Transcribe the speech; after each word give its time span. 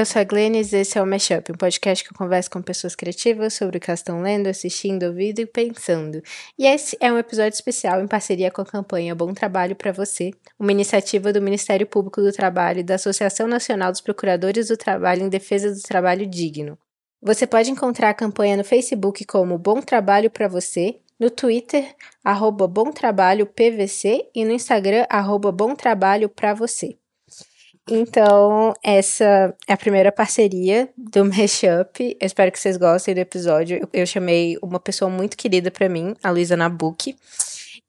eu 0.00 0.06
sou 0.06 0.20
a 0.20 0.24
Glennis 0.24 0.72
e 0.72 0.76
esse 0.76 0.96
é 0.96 1.02
o 1.02 1.06
Mashup, 1.06 1.50
um 1.50 1.56
podcast 1.56 2.04
que 2.04 2.12
eu 2.12 2.16
converso 2.16 2.48
com 2.48 2.62
pessoas 2.62 2.94
criativas 2.94 3.54
sobre 3.54 3.78
o 3.78 3.80
que 3.80 3.90
elas 3.90 3.98
estão 3.98 4.22
lendo, 4.22 4.46
assistindo, 4.46 5.06
ouvindo 5.06 5.40
e 5.40 5.46
pensando. 5.46 6.22
E 6.56 6.66
esse 6.66 6.96
é 7.00 7.12
um 7.12 7.18
episódio 7.18 7.56
especial 7.56 8.00
em 8.00 8.06
parceria 8.06 8.48
com 8.48 8.62
a 8.62 8.64
campanha 8.64 9.12
Bom 9.12 9.34
Trabalho 9.34 9.74
para 9.74 9.90
Você, 9.90 10.30
uma 10.56 10.70
iniciativa 10.70 11.32
do 11.32 11.42
Ministério 11.42 11.84
Público 11.84 12.22
do 12.22 12.32
Trabalho 12.32 12.78
e 12.78 12.84
da 12.84 12.94
Associação 12.94 13.48
Nacional 13.48 13.90
dos 13.90 14.00
Procuradores 14.00 14.68
do 14.68 14.76
Trabalho 14.76 15.22
em 15.22 15.28
Defesa 15.28 15.74
do 15.74 15.82
Trabalho 15.82 16.26
Digno. 16.26 16.78
Você 17.20 17.44
pode 17.44 17.68
encontrar 17.68 18.10
a 18.10 18.14
campanha 18.14 18.56
no 18.56 18.62
Facebook 18.62 19.24
como 19.24 19.58
Bom 19.58 19.80
Trabalho 19.80 20.30
para 20.30 20.46
Você, 20.46 21.00
no 21.18 21.28
Twitter, 21.28 21.92
arroba 22.22 22.68
Bom 22.68 22.92
Trabalho 22.92 23.46
PVC 23.46 24.28
e 24.32 24.44
no 24.44 24.52
Instagram, 24.52 25.06
arroba 25.10 25.50
Bom 25.50 25.74
Trabalho 25.74 26.28
para 26.28 26.54
Você. 26.54 26.96
Então, 27.90 28.74
essa 28.82 29.54
é 29.66 29.72
a 29.72 29.76
primeira 29.76 30.12
parceria 30.12 30.88
do 30.96 31.24
Mashup. 31.24 32.16
Eu 32.20 32.26
espero 32.26 32.52
que 32.52 32.58
vocês 32.58 32.76
gostem 32.76 33.14
do 33.14 33.18
episódio. 33.18 33.78
Eu, 33.78 33.88
eu 33.92 34.06
chamei 34.06 34.58
uma 34.62 34.78
pessoa 34.78 35.10
muito 35.10 35.36
querida 35.36 35.70
para 35.70 35.88
mim, 35.88 36.14
a 36.22 36.30
Luísa 36.30 36.56
Nabuque, 36.56 37.16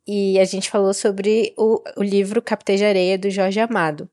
e 0.08 0.40
a 0.40 0.46
gente 0.46 0.70
falou 0.70 0.94
sobre 0.94 1.54
o, 1.58 1.82
o 1.98 2.04
livro 2.04 2.42
Capitã 2.42 2.76
de 2.76 2.86
Areia, 2.86 3.18
do 3.18 3.30
Jorge 3.30 3.60
Amado. 3.60 4.10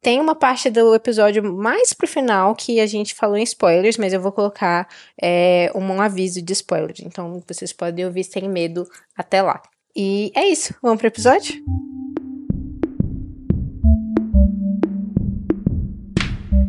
Tem 0.00 0.20
uma 0.20 0.34
parte 0.34 0.68
do 0.68 0.94
episódio 0.94 1.42
mais 1.54 1.92
pro 1.92 2.08
final 2.08 2.56
que 2.56 2.80
a 2.80 2.86
gente 2.86 3.14
falou 3.14 3.36
em 3.36 3.44
spoilers, 3.44 3.96
mas 3.96 4.12
eu 4.12 4.20
vou 4.20 4.32
colocar 4.32 4.88
é, 5.20 5.70
um, 5.74 5.80
um 5.80 6.00
aviso 6.00 6.42
de 6.42 6.52
spoilers. 6.52 7.00
Então, 7.00 7.42
vocês 7.46 7.72
podem 7.72 8.04
ouvir 8.04 8.24
sem 8.24 8.48
medo 8.48 8.84
até 9.16 9.40
lá. 9.40 9.62
E 9.94 10.32
é 10.34 10.46
isso. 10.46 10.74
Vamos 10.82 10.98
pro 10.98 11.06
episódio? 11.06 11.62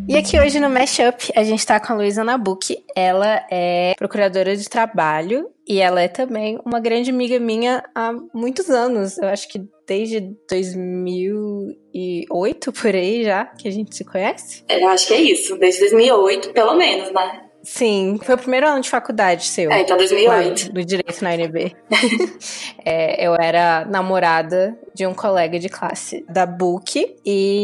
E 0.08 0.18
aqui 0.18 0.38
hoje 0.38 0.60
no 0.60 0.70
Mashup 0.70 1.32
a 1.34 1.44
gente 1.44 1.66
tá 1.66 1.80
com 1.80 1.94
a 1.94 1.96
Luísa 1.96 2.26
Nabuque. 2.26 2.84
Ela 2.96 3.46
é 3.50 3.94
procuradora 3.98 4.56
de 4.56 4.68
trabalho 4.68 5.50
e 5.68 5.80
ela 5.80 6.02
é 6.02 6.10
também 6.10 6.60
uma 6.66 6.80
grande 6.80 7.10
amiga 7.10 7.40
minha 7.40 7.84
há 7.96 8.14
muitos 8.34 8.70
anos. 8.70 9.18
Eu 9.18 9.30
acho 9.30 9.48
que 9.48 9.64
desde 9.88 10.36
2008 10.50 12.74
por 12.74 12.94
aí 12.94 13.24
já 13.24 13.46
que 13.46 13.68
a 13.68 13.72
gente 13.72 13.96
se 13.96 14.04
conhece. 14.04 14.64
Eu 14.68 14.88
acho 14.90 15.08
que 15.08 15.14
é 15.14 15.22
isso, 15.22 15.58
desde 15.58 15.80
2008 15.82 16.52
pelo 16.52 16.76
menos, 16.76 17.14
né? 17.14 17.44
Sim, 17.64 18.20
foi 18.22 18.36
o 18.36 18.38
primeiro 18.38 18.68
ano 18.68 18.82
de 18.82 18.90
faculdade 18.90 19.46
seu. 19.46 19.72
É, 19.72 19.82
então 19.82 19.96
2008. 19.96 20.74
Do 20.74 20.84
direito 20.84 21.24
na 21.24 21.30
UNB. 21.30 21.74
é, 22.84 23.26
eu 23.26 23.36
era 23.40 23.86
namorada 23.86 24.78
de 24.94 25.08
um 25.08 25.14
colega 25.14 25.58
de 25.58 25.70
classe 25.70 26.26
da 26.28 26.46
Book 26.46 27.16
e 27.26 27.64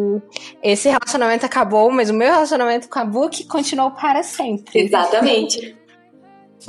esse 0.64 0.88
relacionamento 0.88 1.46
acabou, 1.46 1.92
mas 1.92 2.10
o 2.10 2.14
meu 2.14 2.32
relacionamento 2.32 2.88
com 2.88 2.98
a 2.98 3.04
Book 3.04 3.44
continuou 3.46 3.92
para 3.92 4.24
sempre. 4.24 4.80
Exatamente. 4.80 5.78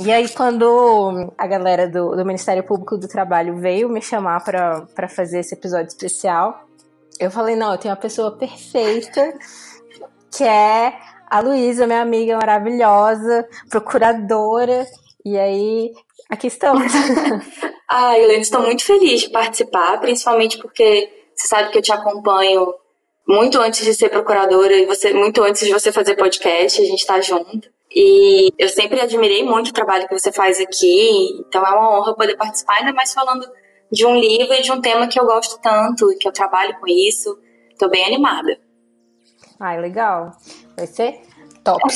E 0.01 0.11
aí, 0.11 0.29
quando 0.29 1.33
a 1.39 1.47
galera 1.47 1.89
do, 1.89 2.17
do 2.17 2.25
Ministério 2.25 2.65
Público 2.65 2.99
do 2.99 3.07
Trabalho 3.07 3.57
veio 3.59 3.89
me 3.89 4.03
chamar 4.03 4.43
para 4.43 5.09
fazer 5.09 5.41
esse 5.41 5.55
episódio 5.55 5.89
especial, 5.89 6.65
eu 7.19 7.31
falei: 7.31 7.55
não, 7.55 7.73
eu 7.73 7.79
tenho 7.79 7.95
uma 7.95 8.01
pessoa 8.01 8.37
perfeita 8.37 9.35
que 10.33 10.45
é 10.45 10.95
a 11.31 11.41
Luísa, 11.41 11.87
minha 11.87 12.03
amiga 12.03 12.37
maravilhosa, 12.37 13.49
procuradora. 13.71 14.85
E 15.25 15.39
aí, 15.39 15.93
aqui 16.29 16.49
estamos. 16.49 16.93
ah, 17.89 18.19
Helena, 18.19 18.41
estou 18.41 18.61
muito 18.63 18.85
feliz 18.85 19.21
de 19.21 19.31
participar, 19.31 20.01
principalmente 20.01 20.59
porque 20.59 21.09
você 21.35 21.47
sabe 21.47 21.71
que 21.71 21.79
eu 21.79 21.83
te 21.83 21.93
acompanho 21.93 22.75
muito 23.27 23.61
antes 23.61 23.85
de 23.85 23.95
ser 23.95 24.09
procuradora 24.09 24.75
e 24.75 24.87
você 24.87 25.15
muito 25.15 25.41
antes 25.43 25.65
de 25.65 25.73
você 25.73 25.93
fazer 25.93 26.17
podcast, 26.17 26.83
a 26.83 26.85
gente 26.85 26.99
está 27.01 27.21
junto. 27.21 27.71
E 27.95 28.53
eu 28.59 28.69
sempre 28.69 29.01
admirei 29.01 29.45
muito 29.45 29.69
o 29.69 29.73
trabalho 29.73 30.09
que 30.09 30.19
você 30.19 30.33
faz 30.33 30.61
aqui, 30.61 31.43
então 31.47 31.65
é 31.65 31.71
uma 31.71 31.99
honra 31.99 32.15
poder 32.15 32.37
participar, 32.37 32.79
ainda 32.79 32.93
mais 32.93 33.15
falando 33.15 33.47
de 33.91 34.05
um 34.05 34.17
livro 34.17 34.53
e 34.55 34.63
de 34.63 34.73
um 34.73 34.81
tema 34.81 35.07
que 35.07 35.19
eu 35.19 35.27
gosto 35.27 35.61
tanto, 35.61 36.09
que 36.19 36.27
eu 36.27 36.33
trabalho 36.33 36.79
com 36.81 36.87
isso. 36.89 37.39
Estou 37.71 37.89
bem 37.89 38.05
animada. 38.05 38.59
Ai, 39.59 39.79
legal. 39.79 40.33
Vai 40.81 40.87
ser 40.87 41.21
top. 41.63 41.83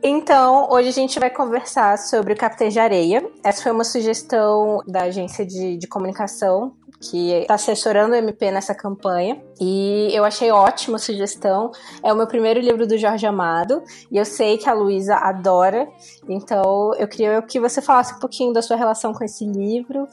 Então, 0.00 0.68
hoje 0.70 0.90
a 0.90 0.92
gente 0.92 1.18
vai 1.18 1.28
conversar 1.28 1.98
sobre 1.98 2.32
o 2.32 2.36
Capitã 2.36 2.68
de 2.68 2.78
Areia. 2.78 3.28
Essa 3.42 3.64
foi 3.64 3.72
uma 3.72 3.82
sugestão 3.82 4.80
da 4.86 5.02
agência 5.02 5.44
de, 5.44 5.76
de 5.76 5.88
comunicação 5.88 6.72
que 7.00 7.32
está 7.32 7.54
assessorando 7.54 8.12
o 8.12 8.16
MP 8.16 8.52
nessa 8.52 8.76
campanha. 8.76 9.42
E 9.60 10.08
eu 10.12 10.24
achei 10.24 10.52
ótima 10.52 10.96
a 10.96 11.00
sugestão. 11.00 11.72
É 12.00 12.12
o 12.12 12.16
meu 12.16 12.28
primeiro 12.28 12.60
livro 12.60 12.86
do 12.86 12.96
Jorge 12.96 13.26
Amado. 13.26 13.82
E 14.08 14.16
eu 14.16 14.24
sei 14.24 14.56
que 14.56 14.68
a 14.68 14.72
Luísa 14.72 15.16
adora. 15.16 15.88
Então, 16.28 16.94
eu 16.94 17.08
queria 17.08 17.42
que 17.42 17.58
você 17.58 17.82
falasse 17.82 18.14
um 18.14 18.20
pouquinho 18.20 18.52
da 18.52 18.62
sua 18.62 18.76
relação 18.76 19.12
com 19.12 19.24
esse 19.24 19.44
livro 19.44 20.06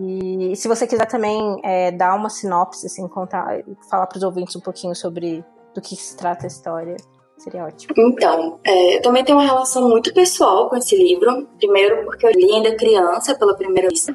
e 0.00 0.54
se 0.54 0.68
você 0.68 0.86
quiser 0.86 1.06
também 1.06 1.60
é, 1.64 1.90
dar 1.90 2.14
uma 2.14 2.30
sinopse, 2.30 2.86
assim, 2.86 3.06
contar, 3.08 3.62
falar 3.90 4.06
para 4.06 4.16
os 4.16 4.22
ouvintes 4.22 4.54
um 4.54 4.60
pouquinho 4.60 4.94
sobre 4.94 5.44
do 5.74 5.80
que 5.80 5.96
se 5.96 6.16
trata 6.16 6.46
a 6.46 6.48
história, 6.48 6.96
seria 7.36 7.64
ótimo. 7.64 7.94
Então, 7.96 8.60
é, 8.64 8.96
eu 8.96 9.02
também 9.02 9.24
tenho 9.24 9.38
uma 9.38 9.44
relação 9.44 9.88
muito 9.88 10.12
pessoal 10.12 10.68
com 10.68 10.76
esse 10.76 10.96
livro. 10.96 11.48
Primeiro 11.58 12.04
porque 12.04 12.26
eu 12.26 12.30
li 12.30 12.52
ainda 12.52 12.76
criança 12.76 13.34
pela 13.34 13.56
primeira 13.56 13.88
vez 13.88 14.06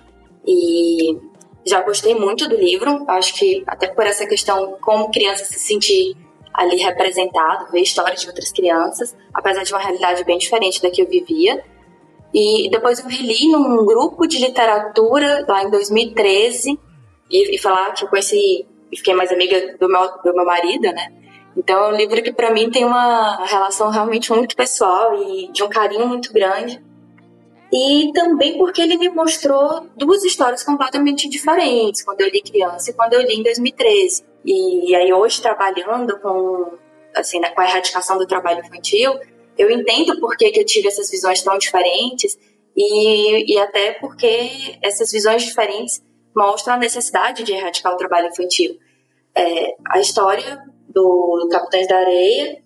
e 0.45 1.17
já 1.65 1.81
gostei 1.81 2.15
muito 2.15 2.47
do 2.47 2.55
livro. 2.55 3.03
Acho 3.07 3.33
que 3.35 3.63
até 3.67 3.87
por 3.87 4.05
essa 4.05 4.25
questão 4.25 4.77
como 4.81 5.11
criança 5.11 5.45
se 5.45 5.59
sentir 5.59 6.15
ali 6.53 6.77
representado, 6.77 7.71
ver 7.71 7.81
histórias 7.81 8.21
de 8.21 8.27
outras 8.27 8.51
crianças, 8.51 9.15
apesar 9.33 9.63
de 9.63 9.73
uma 9.73 9.81
realidade 9.81 10.23
bem 10.23 10.37
diferente 10.37 10.81
da 10.81 10.91
que 10.91 11.01
eu 11.01 11.07
vivia. 11.07 11.63
E 12.33 12.69
depois 12.71 12.99
eu 12.99 13.07
reli 13.07 13.51
num 13.51 13.85
grupo 13.85 14.25
de 14.25 14.39
literatura 14.39 15.45
lá 15.47 15.63
em 15.63 15.69
2013 15.69 16.79
e, 17.29 17.55
e 17.55 17.57
falar 17.59 17.91
que 17.91 18.03
eu 18.03 18.09
conheci 18.09 18.65
e 18.91 18.97
fiquei 18.97 19.13
mais 19.13 19.31
amiga 19.31 19.77
do 19.79 19.87
meu, 19.87 20.01
do 20.23 20.33
meu 20.33 20.45
marido, 20.45 20.83
né? 20.83 21.13
Então 21.55 21.85
é 21.85 21.93
um 21.93 21.95
livro 21.95 22.21
que 22.23 22.33
para 22.33 22.51
mim 22.51 22.71
tem 22.71 22.83
uma 22.83 23.45
relação 23.45 23.89
realmente 23.89 24.31
muito 24.31 24.55
pessoal 24.55 25.15
e 25.15 25.51
de 25.51 25.63
um 25.63 25.69
carinho 25.69 26.07
muito 26.07 26.33
grande. 26.33 26.83
E 27.71 28.11
também 28.13 28.57
porque 28.57 28.81
ele 28.81 28.97
me 28.97 29.09
mostrou 29.09 29.87
duas 29.95 30.23
histórias 30.23 30.63
completamente 30.63 31.27
diferentes 31.27 32.03
quando 32.03 32.21
eu 32.21 32.29
li 32.29 32.41
criança 32.41 32.91
e 32.91 32.93
quando 32.93 33.13
eu 33.13 33.21
li 33.21 33.35
em 33.35 33.43
2013. 33.43 34.23
E 34.45 34.95
aí 34.95 35.11
hoje 35.13 35.41
trabalhando 35.41 36.19
com 36.19 36.77
assim, 37.15 37.39
né, 37.39 37.49
com 37.49 37.61
a 37.61 37.65
erradicação 37.65 38.17
do 38.17 38.25
trabalho 38.25 38.59
infantil, 38.59 39.13
eu 39.57 39.69
entendo 39.69 40.19
por 40.19 40.35
que, 40.37 40.51
que 40.51 40.59
eu 40.59 40.65
tive 40.65 40.87
essas 40.87 41.09
visões 41.09 41.41
tão 41.41 41.57
diferentes 41.57 42.37
e, 42.75 43.53
e 43.53 43.57
até 43.59 43.93
porque 43.93 44.77
essas 44.81 45.11
visões 45.11 45.43
diferentes 45.43 46.03
mostram 46.35 46.75
a 46.75 46.77
necessidade 46.77 47.43
de 47.43 47.53
erradicar 47.53 47.93
o 47.93 47.97
trabalho 47.97 48.29
infantil. 48.29 48.77
É, 49.35 49.75
a 49.89 49.99
história 49.99 50.61
do 50.89 51.47
Capitães 51.51 51.87
da 51.87 51.97
Areia 51.97 52.63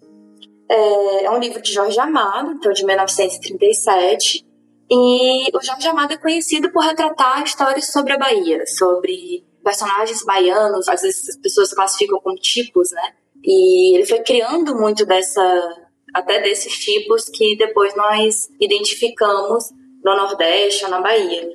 é, 0.70 1.26
é, 1.26 1.32
um 1.32 1.40
livro 1.40 1.62
de 1.62 1.72
Jorge 1.72 2.00
Amado, 2.00 2.52
então 2.52 2.72
de 2.72 2.86
1937, 2.86 4.46
e 4.90 5.50
o 5.56 5.62
Jorge 5.62 5.88
Amado 5.88 6.14
é 6.14 6.18
conhecido 6.18 6.72
por 6.72 6.84
retratar 6.84 7.44
histórias 7.44 7.92
sobre 7.92 8.14
a 8.14 8.18
Bahia, 8.18 8.66
sobre 8.66 9.46
personagens 9.64 10.24
baianos, 10.24 10.88
às 10.88 11.02
vezes 11.02 11.30
as 11.30 11.38
pessoas 11.38 11.74
classificam 11.74 12.20
como 12.22 12.36
tipos, 12.38 12.92
né? 12.92 13.14
E 13.44 13.96
ele 13.96 14.06
foi 14.06 14.20
criando 14.20 14.76
muito 14.76 15.06
dessa 15.06 15.87
até 16.18 16.42
desses 16.42 16.74
tipos 16.80 17.30
que 17.30 17.56
depois 17.56 17.96
nós 17.96 18.50
identificamos 18.60 19.66
no 20.04 20.16
Nordeste 20.16 20.84
ou 20.86 20.90
na 20.90 21.00
Bahia. 21.00 21.48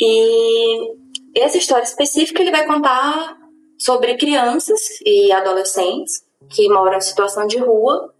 E 0.00 0.94
essa 1.36 1.58
história 1.58 1.84
específica 1.84 2.42
ele 2.42 2.50
vai 2.50 2.66
contar 2.66 3.38
sobre 3.78 4.16
crianças 4.16 4.80
e 5.06 5.30
adolescentes 5.30 6.24
que 6.50 6.68
moram 6.68 6.98
em 6.98 7.00
situação 7.00 7.46
de 7.46 7.58
rua 7.58 8.12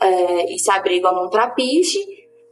é, 0.00 0.54
e 0.54 0.58
se 0.58 0.70
abrigam 0.70 1.14
num 1.14 1.30
trapiche 1.30 1.98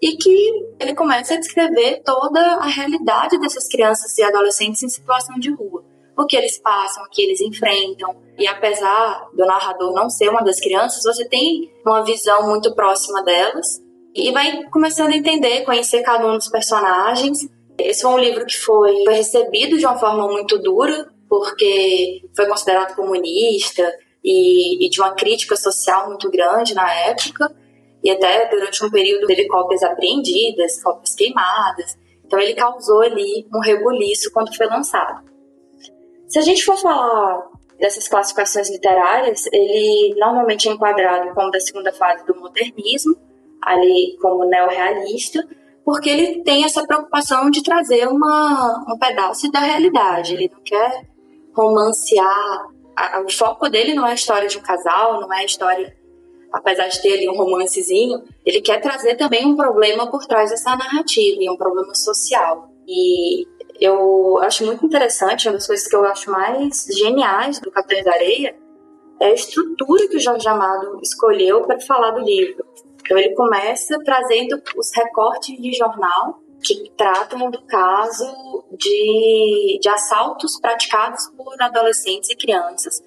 e 0.00 0.16
que 0.16 0.52
ele 0.80 0.94
começa 0.94 1.34
a 1.34 1.38
descrever 1.38 2.02
toda 2.02 2.40
a 2.40 2.66
realidade 2.66 3.38
dessas 3.38 3.68
crianças 3.68 4.16
e 4.16 4.22
adolescentes 4.22 4.82
em 4.82 4.88
situação 4.88 5.38
de 5.38 5.50
rua 5.50 5.84
o 6.16 6.26
que 6.26 6.36
eles 6.36 6.58
passam, 6.58 7.04
o 7.04 7.10
que 7.10 7.22
eles 7.22 7.40
enfrentam. 7.40 8.16
E 8.38 8.46
apesar 8.46 9.28
do 9.32 9.44
narrador 9.46 9.92
não 9.92 10.10
ser 10.10 10.28
uma 10.28 10.42
das 10.42 10.58
crianças, 10.60 11.02
você 11.04 11.28
tem 11.28 11.72
uma 11.86 12.04
visão 12.04 12.48
muito 12.48 12.74
próxima 12.74 13.22
delas 13.22 13.80
e 14.14 14.32
vai 14.32 14.64
começando 14.70 15.12
a 15.12 15.16
entender, 15.16 15.64
conhecer 15.64 16.02
cada 16.02 16.26
um 16.26 16.36
dos 16.36 16.48
personagens. 16.48 17.48
Esse 17.78 18.02
foi 18.02 18.10
um 18.12 18.18
livro 18.18 18.44
que 18.44 18.56
foi, 18.56 19.04
foi 19.04 19.14
recebido 19.14 19.78
de 19.78 19.86
uma 19.86 19.96
forma 19.96 20.28
muito 20.28 20.58
dura, 20.58 21.08
porque 21.28 22.22
foi 22.34 22.46
considerado 22.46 22.94
comunista 22.94 23.92
e, 24.22 24.86
e 24.86 24.88
de 24.88 25.00
uma 25.00 25.14
crítica 25.14 25.56
social 25.56 26.08
muito 26.08 26.30
grande 26.30 26.74
na 26.74 26.92
época. 26.92 27.54
E 28.02 28.10
até 28.10 28.48
durante 28.48 28.84
um 28.84 28.90
período 28.90 29.26
teve 29.26 29.46
cópias 29.46 29.82
apreendidas, 29.82 30.82
cópias 30.82 31.14
queimadas. 31.14 31.96
Então 32.24 32.38
ele 32.38 32.54
causou 32.54 33.00
ali 33.00 33.46
um 33.54 33.60
rebuliço 33.60 34.30
quando 34.32 34.54
foi 34.54 34.66
lançado. 34.66 35.24
Se 36.28 36.38
a 36.38 36.42
gente 36.42 36.64
for 36.64 36.76
falar 36.76 37.53
dessas 37.78 38.08
classificações 38.08 38.70
literárias, 38.70 39.46
ele 39.52 40.14
normalmente 40.18 40.68
é 40.68 40.72
enquadrado 40.72 41.34
como 41.34 41.50
da 41.50 41.60
segunda 41.60 41.92
fase 41.92 42.24
do 42.24 42.34
modernismo, 42.36 43.16
ali 43.62 44.16
como 44.20 44.44
neorrealista, 44.44 45.46
porque 45.84 46.08
ele 46.08 46.42
tem 46.42 46.64
essa 46.64 46.86
preocupação 46.86 47.50
de 47.50 47.62
trazer 47.62 48.08
uma, 48.08 48.84
um 48.88 48.98
pedaço 48.98 49.50
da 49.50 49.60
realidade. 49.60 50.34
Ele 50.34 50.50
não 50.52 50.62
quer 50.62 51.06
romancear. 51.54 52.68
O 53.26 53.30
foco 53.30 53.68
dele 53.68 53.94
não 53.94 54.06
é 54.06 54.12
a 54.12 54.14
história 54.14 54.48
de 54.48 54.56
um 54.56 54.62
casal, 54.62 55.20
não 55.20 55.32
é 55.32 55.40
a 55.40 55.44
história, 55.44 55.94
apesar 56.52 56.88
de 56.88 57.02
ter 57.02 57.14
ali 57.14 57.28
um 57.28 57.36
romancezinho, 57.36 58.22
ele 58.46 58.60
quer 58.60 58.80
trazer 58.80 59.16
também 59.16 59.44
um 59.44 59.56
problema 59.56 60.10
por 60.10 60.24
trás 60.26 60.50
dessa 60.50 60.76
narrativa, 60.76 61.38
e 61.40 61.50
um 61.50 61.56
problema 61.56 61.94
social. 61.94 62.70
E 62.86 63.46
eu 63.84 64.38
acho 64.42 64.64
muito 64.64 64.84
interessante, 64.84 65.48
uma 65.48 65.54
das 65.54 65.66
coisas 65.66 65.86
que 65.86 65.94
eu 65.94 66.04
acho 66.04 66.30
mais 66.30 66.86
geniais 66.86 67.58
do 67.58 67.70
Capitães 67.70 68.04
da 68.04 68.12
Areia 68.12 68.56
é 69.20 69.26
a 69.26 69.32
estrutura 69.32 70.08
que 70.08 70.16
o 70.16 70.20
Jorge 70.20 70.48
Amado 70.48 70.98
escolheu 71.02 71.62
para 71.62 71.80
falar 71.80 72.12
do 72.12 72.20
livro. 72.20 72.64
Então 73.00 73.18
ele 73.18 73.34
começa 73.34 73.98
trazendo 74.04 74.60
os 74.76 74.90
recortes 74.94 75.60
de 75.60 75.72
jornal 75.72 76.40
que 76.62 76.90
tratam 76.96 77.50
do 77.50 77.62
caso 77.66 78.24
de, 78.72 79.78
de 79.80 79.88
assaltos 79.88 80.58
praticados 80.58 81.26
por 81.36 81.60
adolescentes 81.60 82.30
e 82.30 82.36
crianças, 82.36 83.02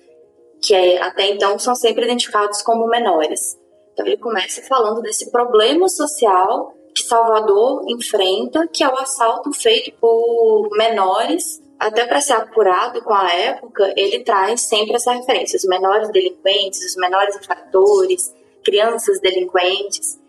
que 0.62 0.76
é, 0.76 1.02
até 1.02 1.32
então 1.32 1.58
são 1.58 1.76
sempre 1.76 2.06
identificados 2.06 2.62
como 2.62 2.88
menores. 2.88 3.58
Então 3.94 4.06
ele 4.06 4.18
começa 4.18 4.62
falando 4.62 5.02
desse 5.02 5.32
problema 5.32 5.90
social 5.90 6.77
que 6.98 7.08
Salvador 7.08 7.84
enfrenta, 7.88 8.68
que 8.68 8.84
é 8.84 8.88
o 8.88 8.98
assalto 8.98 9.54
feito 9.54 9.92
por 10.00 10.70
menores. 10.72 11.62
Até 11.80 12.08
para 12.08 12.20
ser 12.20 12.34
apurado 12.34 13.04
com 13.04 13.14
a 13.14 13.32
época, 13.32 13.94
ele 13.96 14.24
traz 14.24 14.62
sempre 14.62 14.96
essa 14.96 15.12
referência: 15.12 15.58
os 15.58 15.66
menores 15.66 16.10
delinquentes, 16.12 16.84
os 16.84 16.96
menores 16.96 17.36
infratores, 17.36 18.34
crianças 18.66 19.20
delinquentes. 19.22 20.20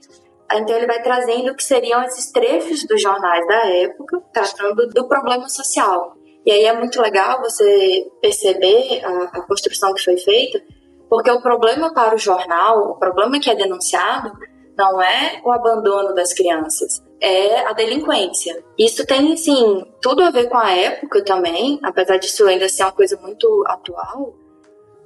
Então 0.53 0.77
ele 0.77 0.87
vai 0.87 1.03
trazendo 1.03 1.53
o 1.53 1.55
que 1.55 1.65
seriam 1.65 2.03
esses 2.03 2.31
trechos 2.31 2.85
dos 2.85 3.01
jornais 3.01 3.47
da 3.47 3.67
época, 3.67 4.23
tratando 4.33 4.89
do 4.89 5.09
problema 5.09 5.49
social. 5.49 6.15
E 6.45 6.51
aí 6.51 6.65
é 6.65 6.73
muito 6.73 7.01
legal 7.01 7.41
você 7.41 8.11
perceber 8.21 9.05
a, 9.05 9.25
a 9.25 9.43
construção 9.43 9.93
que 9.93 10.05
foi 10.05 10.17
feita, 10.17 10.63
porque 11.09 11.31
o 11.31 11.43
problema 11.43 11.93
para 11.93 12.15
o 12.15 12.19
jornal, 12.19 12.93
o 12.93 12.99
problema 12.99 13.41
que 13.41 13.51
é 13.51 13.55
denunciado, 13.55 14.33
não 14.79 15.03
é 15.03 15.41
o 15.45 15.51
abandono 15.51 16.15
das 16.15 16.33
crianças, 16.33 17.03
é 17.21 17.67
a 17.67 17.73
delinquência. 17.73 18.65
Isso 18.79 19.05
tem, 19.05 19.37
sim, 19.37 19.85
tudo 20.01 20.23
a 20.23 20.31
ver 20.31 20.49
com 20.49 20.57
a 20.57 20.71
época 20.71 21.25
também, 21.25 21.81
apesar 21.83 22.17
disso 22.17 22.47
ainda 22.47 22.69
ser 22.69 22.85
uma 22.85 22.93
coisa 22.93 23.19
muito 23.21 23.65
atual, 23.67 24.35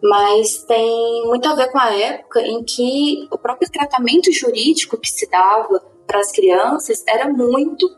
mas 0.02 0.64
tem 0.64 1.24
muito 1.26 1.48
a 1.48 1.54
ver 1.54 1.70
com 1.70 1.78
a 1.78 1.94
época 1.96 2.42
em 2.42 2.62
que 2.62 3.26
o 3.30 3.38
próprio 3.38 3.70
tratamento 3.70 4.30
jurídico 4.30 4.98
que 4.98 5.08
se 5.08 5.30
dava 5.30 5.80
para 6.06 6.20
as 6.20 6.30
crianças 6.30 7.02
era 7.08 7.28
muito 7.28 7.88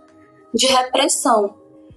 de 0.53 0.67
repressão. 0.67 1.57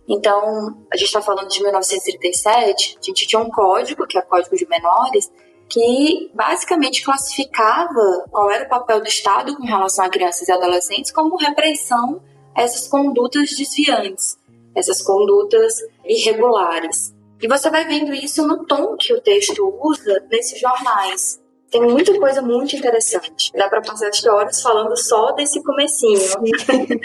Então, 0.09 0.88
a 0.91 0.95
gente 0.95 1.07
está 1.07 1.21
falando 1.21 1.50
de 1.50 1.62
1937, 1.62 2.97
a 3.00 3.06
gente 3.06 3.27
tinha 3.27 3.41
um 3.41 3.51
código, 3.51 4.07
que 4.07 4.18
é 4.18 4.21
o 4.21 4.25
Código 4.25 4.56
de 4.56 4.65
Menores, 4.65 5.30
que 5.69 6.31
basicamente 6.34 7.04
classificava 7.04 8.25
qual 8.31 8.50
era 8.50 8.66
o 8.66 8.69
papel 8.69 9.02
do 9.02 9.08
Estado 9.08 9.56
com 9.56 9.66
relação 9.66 10.06
a 10.06 10.10
crianças 10.10 10.48
e 10.48 10.52
adolescentes 10.52 11.12
como 11.12 11.36
repressão 11.36 12.22
a 12.56 12.62
essas 12.62 12.88
condutas 12.88 13.50
desviantes, 13.52 14.38
essas 14.75 15.02
condutas 15.02 15.75
irregulares. 16.06 17.14
E 17.42 17.48
você 17.48 17.69
vai 17.69 17.86
vendo 17.86 18.14
isso 18.14 18.48
no 18.48 18.66
tom 18.66 18.96
que 18.98 19.14
o 19.14 19.22
texto 19.22 19.78
usa 19.81 20.25
nesses 20.31 20.60
jornais. 20.60 21.40
Tem 21.69 21.81
muita 21.81 22.18
coisa 22.18 22.42
muito 22.42 22.75
interessante. 22.75 23.52
Dá 23.54 23.68
para 23.68 23.81
passar 23.81 24.08
acho 24.08 24.31
horas 24.31 24.62
falando 24.62 24.96
só 24.98 25.34
desse 25.34 25.62
comecinho. 25.62 26.19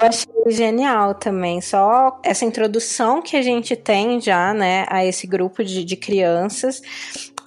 Eu 0.00 0.08
achei 0.08 0.32
genial 0.46 1.14
também, 1.14 1.60
só 1.60 2.18
essa 2.22 2.44
introdução 2.44 3.20
que 3.20 3.36
a 3.36 3.42
gente 3.42 3.76
tem 3.76 4.20
já, 4.20 4.54
né, 4.54 4.86
a 4.88 5.04
esse 5.04 5.26
grupo 5.26 5.62
de, 5.62 5.84
de 5.84 5.96
crianças 5.96 6.80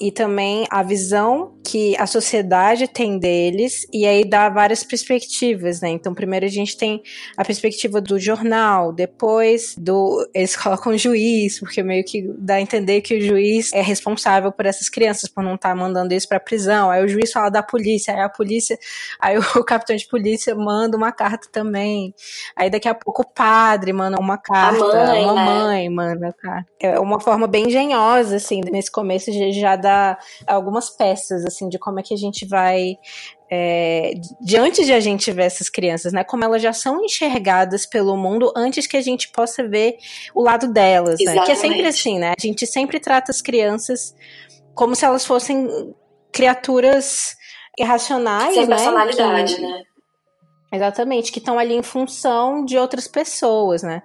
e 0.04 0.12
também 0.12 0.66
a 0.70 0.84
visão 0.84 1.54
que 1.66 1.96
a 1.98 2.06
sociedade 2.06 2.90
tem 2.90 3.18
deles, 3.18 3.88
e 3.94 4.06
aí 4.06 4.26
dá 4.26 4.50
várias 4.50 4.84
perspectivas, 4.84 5.80
né? 5.80 5.92
Então, 5.92 6.14
primeiro 6.14 6.46
a 6.46 6.50
gente 6.50 6.76
tem 6.76 7.02
a 7.38 7.46
perspectiva 7.46 8.02
do 8.02 8.20
jornal, 8.20 8.92
depois 8.92 9.74
do. 9.78 10.30
Eles 10.34 10.58
colocam 10.58 10.92
o 10.92 10.98
juiz, 10.98 11.62
porque 11.62 11.82
meio 11.82 12.04
que 12.04 12.30
dá 12.38 12.56
a 12.56 12.62
entender 12.62 13.00
que 13.00 13.16
o 13.16 13.22
juiz 13.22 13.72
é 13.72 13.82
responsável 13.82 14.52
por 14.52 14.66
essas 14.66 14.90
crianças, 14.90 15.30
por 15.30 15.42
não 15.42 15.56
estar 15.56 15.70
tá 15.70 15.76
mandando 15.76 16.14
eles 16.14 16.26
pra 16.26 16.38
prisão. 16.38 16.92
Aí 16.92 17.02
o 17.02 17.08
juiz 17.08 17.32
fala 17.32 17.50
da 17.50 17.64
polícia, 17.64 18.14
aí 18.14 18.20
a 18.20 18.28
polícia. 18.28 18.78
Aí 19.22 19.38
o 19.38 19.42
capitão 19.64 19.96
de 19.96 20.06
polícia 20.06 20.54
manda 20.54 20.98
uma 20.98 21.14
carta 21.14 21.48
também. 21.50 22.14
Aí 22.58 22.70
daqui 22.70 22.90
a 22.90 22.94
pouco 22.94 23.22
o 23.22 23.34
padre 23.34 23.94
manda 23.94 24.20
uma 24.20 24.38
carta, 24.38 24.84
a 24.84 25.08
mãe, 25.08 25.24
uma 25.24 25.34
né? 25.34 25.46
mãe 25.46 25.90
manda 25.90 26.34
carta. 26.34 26.70
É 26.78 27.00
uma 27.00 27.22
forma 27.22 27.48
bem 27.48 27.68
engenhosa, 27.68 28.36
assim, 28.36 28.60
nesse 28.70 28.92
começo 28.92 29.32
já 29.54 29.78
dá 29.78 29.93
algumas 30.48 30.90
peças, 30.90 31.46
assim, 31.46 31.70
de 31.70 31.80
como 31.80 32.00
é 32.00 32.04
que 32.04 32.14
a 32.14 32.18
gente 32.18 32.46
vai 32.46 32.98
é, 33.56 34.14
diante 34.42 34.84
de 34.84 34.92
a 34.92 35.00
gente 35.00 35.32
ver 35.32 35.44
essas 35.44 35.70
crianças, 35.70 36.12
né? 36.12 36.24
Como 36.24 36.44
elas 36.44 36.62
já 36.62 36.74
são 36.74 37.04
enxergadas 37.04 37.86
pelo 37.86 38.18
mundo 38.18 38.52
antes 38.56 38.88
que 38.88 38.98
a 38.98 39.02
gente 39.02 39.30
possa 39.30 39.68
ver 39.68 39.98
o 40.34 40.42
lado 40.42 40.74
delas, 40.74 41.20
né? 41.24 41.44
Que 41.46 41.52
é 41.52 41.56
sempre 41.56 41.86
assim, 41.86 42.18
né? 42.18 42.34
A 42.38 42.42
gente 42.42 42.66
sempre 42.66 43.00
trata 43.00 43.32
as 43.32 43.42
crianças 43.42 44.16
como 44.74 44.96
se 44.96 45.06
elas 45.06 45.24
fossem 45.24 45.94
criaturas 46.32 47.36
irracionais, 47.78 48.56
Sem 48.56 48.66
né? 48.66 48.76
personalidade, 48.76 49.56
que, 49.56 49.62
né? 49.62 49.84
Exatamente, 50.72 51.32
que 51.32 51.38
estão 51.38 51.60
ali 51.60 51.76
em 51.76 51.84
função 51.84 52.66
de 52.66 52.78
outras 52.78 53.08
pessoas, 53.08 53.84
né? 53.84 54.02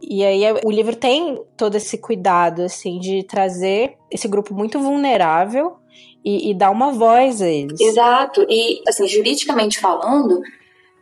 E 0.00 0.24
aí 0.24 0.42
o 0.64 0.70
livro 0.70 0.94
tem 0.94 1.42
todo 1.56 1.76
esse 1.76 1.98
cuidado, 1.98 2.62
assim, 2.62 2.98
de 2.98 3.22
trazer 3.24 3.96
esse 4.10 4.28
grupo 4.28 4.54
muito 4.54 4.78
vulnerável 4.78 5.76
e, 6.24 6.50
e 6.50 6.54
dar 6.54 6.70
uma 6.70 6.92
voz 6.92 7.40
a 7.40 7.48
eles. 7.48 7.80
Exato. 7.80 8.44
E, 8.48 8.82
assim, 8.86 9.08
juridicamente 9.08 9.80
falando, 9.80 10.40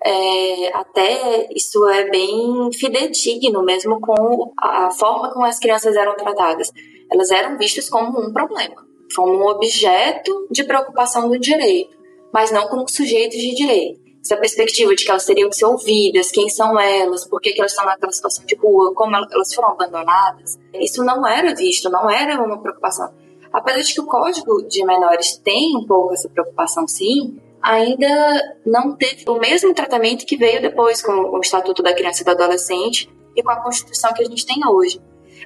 é, 0.05 0.77
até 0.77 1.49
isso 1.55 1.89
é 1.89 2.11
bem 2.11 2.71
fidedigno, 2.73 3.65
mesmo 3.65 3.99
com 4.01 4.53
a 4.59 4.91
forma 4.91 5.33
como 5.33 5.47
as 5.47 5.59
crianças 5.59 5.97
eram 5.97 6.15
tratadas. 6.15 6.71
Elas 7.11 7.31
eram 7.31 7.57
vistas 7.57 7.89
como 7.89 8.21
um 8.21 8.33
problema, 8.33 8.87
como 9.17 9.33
um 9.33 9.47
objeto 9.47 10.47
de 10.51 10.63
preocupação 10.65 11.29
do 11.29 11.39
direito, 11.39 11.97
mas 12.33 12.51
não 12.51 12.69
como 12.69 12.89
sujeitos 12.89 13.39
de 13.39 13.55
direito. 13.55 14.04
Essa 14.25 14.39
perspectiva 14.39 14.95
de 14.95 15.05
que 15.05 15.11
elas 15.11 15.27
teriam 15.27 15.51
que 15.51 15.57
ser 15.57 15.67
ouvidas, 15.67 16.31
quem 16.31 16.49
são 16.49 16.81
elas, 16.81 17.27
por 17.27 17.41
que, 17.41 17.53
que 17.53 17.61
elas 17.61 17.73
estão 17.73 17.85
naquela 17.85 18.11
situação 18.11 18.45
de 18.47 18.55
rua, 18.55 18.95
como 18.95 19.15
elas 19.15 19.53
foram 19.53 19.73
abandonadas, 19.73 20.59
isso 20.73 21.05
não 21.05 21.27
era 21.27 21.55
visto, 21.55 21.91
não 21.91 22.09
era 22.09 22.43
uma 22.43 22.59
preocupação. 22.59 23.13
Apesar 23.53 23.83
de 23.83 23.93
que 23.93 24.01
o 24.01 24.07
Código 24.07 24.67
de 24.67 24.85
Menores 24.85 25.37
tem 25.37 25.77
um 25.77 25.87
pouco 25.87 26.15
essa 26.15 26.29
preocupação, 26.29 26.89
sim, 26.89 27.39
ainda 27.63 28.57
não 28.65 28.97
teve 28.97 29.25
o 29.29 29.39
mesmo 29.39 29.75
tratamento 29.75 30.25
que 30.25 30.37
veio 30.37 30.61
depois 30.61 31.03
com 31.03 31.13
o 31.13 31.41
Estatuto 31.41 31.83
da 31.83 31.95
Criança 31.95 32.23
e 32.23 32.25
do 32.25 32.31
Adolescente 32.31 33.09
e 33.37 33.43
com 33.43 33.51
a 33.51 33.63
Constituição 33.63 34.13
que 34.15 34.23
a 34.23 34.27
gente 34.27 34.47
tem 34.47 34.67
hoje. 34.67 35.01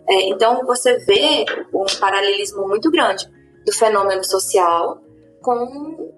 É, 0.08 0.28
então, 0.28 0.64
você 0.64 0.98
vê 0.98 1.44
um 1.74 1.84
paralelismo 1.98 2.66
muito 2.66 2.90
grande 2.90 3.28
do 3.66 3.72
fenômeno 3.72 4.24
social 4.24 5.00
com 5.42 6.12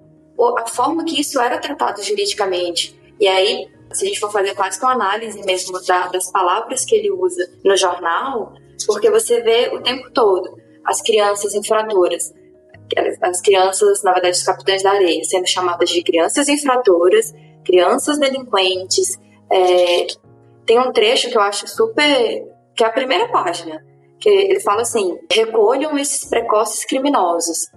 a 0.59 0.67
forma 0.67 1.05
que 1.05 1.21
isso 1.21 1.41
era 1.41 1.59
tratado 1.59 2.03
juridicamente. 2.03 2.99
E 3.19 3.29
aí, 3.29 3.69
se 3.93 4.05
a 4.05 4.09
gente 4.09 4.21
for 4.21 4.31
fazer 4.31 4.55
quase 4.55 4.81
uma 4.81 4.93
análise 4.93 5.43
mesmo 5.45 5.79
das 6.13 6.31
palavras 6.31 6.85
que 6.85 6.95
ele 6.95 7.11
usa 7.11 7.51
no 7.65 7.77
jornal, 7.77 8.53
porque 8.87 9.11
você 9.11 9.43
vê 9.43 9.71
o 9.73 9.83
tempo 9.83 10.11
todo 10.13 10.59
as 10.85 11.03
crianças 11.03 11.55
infratoras, 11.55 12.33
as 13.23 13.41
crianças, 13.41 14.03
na 14.03 14.13
verdade, 14.13 14.37
os 14.37 14.43
capitães 14.43 14.83
da 14.83 14.93
areia, 14.93 15.23
sendo 15.25 15.47
chamadas 15.47 15.91
de 15.91 16.03
crianças 16.03 16.49
infratoras, 16.49 17.33
crianças 17.65 18.19
delinquentes. 18.19 19.19
É, 19.51 20.07
tem 20.67 20.79
um 20.79 20.93
trecho 20.93 21.31
que 21.31 21.37
eu 21.37 21.43
acho 21.43 21.69
super. 21.69 22.45
que 22.75 22.83
é 22.83 22.87
a 22.87 22.93
primeira 22.93 23.29
página, 23.29 23.85
que 24.19 24.29
ele 24.29 24.61
fala 24.61 24.83
assim: 24.83 25.19
recolham 25.33 25.97
esses 25.99 26.29
precoces 26.29 26.85
criminosos, 26.85 27.69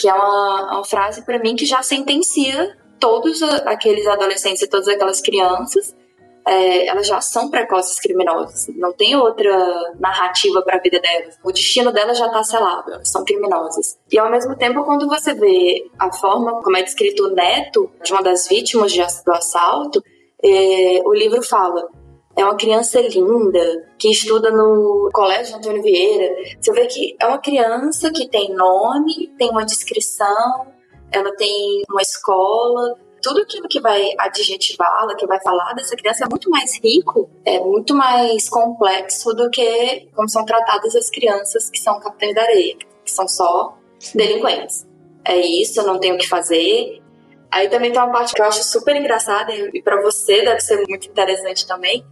que 0.00 0.08
é 0.08 0.14
uma, 0.14 0.72
uma 0.72 0.84
frase 0.84 1.22
para 1.24 1.38
mim 1.38 1.54
que 1.54 1.66
já 1.66 1.82
sentencia 1.82 2.76
todos 2.98 3.42
aqueles 3.42 4.06
adolescentes 4.06 4.62
e 4.62 4.68
todas 4.68 4.88
aquelas 4.88 5.20
crianças 5.20 5.94
é, 6.46 6.86
elas 6.86 7.06
já 7.06 7.20
são 7.20 7.50
precoces 7.50 7.98
criminosas. 8.00 8.66
Não 8.76 8.92
tem 8.92 9.14
outra 9.16 9.94
narrativa 9.98 10.62
para 10.62 10.76
a 10.76 10.80
vida 10.80 11.00
delas. 11.00 11.38
O 11.44 11.52
destino 11.52 11.92
delas 11.92 12.18
já 12.18 12.26
está 12.26 12.42
selado. 12.42 12.92
Elas 12.92 13.10
são 13.10 13.24
criminosas. 13.24 13.98
E 14.10 14.18
ao 14.18 14.30
mesmo 14.30 14.56
tempo, 14.56 14.84
quando 14.84 15.06
você 15.06 15.34
vê 15.34 15.88
a 15.98 16.10
forma 16.12 16.62
como 16.62 16.76
é 16.76 16.82
descrito 16.82 17.26
o 17.26 17.30
neto 17.30 17.90
de 18.02 18.12
uma 18.12 18.22
das 18.22 18.48
vítimas 18.48 18.92
do 18.92 19.32
assalto, 19.32 20.02
é, 20.42 21.00
o 21.04 21.12
livro 21.12 21.42
fala: 21.42 21.88
é 22.36 22.44
uma 22.44 22.56
criança 22.56 23.00
linda, 23.00 23.88
que 23.98 24.10
estuda 24.10 24.50
no 24.50 25.10
Colégio 25.12 25.56
Antônio 25.56 25.82
Vieira. 25.82 26.34
Você 26.60 26.72
vê 26.72 26.86
que 26.86 27.16
é 27.20 27.26
uma 27.26 27.38
criança 27.38 28.10
que 28.12 28.28
tem 28.28 28.54
nome, 28.54 29.28
tem 29.36 29.50
uma 29.50 29.64
descrição, 29.64 30.66
ela 31.12 31.34
tem 31.36 31.82
uma 31.90 32.00
escola, 32.00 32.96
tudo 33.22 33.42
aquilo 33.42 33.68
que 33.68 33.80
vai 33.80 34.10
adjetivá-la, 34.18 35.14
que 35.14 35.26
vai 35.26 35.40
falar 35.42 35.74
dessa 35.74 35.96
criança 35.96 36.24
é 36.24 36.28
muito 36.28 36.48
mais 36.48 36.78
rico, 36.82 37.28
é 37.44 37.60
muito 37.60 37.94
mais 37.94 38.48
complexo 38.48 39.34
do 39.34 39.50
que 39.50 40.08
como 40.14 40.28
são 40.28 40.44
tratadas 40.44 40.96
as 40.96 41.10
crianças 41.10 41.70
que 41.70 41.78
são 41.78 42.00
capitães 42.00 42.34
da 42.34 42.42
areia, 42.42 42.76
que 43.04 43.10
são 43.10 43.28
só 43.28 43.76
delinquentes. 44.14 44.86
É 45.24 45.36
isso, 45.36 45.80
eu 45.80 45.86
não 45.86 45.98
tenho 45.98 46.14
o 46.14 46.18
que 46.18 46.28
fazer. 46.28 47.02
Aí 47.50 47.68
também 47.68 47.92
tem 47.92 48.00
uma 48.00 48.12
parte 48.12 48.32
que 48.32 48.40
eu 48.40 48.46
acho 48.46 48.62
super 48.62 48.96
engraçada 48.96 49.52
e 49.52 49.82
para 49.82 50.00
você 50.00 50.42
deve 50.42 50.60
ser 50.60 50.86
muito 50.88 51.08
interessante 51.08 51.66
também, 51.66 52.04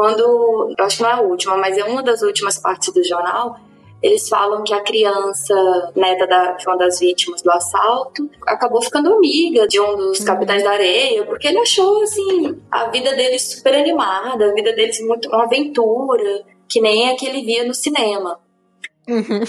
quando, 0.00 0.74
eu 0.78 0.84
acho 0.86 0.96
que 0.96 1.02
não 1.02 1.10
é 1.10 1.12
a 1.12 1.20
última, 1.20 1.58
mas 1.58 1.76
é 1.76 1.84
uma 1.84 2.02
das 2.02 2.22
últimas 2.22 2.56
partes 2.56 2.90
do 2.90 3.04
jornal, 3.04 3.60
eles 4.02 4.30
falam 4.30 4.64
que 4.64 4.72
a 4.72 4.80
criança, 4.80 5.92
neta 5.94 6.26
da, 6.26 6.56
uma 6.66 6.78
das 6.78 7.00
vítimas 7.00 7.42
do 7.42 7.50
assalto, 7.50 8.30
acabou 8.46 8.80
ficando 8.80 9.12
amiga 9.12 9.68
de 9.68 9.78
um 9.78 9.96
dos 9.96 10.20
capitães 10.20 10.62
da 10.64 10.70
areia, 10.70 11.26
porque 11.26 11.48
ele 11.48 11.58
achou, 11.58 12.02
assim, 12.02 12.58
a 12.70 12.86
vida 12.86 13.14
deles 13.14 13.42
super 13.42 13.74
animada, 13.74 14.46
a 14.46 14.54
vida 14.54 14.72
deles 14.72 14.98
muito 15.06 15.28
uma 15.28 15.44
aventura, 15.44 16.46
que 16.66 16.80
nem 16.80 17.10
a 17.10 17.14
que 17.14 17.26
ele 17.26 17.44
via 17.44 17.66
no 17.66 17.74
cinema. 17.74 18.40
Uhum. 19.06 19.44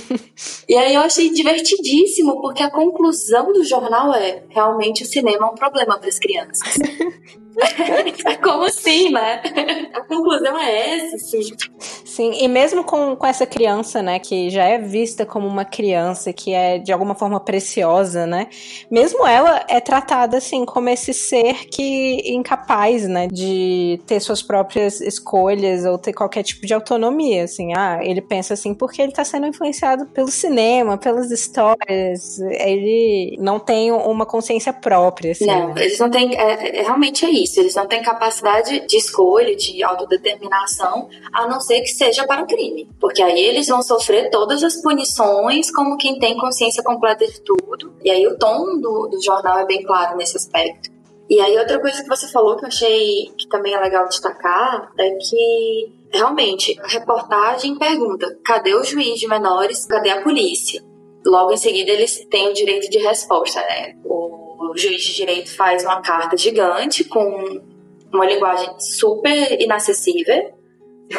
E 0.67 0.75
aí 0.75 0.95
eu 0.95 1.01
achei 1.01 1.31
divertidíssimo, 1.31 2.41
porque 2.41 2.61
a 2.61 2.69
conclusão 2.69 3.53
do 3.53 3.63
jornal 3.63 4.13
é 4.13 4.43
realmente 4.49 5.03
o 5.03 5.05
cinema 5.05 5.47
é 5.47 5.49
um 5.49 5.55
problema 5.55 5.97
para 5.97 6.09
as 6.09 6.19
crianças. 6.19 6.77
Como 8.43 8.63
assim, 8.63 9.11
né? 9.11 9.41
A 9.93 10.01
conclusão 10.01 10.57
é 10.57 10.97
essa, 10.97 11.17
sim. 11.17 11.41
Sim, 12.05 12.33
e 12.41 12.47
mesmo 12.47 12.83
com, 12.83 13.15
com 13.15 13.25
essa 13.25 13.45
criança, 13.45 14.01
né, 14.01 14.19
que 14.19 14.49
já 14.49 14.65
é 14.65 14.77
vista 14.77 15.25
como 15.25 15.47
uma 15.47 15.63
criança 15.63 16.33
que 16.33 16.53
é 16.53 16.77
de 16.77 16.91
alguma 16.91 17.15
forma 17.15 17.39
preciosa, 17.39 18.25
né? 18.25 18.47
Mesmo 18.89 19.25
ela 19.25 19.63
é 19.69 19.79
tratada 19.79 20.37
assim 20.37 20.65
como 20.65 20.89
esse 20.89 21.13
ser 21.13 21.67
que 21.67 22.33
incapaz, 22.33 23.07
né, 23.07 23.27
de 23.27 23.99
ter 24.05 24.19
suas 24.19 24.41
próprias 24.41 24.99
escolhas 24.99 25.85
ou 25.85 25.97
ter 25.97 26.13
qualquer 26.13 26.43
tipo 26.43 26.65
de 26.65 26.73
autonomia, 26.73 27.45
assim. 27.45 27.73
Ah, 27.75 27.99
ele 28.01 28.21
pensa 28.21 28.53
assim 28.55 28.73
porque 28.73 29.01
ele 29.01 29.13
tá 29.13 29.23
sendo 29.23 29.47
influenciado 29.47 30.05
pelo 30.07 30.29
cinema, 30.29 30.97
pelas 30.97 31.31
histórias. 31.31 32.39
Ele 32.39 33.37
não 33.39 33.59
tem 33.59 33.91
uma 33.91 34.25
consciência 34.25 34.73
própria, 34.73 35.31
assim. 35.31 35.45
Não, 35.45 35.73
né? 35.73 35.85
eles 35.85 35.99
não 35.99 36.09
têm, 36.09 36.35
é, 36.35 36.79
é 36.79 36.81
realmente 36.81 37.25
é 37.25 37.29
isso 37.29 37.40
isso. 37.43 37.59
Eles 37.59 37.75
não 37.75 37.87
têm 37.87 38.01
capacidade 38.01 38.85
de 38.87 38.97
escolha, 38.97 39.55
de 39.55 39.83
autodeterminação, 39.83 41.09
a 41.33 41.47
não 41.47 41.59
ser 41.59 41.81
que 41.81 41.89
seja 41.89 42.25
para 42.25 42.43
o 42.43 42.47
crime. 42.47 42.89
Porque 42.99 43.21
aí 43.21 43.39
eles 43.39 43.67
vão 43.67 43.81
sofrer 43.81 44.29
todas 44.29 44.63
as 44.63 44.81
punições 44.81 45.71
como 45.71 45.97
quem 45.97 46.19
tem 46.19 46.37
consciência 46.37 46.83
completa 46.83 47.25
de 47.25 47.41
tudo. 47.41 47.93
E 48.03 48.09
aí 48.09 48.25
o 48.27 48.37
tom 48.37 48.79
do, 48.79 49.07
do 49.07 49.21
jornal 49.21 49.59
é 49.59 49.65
bem 49.65 49.83
claro 49.83 50.17
nesse 50.17 50.37
aspecto. 50.37 50.89
E 51.29 51.39
aí 51.39 51.57
outra 51.57 51.79
coisa 51.79 52.03
que 52.03 52.09
você 52.09 52.27
falou 52.27 52.57
que 52.57 52.65
eu 52.65 52.67
achei 52.67 53.31
que 53.37 53.47
também 53.47 53.73
é 53.73 53.79
legal 53.79 54.05
destacar 54.07 54.91
é 54.99 55.11
que 55.11 55.93
realmente 56.11 56.77
a 56.81 56.87
reportagem 56.87 57.77
pergunta: 57.77 58.37
cadê 58.43 58.73
o 58.73 58.83
juiz 58.83 59.17
de 59.17 59.27
menores? 59.27 59.85
Cadê 59.85 60.09
a 60.09 60.21
polícia? 60.21 60.83
Logo 61.25 61.53
em 61.53 61.57
seguida 61.57 61.91
eles 61.91 62.25
têm 62.29 62.49
o 62.49 62.53
direito 62.53 62.89
de 62.89 62.97
resposta, 62.97 63.61
né? 63.61 63.95
O 64.03 64.40
o 64.69 64.77
juiz 64.77 65.01
de 65.01 65.15
direito 65.15 65.55
faz 65.55 65.83
uma 65.83 66.01
carta 66.01 66.37
gigante 66.37 67.03
com 67.03 67.61
uma 68.13 68.25
linguagem 68.25 68.69
super 68.79 69.59
inacessível. 69.59 70.53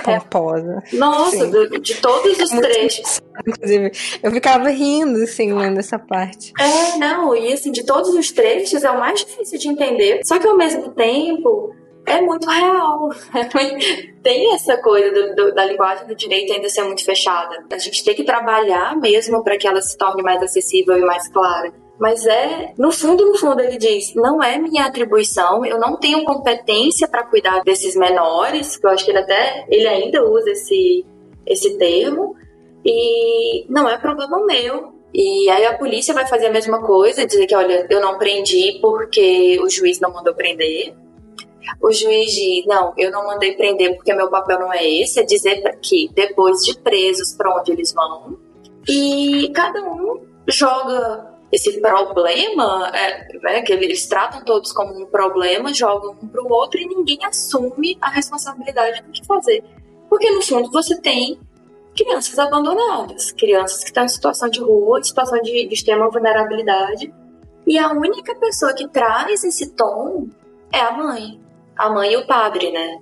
Pomposa. 0.03 0.83
Nossa, 0.93 1.47
de, 1.47 1.81
de, 1.81 1.95
todos 1.97 2.39
os 2.39 2.51
Muito 2.51 2.67
trechos. 2.67 3.21
Inclusive, 3.47 3.93
eu 4.23 4.31
ficava 4.31 4.71
rindo, 4.71 5.23
assim, 5.23 5.53
lendo 5.53 5.79
essa 5.79 5.99
parte. 5.99 6.53
É, 6.59 6.97
não, 6.97 7.37
e 7.37 7.53
assim, 7.53 7.71
de 7.71 7.85
todos 7.85 8.15
os 8.15 8.31
trechos 8.33 8.83
é 8.85 8.91
o 8.91 8.99
mais 8.99 9.21
difícil 9.21 9.59
de 9.59 9.69
entender. 9.69 10.21
Só 10.25 10.39
que 10.39 10.47
ao 10.47 10.57
mesmo 10.57 10.93
tempo, 10.93 11.75
é 12.07 12.21
muito 12.21 12.49
real. 12.49 13.11
tem 14.23 14.55
essa 14.55 14.77
coisa 14.79 15.11
do, 15.11 15.35
do, 15.35 15.55
da 15.55 15.65
linguagem 15.65 16.07
do 16.07 16.15
direito 16.15 16.53
ainda 16.53 16.69
ser 16.69 16.83
muito 16.85 17.05
fechada. 17.05 17.65
A 17.71 17.79
gente 17.79 18.05
tem 18.05 18.15
que 18.15 18.25
trabalhar 18.25 18.97
mesmo 18.97 19.43
para 19.43 19.57
que 19.57 19.67
ela 19.67 19.81
se 19.81 19.97
torne 19.97 20.23
mais 20.23 20.43
acessível 20.43 20.97
e 20.97 21.03
mais 21.03 21.29
clara. 21.29 21.73
Mas 22.03 22.27
é, 22.27 22.75
no 22.77 22.91
fundo, 22.91 23.25
no 23.25 23.39
fundo, 23.39 23.61
ele 23.61 23.79
diz: 23.79 24.13
não 24.17 24.43
é 24.43 24.59
minha 24.59 24.87
atribuição, 24.87 25.65
eu 25.65 25.79
não 25.79 25.97
tenho 25.97 26.25
competência 26.25 27.07
para 27.07 27.23
cuidar 27.23 27.63
desses 27.63 27.95
menores, 27.95 28.77
que 28.77 28.85
eu 28.85 28.91
acho 28.91 29.05
que 29.05 29.13
ele 29.13 29.21
até, 29.21 29.65
ele 29.69 29.87
ainda 29.87 30.21
usa 30.29 30.51
esse, 30.51 31.07
esse 31.47 31.79
termo, 31.79 32.35
e 32.85 33.65
não 33.69 33.89
é 33.89 33.97
problema 33.97 34.45
meu. 34.45 34.95
E 35.15 35.49
aí 35.49 35.65
a 35.65 35.79
polícia 35.79 36.13
vai 36.13 36.27
fazer 36.27 36.47
a 36.47 36.51
mesma 36.51 36.83
coisa, 36.83 37.25
dizer 37.25 37.47
que, 37.47 37.55
olha, 37.55 37.87
eu 37.89 38.01
não 38.01 38.19
prendi 38.19 38.81
porque 38.83 39.61
o 39.63 39.71
juiz 39.71 40.01
não 40.01 40.13
mandou 40.13 40.35
prender. 40.35 40.97
O 41.81 41.93
juiz 41.93 42.33
diz, 42.33 42.67
não, 42.67 42.93
eu 42.99 43.13
não 43.13 43.27
mandei 43.27 43.53
prender 43.53 43.95
porque 43.95 44.13
meu 44.13 44.29
papel 44.29 44.59
não 44.59 44.73
é 44.73 44.85
esse, 44.85 45.21
é 45.21 45.23
dizer 45.23 45.79
que 45.81 46.11
depois 46.13 46.65
de 46.65 46.77
presos 46.81 47.33
para 47.35 47.57
onde 47.57 47.71
eles 47.71 47.93
vão. 47.93 48.37
E 48.89 49.53
cada 49.55 49.85
um 49.85 50.21
joga 50.49 51.32
esse 51.53 51.81
problema, 51.83 52.91
é, 52.95 53.39
né, 53.41 53.61
que 53.61 53.75
eles 53.75 54.07
tratam 54.07 54.43
todos 54.43 54.73
como 54.73 54.99
um 54.99 55.05
problema, 55.05 55.73
jogam 55.75 56.17
um 56.23 56.27
para 56.27 56.43
o 56.43 56.51
outro 56.51 56.81
e 56.81 56.87
ninguém 56.87 57.19
assume 57.27 57.99
a 58.01 58.09
responsabilidade 58.09 59.03
do 59.03 59.13
que 59.13 59.25
fazer. 59.27 59.63
Porque 60.09 60.31
no 60.31 60.41
fundo 60.41 60.71
você 60.71 60.99
tem 60.99 61.39
crianças 61.95 62.39
abandonadas, 62.39 63.33
crianças 63.33 63.81
que 63.81 63.91
estão 63.91 64.05
em 64.05 64.09
situação 64.09 64.49
de 64.49 64.61
rua, 64.61 64.99
em 64.99 65.05
situação 65.05 65.43
de, 65.43 65.69
de 65.69 65.75
extrema 65.75 66.09
vulnerabilidade, 66.09 67.13
e 67.67 67.79
a 67.79 67.93
única 67.93 68.35
pessoa 68.35 68.73
que 68.73 68.89
traz 68.89 69.45
esse 69.45 69.75
tom 69.75 70.29
é 70.73 70.81
a 70.81 70.93
mãe, 70.93 71.39
a 71.77 71.91
mãe 71.91 72.13
e 72.13 72.17
o 72.17 72.27
padre, 72.27 72.73
né? 72.73 72.99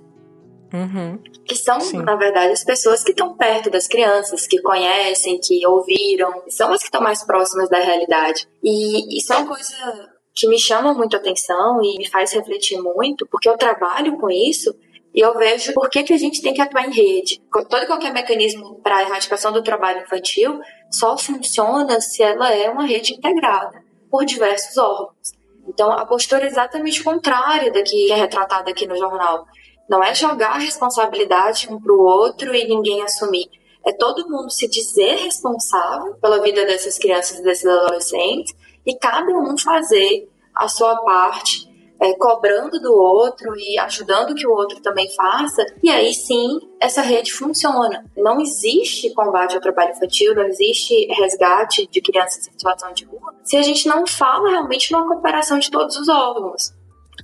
Uhum. 0.73 1.17
Que 1.45 1.55
são, 1.55 1.79
Sim. 1.81 2.01
na 2.01 2.15
verdade, 2.15 2.53
as 2.53 2.63
pessoas 2.63 3.03
que 3.03 3.11
estão 3.11 3.35
perto 3.35 3.69
das 3.69 3.87
crianças, 3.87 4.47
que 4.47 4.61
conhecem, 4.61 5.39
que 5.39 5.65
ouviram, 5.67 6.43
são 6.47 6.71
as 6.71 6.79
que 6.79 6.85
estão 6.85 7.01
mais 7.01 7.23
próximas 7.23 7.69
da 7.69 7.79
realidade. 7.79 8.47
E 8.63 9.17
isso 9.17 9.33
é 9.33 9.37
uma 9.37 9.47
coisa 9.47 10.09
que 10.33 10.47
me 10.47 10.57
chama 10.57 10.93
muito 10.93 11.15
a 11.15 11.19
atenção 11.19 11.83
e 11.83 11.97
me 11.97 12.09
faz 12.09 12.31
refletir 12.33 12.81
muito, 12.81 13.27
porque 13.27 13.49
eu 13.49 13.57
trabalho 13.57 14.17
com 14.17 14.29
isso 14.29 14.73
e 15.13 15.19
eu 15.19 15.37
vejo 15.37 15.73
por 15.73 15.89
que, 15.89 16.03
que 16.03 16.13
a 16.13 16.17
gente 16.17 16.41
tem 16.41 16.53
que 16.53 16.61
atuar 16.61 16.87
em 16.87 16.93
rede. 16.93 17.41
Todo 17.69 17.83
e 17.83 17.87
qualquer 17.87 18.13
mecanismo 18.13 18.79
para 18.81 18.97
a 18.97 19.01
erradicação 19.01 19.51
do 19.51 19.61
trabalho 19.61 20.01
infantil 20.01 20.59
só 20.89 21.17
funciona 21.17 21.99
se 21.99 22.23
ela 22.23 22.49
é 22.51 22.69
uma 22.69 22.85
rede 22.85 23.13
integrada 23.13 23.83
por 24.09 24.25
diversos 24.25 24.77
órgãos. 24.77 25.33
Então, 25.67 25.91
a 25.91 26.05
postura 26.05 26.45
é 26.45 26.47
exatamente 26.47 27.03
contrária 27.03 27.71
da 27.71 27.83
que 27.83 28.11
é 28.11 28.15
retratada 28.15 28.71
aqui 28.71 28.87
no 28.87 28.97
jornal. 28.97 29.45
Não 29.91 30.01
é 30.01 30.15
jogar 30.15 30.51
a 30.51 30.57
responsabilidade 30.57 31.67
um 31.69 31.77
para 31.77 31.91
o 31.91 31.99
outro 31.99 32.55
e 32.55 32.65
ninguém 32.65 33.03
assumir. 33.03 33.49
É 33.85 33.91
todo 33.91 34.29
mundo 34.29 34.49
se 34.49 34.65
dizer 34.69 35.17
responsável 35.17 36.15
pela 36.15 36.41
vida 36.41 36.65
dessas 36.65 36.97
crianças 36.97 37.39
e 37.39 37.43
desses 37.43 37.65
adolescentes 37.65 38.55
e 38.85 38.95
cada 38.97 39.37
um 39.37 39.57
fazer 39.57 40.29
a 40.55 40.69
sua 40.69 40.95
parte, 41.03 41.69
é, 41.99 42.13
cobrando 42.13 42.79
do 42.79 42.93
outro 42.93 43.53
e 43.57 43.77
ajudando 43.79 44.33
que 44.33 44.47
o 44.47 44.53
outro 44.53 44.81
também 44.81 45.13
faça. 45.13 45.65
E 45.83 45.89
aí 45.89 46.13
sim, 46.13 46.61
essa 46.79 47.01
rede 47.01 47.33
funciona. 47.33 48.09
Não 48.15 48.39
existe 48.39 49.13
combate 49.13 49.55
ao 49.55 49.61
trabalho 49.61 49.91
infantil, 49.91 50.33
não 50.33 50.43
existe 50.43 51.05
resgate 51.07 51.85
de 51.87 52.01
crianças 52.01 52.47
em 52.47 52.51
situação 52.53 52.93
de 52.93 53.03
rua 53.03 53.35
se 53.43 53.57
a 53.57 53.61
gente 53.61 53.89
não 53.89 54.07
fala 54.07 54.51
realmente 54.51 54.89
numa 54.93 55.05
cooperação 55.05 55.59
de 55.59 55.69
todos 55.69 55.97
os 55.97 56.07
órgãos. 56.07 56.73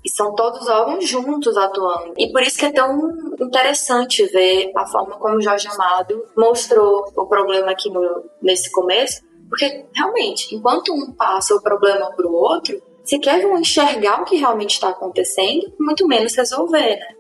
E 0.04 0.10
são 0.10 0.34
todos 0.36 0.68
órgãos 0.68 1.08
juntos 1.08 1.58
atuando. 1.58 2.14
E 2.18 2.32
por 2.32 2.42
isso 2.42 2.58
que 2.58 2.66
é 2.66 2.72
tão 2.72 3.10
interessante 3.40 4.26
ver 4.26 4.72
a 4.76 4.86
forma 4.88 5.18
como 5.18 5.38
o 5.38 5.42
Jorge 5.42 5.68
Amado 5.68 6.24
mostrou 6.36 7.12
o 7.16 7.26
problema 7.26 7.72
aqui 7.72 7.90
no, 7.90 8.24
nesse 8.42 8.72
começo, 8.72 9.22
porque 9.50 9.86
realmente, 9.94 10.56
enquanto 10.56 10.94
um 10.94 11.12
passa 11.14 11.56
o 11.56 11.62
problema 11.62 12.12
para 12.12 12.28
o 12.28 12.34
outro, 12.34 12.82
sequer 13.04 13.42
vão 13.42 13.60
enxergar 13.60 14.22
o 14.22 14.26
que 14.26 14.36
realmente 14.36 14.72
está 14.72 14.90
acontecendo, 14.90 15.74
muito 15.80 16.08
menos 16.08 16.36
resolver, 16.36 16.98
né? 16.98 17.16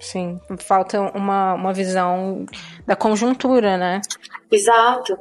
Sim, 0.00 0.40
falta 0.58 1.00
uma, 1.00 1.54
uma 1.54 1.72
visão 1.72 2.44
da 2.86 2.94
conjuntura, 2.94 3.76
né? 3.76 4.02
Exato. 4.50 5.16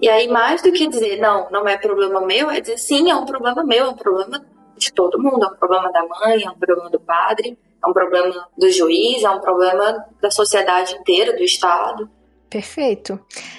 E 0.00 0.08
aí, 0.08 0.28
mais 0.28 0.60
do 0.60 0.72
que 0.72 0.88
dizer, 0.88 1.20
não, 1.20 1.48
não 1.50 1.68
é 1.68 1.76
problema 1.76 2.20
meu, 2.20 2.50
é 2.50 2.60
dizer, 2.60 2.78
sim, 2.78 3.10
é 3.10 3.14
um 3.14 3.24
problema 3.24 3.64
meu, 3.64 3.86
é 3.86 3.88
um 3.88 3.94
problema 3.94 4.44
de 4.76 4.92
todo 4.92 5.22
mundo. 5.22 5.44
É 5.44 5.48
um 5.48 5.56
problema 5.56 5.90
da 5.92 6.02
mãe, 6.02 6.44
é 6.44 6.50
um 6.50 6.58
problema 6.58 6.90
do 6.90 7.00
padre, 7.00 7.58
é 7.82 7.88
um 7.88 7.92
problema 7.92 8.48
do 8.56 8.70
juiz, 8.70 9.22
é 9.22 9.30
um 9.30 9.40
problema 9.40 10.04
da 10.20 10.30
sociedade 10.30 10.94
inteira, 10.94 11.36
do 11.36 11.42
Estado. 11.42 12.08
Perfeito. 12.54 13.18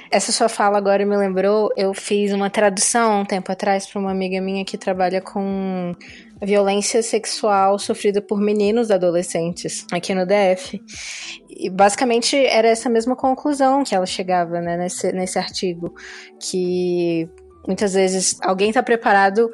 Essa 0.10 0.32
sua 0.32 0.48
fala 0.48 0.78
agora 0.78 1.06
me 1.06 1.18
lembrou, 1.18 1.70
eu 1.76 1.94
fiz 1.94 2.32
uma 2.32 2.50
tradução 2.50 3.20
um 3.20 3.26
tempo 3.26 3.52
atrás 3.52 3.86
para 3.86 4.00
uma 4.00 4.12
amiga 4.12 4.40
minha 4.40 4.64
que 4.64 4.78
trabalha 4.78 5.22
com 5.22 5.94
violência 6.42 7.04
sexual 7.04 7.78
sofrida 7.78 8.22
por 8.22 8.40
meninos 8.40 8.92
adolescentes 8.92 9.86
aqui 9.92 10.16
no 10.16 10.26
DF. 10.26 10.82
E 11.50 11.70
basicamente 11.70 12.38
era 12.38 12.70
essa 12.70 12.90
mesma 12.90 13.18
conclusão 13.18 13.84
que 13.84 13.94
ela 13.94 14.06
chegava 14.06 14.62
né, 14.62 14.78
nesse, 14.78 15.12
nesse 15.12 15.38
artigo, 15.38 15.94
que 16.40 17.30
muitas 17.68 17.94
vezes 17.94 18.38
alguém 18.42 18.70
está 18.70 18.82
preparado 18.82 19.52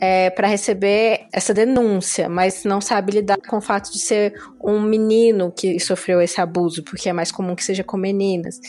é, 0.00 0.30
para 0.30 0.46
receber 0.46 1.26
essa 1.32 1.54
denúncia, 1.54 2.28
mas 2.28 2.64
não 2.64 2.80
sabe 2.80 3.12
lidar 3.12 3.38
com 3.48 3.58
o 3.58 3.60
fato 3.60 3.90
de 3.92 3.98
ser 3.98 4.34
um 4.62 4.80
menino 4.80 5.52
que 5.52 5.78
sofreu 5.80 6.20
esse 6.20 6.40
abuso, 6.40 6.82
porque 6.82 7.08
é 7.08 7.12
mais 7.12 7.30
comum 7.30 7.54
que 7.54 7.64
seja 7.64 7.84
com 7.84 7.96
meninas. 7.96 8.60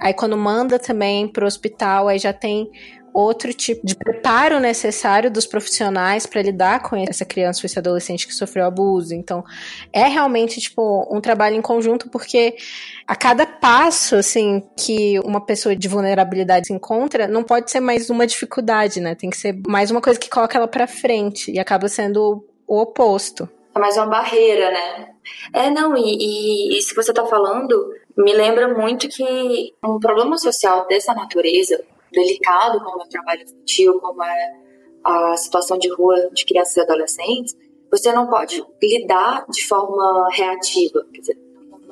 Aí 0.00 0.12
quando 0.12 0.36
manda 0.36 0.78
também 0.78 1.28
para 1.28 1.44
o 1.44 1.46
hospital, 1.46 2.08
aí 2.08 2.18
já 2.18 2.32
tem 2.32 2.68
outro 3.14 3.54
tipo 3.54 3.86
de 3.86 3.94
preparo 3.94 4.58
necessário 4.58 5.30
dos 5.30 5.46
profissionais 5.46 6.26
para 6.26 6.42
lidar 6.42 6.82
com 6.82 6.96
essa 6.96 7.24
criança 7.24 7.60
ou 7.62 7.66
esse 7.66 7.78
adolescente 7.78 8.26
que 8.26 8.34
sofreu 8.34 8.66
abuso. 8.66 9.14
Então, 9.14 9.44
é 9.92 10.08
realmente 10.08 10.60
tipo 10.60 11.08
um 11.14 11.20
trabalho 11.20 11.54
em 11.54 11.62
conjunto 11.62 12.10
porque 12.10 12.56
a 13.06 13.14
cada 13.14 13.46
passo 13.46 14.16
assim 14.16 14.62
que 14.76 15.18
uma 15.20 15.40
pessoa 15.40 15.76
de 15.76 15.88
vulnerabilidade 15.88 16.68
se 16.68 16.72
encontra, 16.72 17.28
não 17.28 17.42
pode 17.42 17.70
ser 17.70 17.80
mais 17.80 18.08
uma 18.08 18.26
dificuldade, 18.26 19.00
né? 19.00 19.14
Tem 19.14 19.30
que 19.30 19.36
ser 19.36 19.54
mais 19.66 19.90
uma 19.90 20.00
coisa 20.00 20.18
que 20.18 20.30
coloca 20.30 20.56
ela 20.56 20.68
para 20.68 20.86
frente 20.86 21.50
e 21.50 21.58
acaba 21.58 21.88
sendo 21.88 22.44
o 22.66 22.80
oposto. 22.80 23.48
É 23.74 23.78
mais 23.78 23.96
uma 23.96 24.06
barreira, 24.06 24.70
né? 24.70 25.08
É, 25.52 25.70
não, 25.70 25.96
e, 25.96 26.16
e 26.18 26.78
isso 26.78 26.90
que 26.90 27.02
você 27.02 27.12
tá 27.12 27.26
falando 27.26 27.74
me 28.16 28.32
lembra 28.32 28.72
muito 28.72 29.08
que 29.08 29.74
um 29.84 29.98
problema 29.98 30.38
social 30.38 30.86
dessa 30.86 31.12
natureza, 31.12 31.82
delicado 32.12 32.82
como 32.82 33.02
é 33.02 33.04
o 33.04 33.08
trabalho 33.08 33.42
infantil, 33.42 34.00
como 34.00 34.22
é 34.22 34.52
a 35.04 35.36
situação 35.36 35.76
de 35.76 35.92
rua 35.92 36.30
de 36.32 36.44
crianças 36.46 36.76
e 36.76 36.80
adolescentes, 36.80 37.54
você 37.90 38.12
não 38.12 38.28
pode 38.28 38.64
lidar 38.82 39.44
de 39.50 39.66
forma 39.66 40.28
reativa. 40.32 41.04
Quer 41.12 41.20
dizer, 41.20 41.38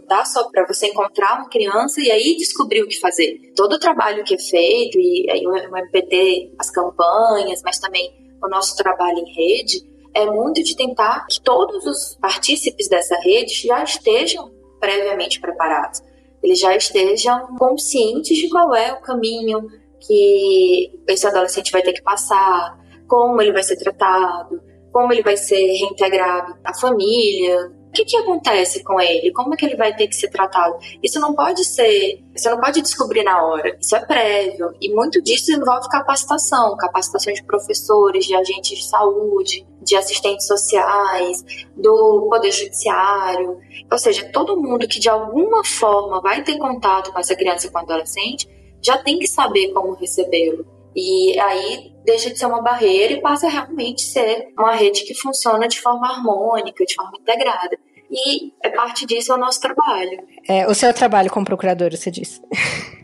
dá 0.06 0.24
só 0.24 0.50
para 0.50 0.66
você 0.66 0.86
encontrar 0.86 1.38
uma 1.38 1.48
criança 1.48 2.00
e 2.00 2.10
aí 2.10 2.36
descobrir 2.36 2.82
o 2.82 2.88
que 2.88 2.98
fazer. 2.98 3.38
Todo 3.56 3.74
o 3.74 3.78
trabalho 3.78 4.24
que 4.24 4.34
é 4.34 4.38
feito, 4.38 4.98
e 4.98 5.30
aí 5.30 5.46
o 5.46 5.56
MPT, 5.56 6.54
as 6.58 6.70
campanhas, 6.70 7.60
mas 7.64 7.78
também 7.78 8.10
o 8.42 8.48
nosso 8.48 8.76
trabalho 8.76 9.18
em 9.18 9.32
rede, 9.32 9.82
é 10.14 10.26
muito 10.26 10.62
de 10.62 10.76
tentar 10.76 11.26
que 11.26 11.40
todos 11.40 11.86
os 11.86 12.16
partícipes 12.20 12.88
dessa 12.88 13.16
rede 13.20 13.66
já 13.66 13.82
estejam 13.82 14.50
previamente 14.78 15.40
preparados. 15.40 16.02
Eles 16.42 16.58
já 16.58 16.74
estejam 16.76 17.56
conscientes 17.56 18.36
de 18.36 18.48
qual 18.48 18.74
é 18.74 18.92
o 18.92 19.00
caminho, 19.00 19.68
que 20.00 20.92
esse 21.08 21.26
adolescente 21.26 21.70
vai 21.70 21.82
ter 21.82 21.92
que 21.92 22.02
passar, 22.02 22.76
como 23.06 23.40
ele 23.40 23.52
vai 23.52 23.62
ser 23.62 23.76
tratado, 23.76 24.60
como 24.92 25.12
ele 25.12 25.22
vai 25.22 25.36
ser 25.36 25.64
reintegrado 25.64 26.56
à 26.64 26.74
família, 26.74 27.72
o 27.92 27.94
que, 27.94 28.06
que 28.06 28.16
acontece 28.16 28.82
com 28.82 28.98
ele? 28.98 29.30
Como 29.32 29.52
é 29.52 29.56
que 29.56 29.66
ele 29.66 29.76
vai 29.76 29.94
ter 29.94 30.08
que 30.08 30.16
ser 30.16 30.28
tratado? 30.30 30.78
Isso 31.02 31.20
não 31.20 31.34
pode 31.34 31.62
ser, 31.62 32.24
você 32.34 32.48
não 32.48 32.58
pode 32.58 32.80
descobrir 32.80 33.22
na 33.22 33.44
hora. 33.44 33.76
Isso 33.78 33.94
é 33.94 34.00
prévio. 34.00 34.72
E 34.80 34.90
muito 34.94 35.20
disso 35.20 35.52
envolve 35.52 35.90
capacitação, 35.90 36.74
capacitação 36.78 37.34
de 37.34 37.44
professores, 37.44 38.24
de 38.24 38.34
agentes 38.34 38.78
de 38.78 38.88
saúde, 38.88 39.66
de 39.82 39.94
assistentes 39.94 40.46
sociais, 40.46 41.44
do 41.76 42.28
poder 42.30 42.50
judiciário. 42.50 43.60
Ou 43.90 43.98
seja, 43.98 44.26
todo 44.32 44.56
mundo 44.56 44.88
que 44.88 44.98
de 44.98 45.10
alguma 45.10 45.62
forma 45.62 46.18
vai 46.22 46.42
ter 46.42 46.56
contato 46.56 47.12
com 47.12 47.18
essa 47.18 47.36
criança 47.36 47.66
e 47.66 47.70
com 47.70 47.78
adolescente 47.78 48.48
já 48.80 48.96
tem 48.96 49.18
que 49.18 49.26
saber 49.26 49.70
como 49.74 49.92
recebê-lo. 49.92 50.64
E 50.94 51.38
aí 51.38 51.92
deixa 52.04 52.30
de 52.30 52.38
ser 52.38 52.46
uma 52.46 52.62
barreira 52.62 53.14
e 53.14 53.20
passa 53.20 53.46
a 53.46 53.50
realmente 53.50 54.02
ser 54.02 54.52
uma 54.58 54.74
rede 54.74 55.04
que 55.04 55.14
funciona 55.14 55.68
de 55.68 55.80
forma 55.80 56.08
harmônica, 56.08 56.84
de 56.84 56.94
forma 56.94 57.16
integrada. 57.20 57.76
E 58.10 58.52
é 58.62 58.68
parte 58.70 59.06
disso 59.06 59.32
é 59.32 59.36
o 59.36 59.38
nosso 59.38 59.60
trabalho. 59.60 60.22
É, 60.46 60.66
o 60.66 60.74
seu 60.74 60.92
trabalho 60.92 61.30
como 61.30 61.46
procuradora, 61.46 61.96
você 61.96 62.10
disse. 62.10 62.42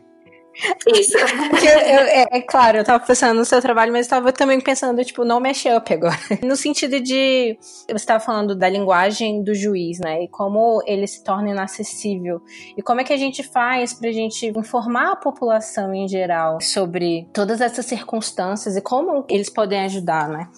Isso. 0.94 1.16
eu, 1.16 1.79
é, 1.79 2.27
é, 2.33 2.40
claro, 2.42 2.79
eu 2.79 2.85
tava 2.85 3.05
pensando 3.05 3.37
no 3.37 3.44
seu 3.44 3.61
trabalho, 3.61 3.92
mas 3.92 4.07
eu 4.07 4.11
tava 4.11 4.33
também 4.33 4.61
pensando, 4.61 5.05
tipo, 5.05 5.25
no 5.25 5.40
mashup 5.40 5.92
agora. 5.92 6.18
No 6.42 6.57
sentido 6.57 7.01
de. 7.01 7.59
Você 7.61 7.92
estava 7.94 8.21
falando 8.21 8.55
da 8.55 8.68
linguagem 8.68 9.42
do 9.42 9.55
juiz, 9.55 9.99
né? 9.99 10.23
E 10.25 10.29
como 10.29 10.83
ele 10.87 11.07
se 11.07 11.23
torna 11.23 11.51
inacessível. 11.51 12.40
E 12.77 12.83
como 12.83 13.01
é 13.01 13.05
que 13.05 13.12
a 13.12 13.16
gente 13.16 13.42
faz 13.42 13.92
pra 13.92 14.11
gente 14.11 14.47
informar 14.47 15.12
a 15.12 15.16
população 15.16 15.92
em 15.92 16.09
geral 16.09 16.61
sobre 16.61 17.29
todas 17.33 17.61
essas 17.61 17.85
circunstâncias 17.87 18.77
e 18.77 18.81
como 18.81 19.25
eles 19.29 19.51
podem 19.51 19.81
ajudar, 19.85 20.29
né? 20.29 20.49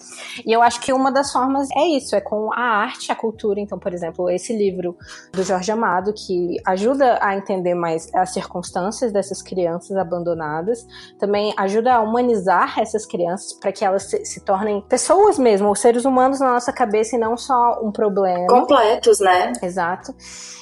E 0.45 0.51
eu 0.51 0.61
acho 0.61 0.79
que 0.79 0.93
uma 0.93 1.11
das 1.11 1.31
formas 1.31 1.67
é 1.75 1.85
isso, 1.85 2.15
é 2.15 2.21
com 2.21 2.51
a 2.53 2.61
arte, 2.61 3.11
a 3.11 3.15
cultura. 3.15 3.59
Então, 3.59 3.77
por 3.77 3.93
exemplo, 3.93 4.29
esse 4.29 4.55
livro 4.55 4.95
do 5.31 5.43
Jorge 5.43 5.71
Amado, 5.71 6.13
que 6.13 6.57
ajuda 6.65 7.19
a 7.21 7.35
entender 7.35 7.75
mais 7.75 8.13
as 8.13 8.33
circunstâncias 8.33 9.11
dessas 9.11 9.41
crianças 9.41 9.90
crianças 9.91 9.97
abandonadas, 9.97 10.87
também 11.19 11.53
ajuda 11.57 11.95
a 11.95 12.01
humanizar 12.01 12.79
essas 12.79 13.05
crianças 13.05 13.53
para 13.53 13.71
que 13.71 13.83
elas 13.83 14.03
se, 14.03 14.25
se, 14.25 14.43
tornem 14.43 14.81
pessoas 14.81 15.37
mesmo, 15.37 15.75
seres 15.75 16.05
humanos 16.05 16.39
na 16.39 16.53
nossa 16.53 16.71
cabeça 16.71 17.15
e 17.15 17.19
não 17.19 17.37
só 17.37 17.79
um 17.83 17.91
problema. 17.91 18.47
Completos, 18.47 19.19
né? 19.19 19.51
Exato. 19.61 20.13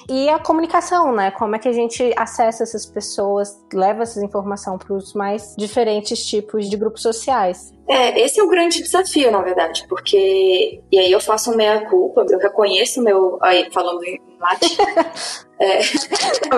E 0.09 0.27
a 0.27 0.39
comunicação, 0.39 1.13
né? 1.13 1.29
Como 1.31 1.55
é 1.55 1.59
que 1.59 1.67
a 1.67 1.71
gente 1.71 2.11
acessa 2.17 2.63
essas 2.63 2.85
pessoas, 2.85 3.63
leva 3.71 4.03
essa 4.03 4.23
informação 4.25 4.77
para 4.77 4.93
os 4.95 5.13
mais 5.13 5.53
diferentes 5.55 6.25
tipos 6.25 6.67
de 6.67 6.75
grupos 6.75 7.03
sociais. 7.03 7.71
É, 7.87 8.19
esse 8.19 8.39
é 8.39 8.43
o 8.43 8.49
grande 8.49 8.81
desafio, 8.81 9.31
na 9.31 9.41
verdade, 9.41 9.85
porque. 9.87 10.81
E 10.91 10.99
aí 10.99 11.11
eu 11.11 11.19
faço 11.19 11.55
meia-culpa, 11.55 12.25
eu 12.27 12.39
reconheço 12.39 13.03
meu. 13.03 13.37
Aí, 13.41 13.69
falando 13.71 14.03
em 14.03 14.19
latim. 14.39 14.77
é, 15.59 15.79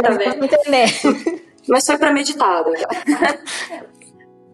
tá 0.02 0.12
vendo? 0.12 1.41
mas 1.68 1.86
foi 1.86 1.98
premeditado. 1.98 2.72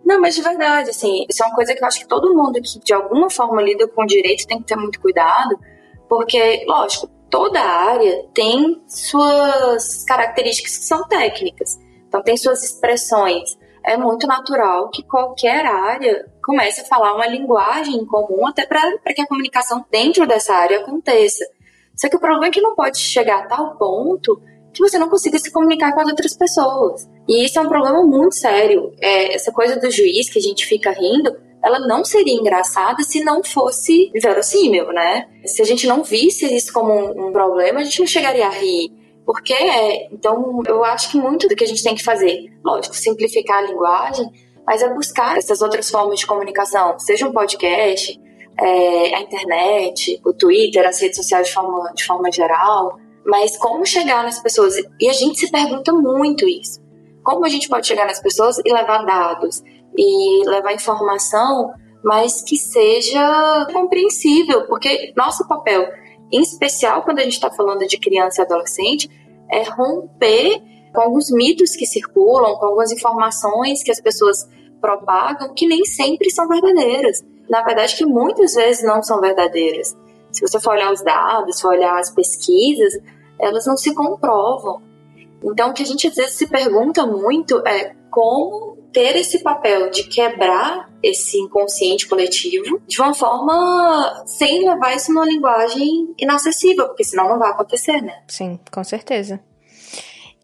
Não, 0.06 0.22
mas 0.22 0.36
de 0.36 0.42
verdade, 0.42 0.90
assim, 0.90 1.26
isso 1.30 1.44
é 1.44 1.46
uma 1.46 1.56
coisa 1.56 1.76
que 1.76 1.84
eu 1.84 1.88
acho 1.88 2.00
que 2.00 2.08
todo 2.08 2.34
mundo 2.34 2.62
que 2.62 2.80
de 2.80 2.94
alguma 2.94 3.30
forma 3.30 3.62
lida 3.62 3.88
com 3.90 4.06
direito 4.06 4.48
tem 4.48 4.60
que 4.60 4.66
ter 4.66 4.78
muito 4.78 5.02
cuidado, 5.02 5.60
porque, 6.08 6.64
lógico, 6.66 7.10
toda 7.30 7.60
área 7.60 8.26
tem 8.34 8.82
suas 8.88 10.06
características 10.06 10.78
que 10.78 10.86
são 10.86 11.06
técnicas, 11.08 11.78
então 12.08 12.22
tem 12.22 12.38
suas 12.38 12.64
expressões. 12.64 13.58
É 13.84 13.98
muito 13.98 14.26
natural 14.28 14.90
que 14.90 15.04
qualquer 15.04 15.66
área 15.66 16.26
comece 16.44 16.82
a 16.82 16.86
falar 16.86 17.14
uma 17.14 17.28
linguagem 17.28 18.06
comum 18.06 18.48
até 18.48 18.66
para 18.66 19.14
que 19.14 19.22
a 19.22 19.28
comunicação 19.28 19.86
dentro 19.92 20.26
dessa 20.26 20.54
área 20.54 20.80
aconteça. 20.80 21.46
Só 21.96 22.08
que 22.08 22.16
o 22.16 22.20
problema 22.20 22.48
é 22.48 22.52
que 22.52 22.62
não 22.62 22.76
pode 22.76 23.00
chegar 23.00 23.40
a 23.40 23.48
tal 23.48 23.78
ponto 23.78 24.42
que 24.78 24.90
você 24.90 24.98
não 24.98 25.10
consiga 25.10 25.38
se 25.40 25.52
comunicar 25.52 25.94
com 25.94 26.02
as 26.02 26.08
outras 26.08 26.36
pessoas. 26.36 27.08
E 27.28 27.44
isso 27.44 27.60
é 27.60 27.62
um 27.62 27.68
problema 27.68 28.04
muito 28.04 28.36
sério. 28.36 28.94
É, 29.02 29.36
essa 29.36 29.52
coisa 29.52 29.76
do 29.78 29.90
juiz 29.92 30.30
que 30.30 30.40
a 30.40 30.42
gente 30.42 30.66
fica 30.66 30.92
rindo, 30.92 31.36
ela 31.64 31.80
não 31.80 32.06
seria 32.06 32.34
engraçada 32.34 33.04
se 33.04 33.24
não 33.24 33.44
fosse 33.44 34.12
verossímil, 34.14 34.88
né? 34.88 35.28
Se 35.46 35.62
a 35.62 35.66
gente 35.66 35.88
não 35.88 36.04
visse 36.04 36.46
isso 36.56 36.72
como 36.72 36.94
um, 36.94 37.28
um 37.28 37.32
problema, 37.32 37.80
a 37.80 37.84
gente 37.84 38.00
não 38.00 38.08
chegaria 38.08 38.46
a 38.46 38.52
rir. 38.52 38.92
Porque 39.26 39.54
é, 39.54 40.08
então 40.14 40.62
eu 40.68 40.84
acho 40.86 41.12
que 41.12 41.18
muito 41.18 41.50
do 41.50 41.56
que 41.56 41.64
a 41.64 41.68
gente 41.68 41.84
tem 41.84 41.96
que 41.96 42.04
fazer, 42.04 42.46
lógico, 42.64 42.96
simplificar 42.96 43.58
a 43.58 43.68
linguagem, 43.68 44.32
mas 44.66 44.82
é 44.82 44.94
buscar 44.94 45.38
essas 45.38 45.62
outras 45.62 45.90
formas 45.90 46.20
de 46.20 46.28
comunicação, 46.28 46.98
seja 47.00 47.28
um 47.28 47.32
podcast, 47.34 48.18
é, 48.60 49.16
a 49.16 49.22
internet, 49.22 50.20
o 50.26 50.34
Twitter, 50.34 50.88
as 50.88 51.02
redes 51.02 51.18
sociais 51.18 51.48
de 51.48 51.54
forma, 51.54 51.92
de 51.94 52.06
forma 52.06 52.32
geral, 52.32 52.98
mas 53.28 53.58
como 53.58 53.86
chegar 53.86 54.24
nas 54.24 54.40
pessoas? 54.40 54.76
E 55.00 55.10
a 55.10 55.14
gente 55.14 55.40
se 55.40 55.52
pergunta 55.52 55.92
muito 55.92 56.48
isso. 56.48 56.82
Como 57.22 57.46
a 57.46 57.50
gente 57.50 57.68
pode 57.68 57.86
chegar 57.86 58.08
nas 58.08 58.22
pessoas 58.22 58.58
e 58.66 58.72
levar 58.72 59.06
dados 59.06 59.62
e 59.98 60.48
levar 60.48 60.74
informação, 60.74 61.74
mas 62.02 62.42
que 62.42 62.56
seja 62.56 63.68
compreensível, 63.74 64.66
porque 64.68 65.14
nosso 65.18 65.46
papel, 65.46 65.90
em 66.32 66.42
especial 66.42 67.04
quando 67.04 67.20
a 67.20 67.24
gente 67.24 67.34
está 67.34 67.52
falando 67.52 67.86
de 67.86 68.00
criança 68.00 68.42
e 68.42 68.46
adolescente, 68.46 69.10
é 69.52 69.64
romper 69.64 70.62
com 70.94 71.02
alguns 71.02 71.30
mitos 71.30 71.76
que 71.76 71.86
circulam, 71.86 72.56
com 72.56 72.66
algumas 72.68 72.94
informações 72.94 73.84
que 73.84 73.92
as 73.92 74.00
pessoas 74.00 74.48
propagam 74.80 75.54
que 75.54 75.68
nem 75.68 75.84
sempre 75.84 76.30
são 76.30 76.48
verdadeiras. 76.48 77.26
Na 77.50 77.62
verdade, 77.62 77.96
que 77.96 78.06
muitas 78.06 78.54
vezes 78.54 78.86
não 78.86 79.04
são 79.04 79.20
verdadeiras. 79.20 79.98
Se 80.32 80.42
você 80.42 80.60
for 80.60 80.74
olhar 80.74 80.94
os 80.94 81.02
dados, 81.02 81.60
for 81.60 81.74
olhar 81.74 81.98
as 82.00 82.10
pesquisas, 82.10 82.94
elas 83.40 83.66
não 83.66 83.78
se 83.78 83.94
comprovam. 83.94 84.82
Então, 85.44 85.70
o 85.70 85.74
que 85.74 85.84
a 85.84 85.86
gente 85.86 86.08
às 86.08 86.16
vezes 86.16 86.34
se 86.34 86.48
pergunta 86.48 87.06
muito 87.06 87.66
é 87.68 87.96
como 88.10 88.78
ter 88.92 89.16
esse 89.16 89.44
papel 89.44 89.92
de 89.92 90.04
quebrar 90.04 90.90
esse 91.04 91.38
inconsciente 91.38 92.08
coletivo 92.08 92.82
de 92.88 93.00
uma 93.00 93.14
forma 93.14 94.24
sem 94.26 94.68
levar 94.68 94.96
isso 94.96 95.14
numa 95.14 95.26
linguagem 95.26 96.14
inacessível, 96.18 96.88
porque 96.88 97.04
senão 97.04 97.30
não 97.30 97.38
vai 97.38 97.52
acontecer, 97.52 98.02
né? 98.02 98.24
Sim, 98.28 98.60
com 98.72 98.84
certeza. 98.84 99.40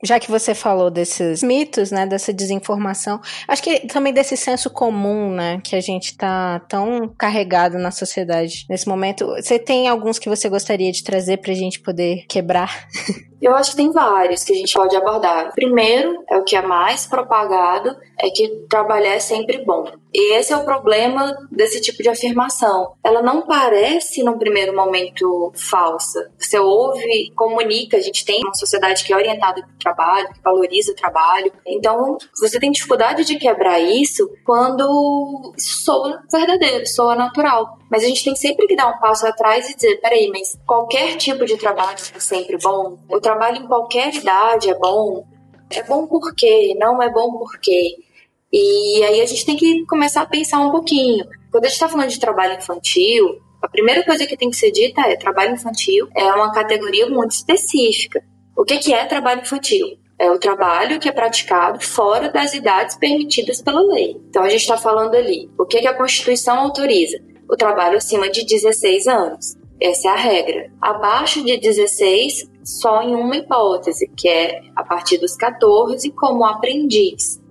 Já 0.03 0.19
que 0.19 0.29
você 0.29 0.53
falou 0.53 0.91
desses 0.91 1.41
mitos, 1.41 1.91
né, 1.91 2.05
dessa 2.05 2.33
desinformação, 2.33 3.19
acho 3.47 3.63
que 3.63 3.87
também 3.87 4.13
desse 4.13 4.35
senso 4.35 4.69
comum, 4.69 5.31
né, 5.31 5.59
que 5.63 5.75
a 5.75 5.81
gente 5.81 6.17
tá 6.17 6.59
tão 6.67 7.07
carregado 7.17 7.77
na 7.77 7.91
sociedade 7.91 8.65
nesse 8.69 8.87
momento. 8.87 9.25
Você 9.27 9.57
tem 9.57 9.87
alguns 9.87 10.19
que 10.19 10.29
você 10.29 10.49
gostaria 10.49 10.91
de 10.91 11.03
trazer 11.03 11.37
pra 11.37 11.53
gente 11.53 11.79
poder 11.79 12.25
quebrar? 12.27 12.87
Eu 13.43 13.53
acho 13.53 13.71
que 13.71 13.77
tem 13.77 13.91
vários 13.91 14.41
que 14.41 14.53
a 14.53 14.55
gente 14.55 14.73
pode 14.73 14.95
abordar. 14.95 15.51
Primeiro, 15.53 16.23
é 16.29 16.37
o 16.37 16.45
que 16.45 16.55
é 16.55 16.61
mais 16.61 17.05
propagado, 17.05 17.93
é 18.17 18.29
que 18.29 18.47
trabalhar 18.69 19.15
é 19.15 19.19
sempre 19.19 19.65
bom. 19.65 19.85
E 20.13 20.35
esse 20.35 20.53
é 20.53 20.57
o 20.57 20.63
problema 20.63 21.35
desse 21.51 21.81
tipo 21.81 22.01
de 22.01 22.07
afirmação. 22.07 22.93
Ela 23.03 23.21
não 23.21 23.41
parece, 23.41 24.23
num 24.23 24.37
primeiro 24.37 24.73
momento, 24.73 25.51
falsa. 25.55 26.31
Você 26.37 26.57
ouve, 26.57 27.31
comunica, 27.35 27.97
a 27.97 28.01
gente 28.01 28.23
tem 28.23 28.39
uma 28.43 28.53
sociedade 28.53 29.03
que 29.03 29.11
é 29.11 29.15
orientada 29.17 29.61
para 29.61 29.73
o 29.73 29.79
trabalho, 29.79 30.33
que 30.33 30.41
valoriza 30.41 30.91
o 30.93 30.95
trabalho. 30.95 31.51
Então, 31.65 32.17
você 32.39 32.59
tem 32.59 32.71
dificuldade 32.71 33.25
de 33.25 33.37
quebrar 33.37 33.79
isso 33.79 34.29
quando 34.45 35.53
soa 35.57 36.21
verdadeiro, 36.31 36.87
soa 36.87 37.15
natural. 37.15 37.79
Mas 37.89 38.03
a 38.03 38.07
gente 38.07 38.23
tem 38.23 38.35
sempre 38.35 38.67
que 38.67 38.75
dar 38.75 38.87
um 38.87 38.99
passo 38.99 39.25
atrás 39.27 39.69
e 39.69 39.75
dizer, 39.75 39.99
peraí, 39.99 40.29
mas 40.29 40.57
qualquer 40.65 41.15
tipo 41.17 41.45
de 41.45 41.57
trabalho 41.57 41.97
é 42.15 42.19
sempre 42.19 42.57
bom? 42.57 42.97
O 43.09 43.19
trabalho 43.19 43.32
em 43.55 43.67
qualquer 43.67 44.13
idade 44.13 44.69
é 44.69 44.75
bom? 44.75 45.25
É 45.69 45.83
bom 45.83 46.07
por 46.07 46.33
quê? 46.35 46.75
Não 46.79 47.01
é 47.01 47.09
bom 47.09 47.31
por 47.37 47.59
quê? 47.59 47.97
E 48.51 49.03
aí 49.03 49.21
a 49.21 49.25
gente 49.25 49.45
tem 49.45 49.57
que 49.57 49.85
começar 49.85 50.21
a 50.21 50.25
pensar 50.27 50.59
um 50.59 50.71
pouquinho. 50.71 51.25
Quando 51.51 51.65
a 51.65 51.67
gente 51.67 51.75
está 51.75 51.89
falando 51.89 52.09
de 52.09 52.19
trabalho 52.19 52.55
infantil, 52.55 53.39
a 53.61 53.67
primeira 53.67 54.03
coisa 54.03 54.27
que 54.27 54.37
tem 54.37 54.49
que 54.49 54.57
ser 54.57 54.71
dita 54.71 55.01
é 55.01 55.15
trabalho 55.15 55.53
infantil 55.53 56.07
é 56.15 56.25
uma 56.25 56.51
categoria 56.51 57.09
muito 57.09 57.31
específica. 57.31 58.23
O 58.55 58.63
que, 58.63 58.77
que 58.77 58.93
é 58.93 59.05
trabalho 59.05 59.41
infantil? 59.41 59.97
É 60.19 60.29
o 60.29 60.37
trabalho 60.37 60.99
que 60.99 61.09
é 61.09 61.11
praticado 61.11 61.83
fora 61.83 62.29
das 62.29 62.53
idades 62.53 62.95
permitidas 62.95 63.61
pela 63.61 63.81
lei. 63.81 64.15
Então 64.29 64.43
a 64.43 64.49
gente 64.49 64.61
está 64.61 64.77
falando 64.77 65.15
ali, 65.15 65.49
o 65.57 65.65
que, 65.65 65.81
que 65.81 65.87
a 65.87 65.93
Constituição 65.93 66.59
autoriza? 66.59 67.19
O 67.49 67.55
trabalho 67.55 67.97
acima 67.97 68.29
de 68.29 68.45
16 68.45 69.07
anos. 69.07 69.55
Essa 69.81 70.09
é 70.09 70.11
a 70.11 70.15
regra. 70.15 70.71
Abaixo 70.79 71.43
de 71.43 71.57
16, 71.57 72.49
só 72.63 73.01
em 73.01 73.15
uma 73.15 73.35
hipótese, 73.35 74.07
que 74.15 74.27
é 74.27 74.61
a 74.75 74.83
partir 74.83 75.17
dos 75.17 75.35
14 75.35 76.11
como 76.11 76.45
aprendiz. 76.45 77.41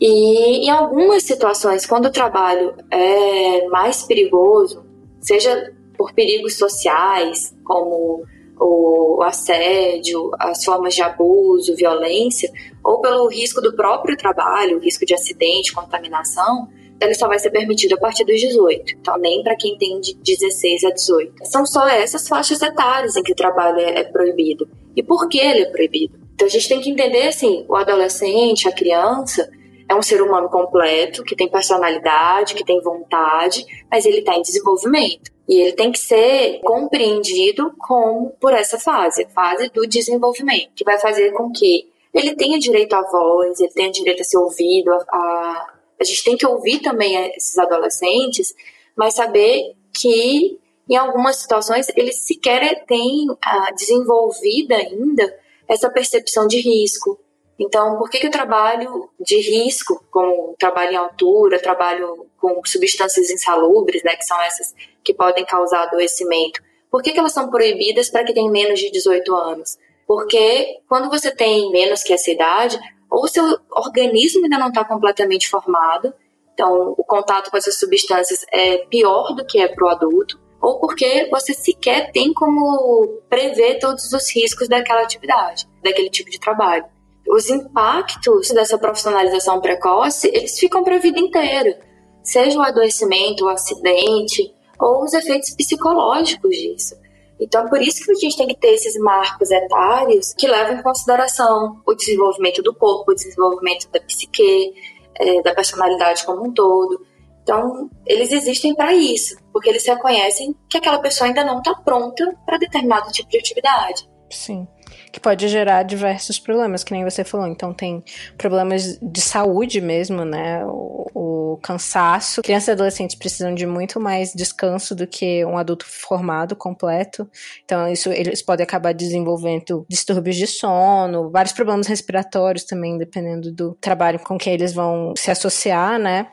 E 0.00 0.66
em 0.66 0.70
algumas 0.70 1.22
situações, 1.22 1.86
quando 1.86 2.06
o 2.06 2.10
trabalho 2.10 2.74
é 2.90 3.66
mais 3.68 4.02
perigoso, 4.02 4.84
seja 5.20 5.72
por 5.96 6.12
perigos 6.12 6.56
sociais, 6.56 7.54
como 7.64 8.24
o 8.58 9.22
assédio, 9.22 10.30
as 10.38 10.64
formas 10.64 10.94
de 10.94 11.02
abuso, 11.02 11.76
violência, 11.76 12.50
ou 12.82 13.00
pelo 13.00 13.28
risco 13.28 13.60
do 13.60 13.74
próprio 13.74 14.16
trabalho, 14.16 14.78
risco 14.78 15.06
de 15.06 15.14
acidente, 15.14 15.72
contaminação, 15.72 16.68
ele 17.02 17.14
só 17.14 17.26
vai 17.26 17.38
ser 17.38 17.50
permitido 17.50 17.94
a 17.94 17.98
partir 17.98 18.24
dos 18.24 18.40
18. 18.40 18.96
Então, 19.00 19.18
nem 19.18 19.42
para 19.42 19.56
quem 19.56 19.76
tem 19.76 20.00
de 20.00 20.14
16 20.14 20.84
a 20.84 20.90
18. 20.90 21.32
São 21.44 21.66
só 21.66 21.88
essas 21.88 22.28
faixas 22.28 22.62
etárias 22.62 23.16
em 23.16 23.22
que 23.22 23.32
o 23.32 23.36
trabalho 23.36 23.78
é, 23.78 24.00
é 24.00 24.04
proibido. 24.04 24.68
E 24.94 25.02
por 25.02 25.28
que 25.28 25.38
ele 25.38 25.62
é 25.62 25.70
proibido? 25.70 26.18
Então, 26.34 26.46
a 26.46 26.50
gente 26.50 26.68
tem 26.68 26.80
que 26.80 26.90
entender 26.90 27.26
assim: 27.26 27.64
o 27.68 27.76
adolescente, 27.76 28.68
a 28.68 28.72
criança, 28.72 29.50
é 29.88 29.94
um 29.94 30.02
ser 30.02 30.22
humano 30.22 30.48
completo, 30.48 31.24
que 31.24 31.36
tem 31.36 31.48
personalidade, 31.48 32.54
que 32.54 32.64
tem 32.64 32.80
vontade, 32.80 33.66
mas 33.90 34.06
ele 34.06 34.18
está 34.18 34.36
em 34.36 34.42
desenvolvimento. 34.42 35.30
E 35.48 35.60
ele 35.60 35.72
tem 35.72 35.90
que 35.90 35.98
ser 35.98 36.60
compreendido 36.62 37.74
como 37.78 38.30
por 38.40 38.52
essa 38.52 38.78
fase, 38.78 39.26
fase 39.34 39.68
do 39.70 39.86
desenvolvimento, 39.86 40.70
que 40.74 40.84
vai 40.84 40.98
fazer 40.98 41.32
com 41.32 41.50
que 41.50 41.90
ele 42.14 42.34
tenha 42.36 42.58
direito 42.58 42.94
à 42.94 43.02
voz, 43.02 43.58
ele 43.58 43.72
tenha 43.72 43.90
direito 43.90 44.20
a 44.20 44.24
ser 44.24 44.38
ouvido. 44.38 44.92
A, 44.92 44.96
a, 44.96 45.71
a 46.02 46.04
gente 46.04 46.24
tem 46.24 46.36
que 46.36 46.46
ouvir 46.46 46.80
também 46.80 47.16
esses 47.36 47.56
adolescentes, 47.58 48.54
mas 48.96 49.14
saber 49.14 49.74
que 49.92 50.58
em 50.88 50.96
algumas 50.96 51.36
situações 51.36 51.86
eles 51.96 52.26
sequer 52.26 52.84
têm 52.86 53.26
a, 53.40 53.70
desenvolvida 53.72 54.76
ainda 54.76 55.34
essa 55.68 55.88
percepção 55.88 56.46
de 56.46 56.60
risco, 56.60 57.18
então, 57.58 57.96
por 57.96 58.10
que, 58.10 58.18
que 58.18 58.26
o 58.26 58.30
trabalho 58.30 59.08
de 59.20 59.36
risco, 59.36 60.04
como 60.10 60.54
trabalho 60.58 60.92
em 60.92 60.96
altura, 60.96 61.60
trabalho 61.60 62.26
com 62.36 62.60
substâncias 62.64 63.30
insalubres, 63.30 64.02
né, 64.02 64.16
que 64.16 64.24
são 64.24 64.40
essas 64.42 64.74
que 65.04 65.14
podem 65.14 65.44
causar 65.44 65.84
adoecimento, 65.84 66.60
por 66.90 67.02
que, 67.02 67.12
que 67.12 67.18
elas 67.18 67.32
são 67.32 67.50
proibidas 67.50 68.10
para 68.10 68.24
quem 68.24 68.34
tem 68.34 68.50
menos 68.50 68.80
de 68.80 68.90
18 68.90 69.34
anos? 69.34 69.78
Porque 70.06 70.80
quando 70.88 71.08
você 71.08 71.34
tem 71.34 71.70
menos 71.70 72.02
que 72.02 72.12
essa 72.12 72.30
idade, 72.30 72.78
ou 73.12 73.28
seu 73.28 73.44
organismo 73.70 74.44
ainda 74.44 74.58
não 74.58 74.68
está 74.68 74.84
completamente 74.84 75.48
formado, 75.48 76.12
então 76.54 76.94
o 76.96 77.04
contato 77.04 77.50
com 77.50 77.56
essas 77.56 77.78
substâncias 77.78 78.44
é 78.52 78.78
pior 78.86 79.34
do 79.34 79.44
que 79.44 79.60
é 79.60 79.68
para 79.68 79.84
o 79.84 79.88
adulto, 79.88 80.40
ou 80.60 80.80
porque 80.80 81.28
você 81.30 81.52
sequer 81.52 82.10
tem 82.12 82.32
como 82.32 83.20
prever 83.28 83.78
todos 83.78 84.12
os 84.12 84.34
riscos 84.34 84.68
daquela 84.68 85.02
atividade, 85.02 85.68
daquele 85.82 86.08
tipo 86.08 86.30
de 86.30 86.40
trabalho 86.40 86.86
os 87.28 87.48
impactos 87.48 88.50
dessa 88.50 88.76
profissionalização 88.76 89.60
precoce, 89.60 90.28
eles 90.32 90.58
ficam 90.58 90.82
para 90.82 90.96
a 90.96 91.00
vida 91.00 91.18
inteira. 91.18 91.78
Seja 92.22 92.58
o 92.58 92.62
adoecimento, 92.62 93.44
o 93.44 93.48
acidente, 93.48 94.54
ou 94.78 95.04
os 95.04 95.12
efeitos 95.12 95.54
psicológicos 95.54 96.50
disso. 96.50 96.96
Então, 97.42 97.68
por 97.68 97.82
isso 97.82 98.04
que 98.04 98.12
a 98.12 98.14
gente 98.14 98.36
tem 98.36 98.46
que 98.46 98.56
ter 98.56 98.74
esses 98.74 98.96
marcos 98.98 99.50
etários 99.50 100.32
que 100.34 100.46
levam 100.46 100.78
em 100.78 100.82
consideração 100.82 101.80
o 101.84 101.94
desenvolvimento 101.94 102.62
do 102.62 102.74
corpo, 102.74 103.10
o 103.10 103.14
desenvolvimento 103.14 103.90
da 103.90 104.00
psique, 104.00 104.72
é, 105.16 105.42
da 105.42 105.52
personalidade 105.52 106.24
como 106.24 106.46
um 106.46 106.52
todo. 106.52 107.04
Então, 107.42 107.90
eles 108.06 108.30
existem 108.30 108.74
para 108.74 108.94
isso, 108.94 109.36
porque 109.52 109.68
eles 109.68 109.84
reconhecem 109.84 110.54
que 110.70 110.78
aquela 110.78 111.00
pessoa 111.00 111.26
ainda 111.26 111.44
não 111.44 111.58
está 111.58 111.74
pronta 111.74 112.32
para 112.46 112.58
determinado 112.58 113.10
tipo 113.10 113.28
de 113.28 113.38
atividade. 113.38 114.08
Sim 114.30 114.68
que 115.12 115.20
pode 115.20 115.46
gerar 115.46 115.82
diversos 115.82 116.38
problemas, 116.38 116.82
que 116.82 116.92
nem 116.92 117.04
você 117.04 117.22
falou. 117.22 117.46
Então 117.46 117.74
tem 117.74 118.02
problemas 118.38 118.98
de 119.00 119.20
saúde 119.20 119.80
mesmo, 119.80 120.24
né? 120.24 120.64
O, 120.64 121.06
o 121.14 121.56
cansaço. 121.62 122.42
Crianças 122.42 122.68
e 122.68 122.72
adolescentes 122.72 123.14
precisam 123.14 123.54
de 123.54 123.66
muito 123.66 124.00
mais 124.00 124.32
descanso 124.32 124.94
do 124.94 125.06
que 125.06 125.44
um 125.44 125.58
adulto 125.58 125.84
formado 125.86 126.56
completo. 126.56 127.28
Então 127.64 127.86
isso 127.86 128.10
eles 128.10 128.40
podem 128.40 128.64
acabar 128.64 128.94
desenvolvendo 128.94 129.84
distúrbios 129.88 130.36
de 130.36 130.46
sono, 130.46 131.30
vários 131.30 131.52
problemas 131.52 131.86
respiratórios 131.86 132.64
também, 132.64 132.96
dependendo 132.96 133.52
do 133.52 133.74
trabalho 133.80 134.18
com 134.18 134.38
que 134.38 134.48
eles 134.48 134.72
vão 134.72 135.12
se 135.16 135.30
associar, 135.30 135.98
né? 135.98 136.28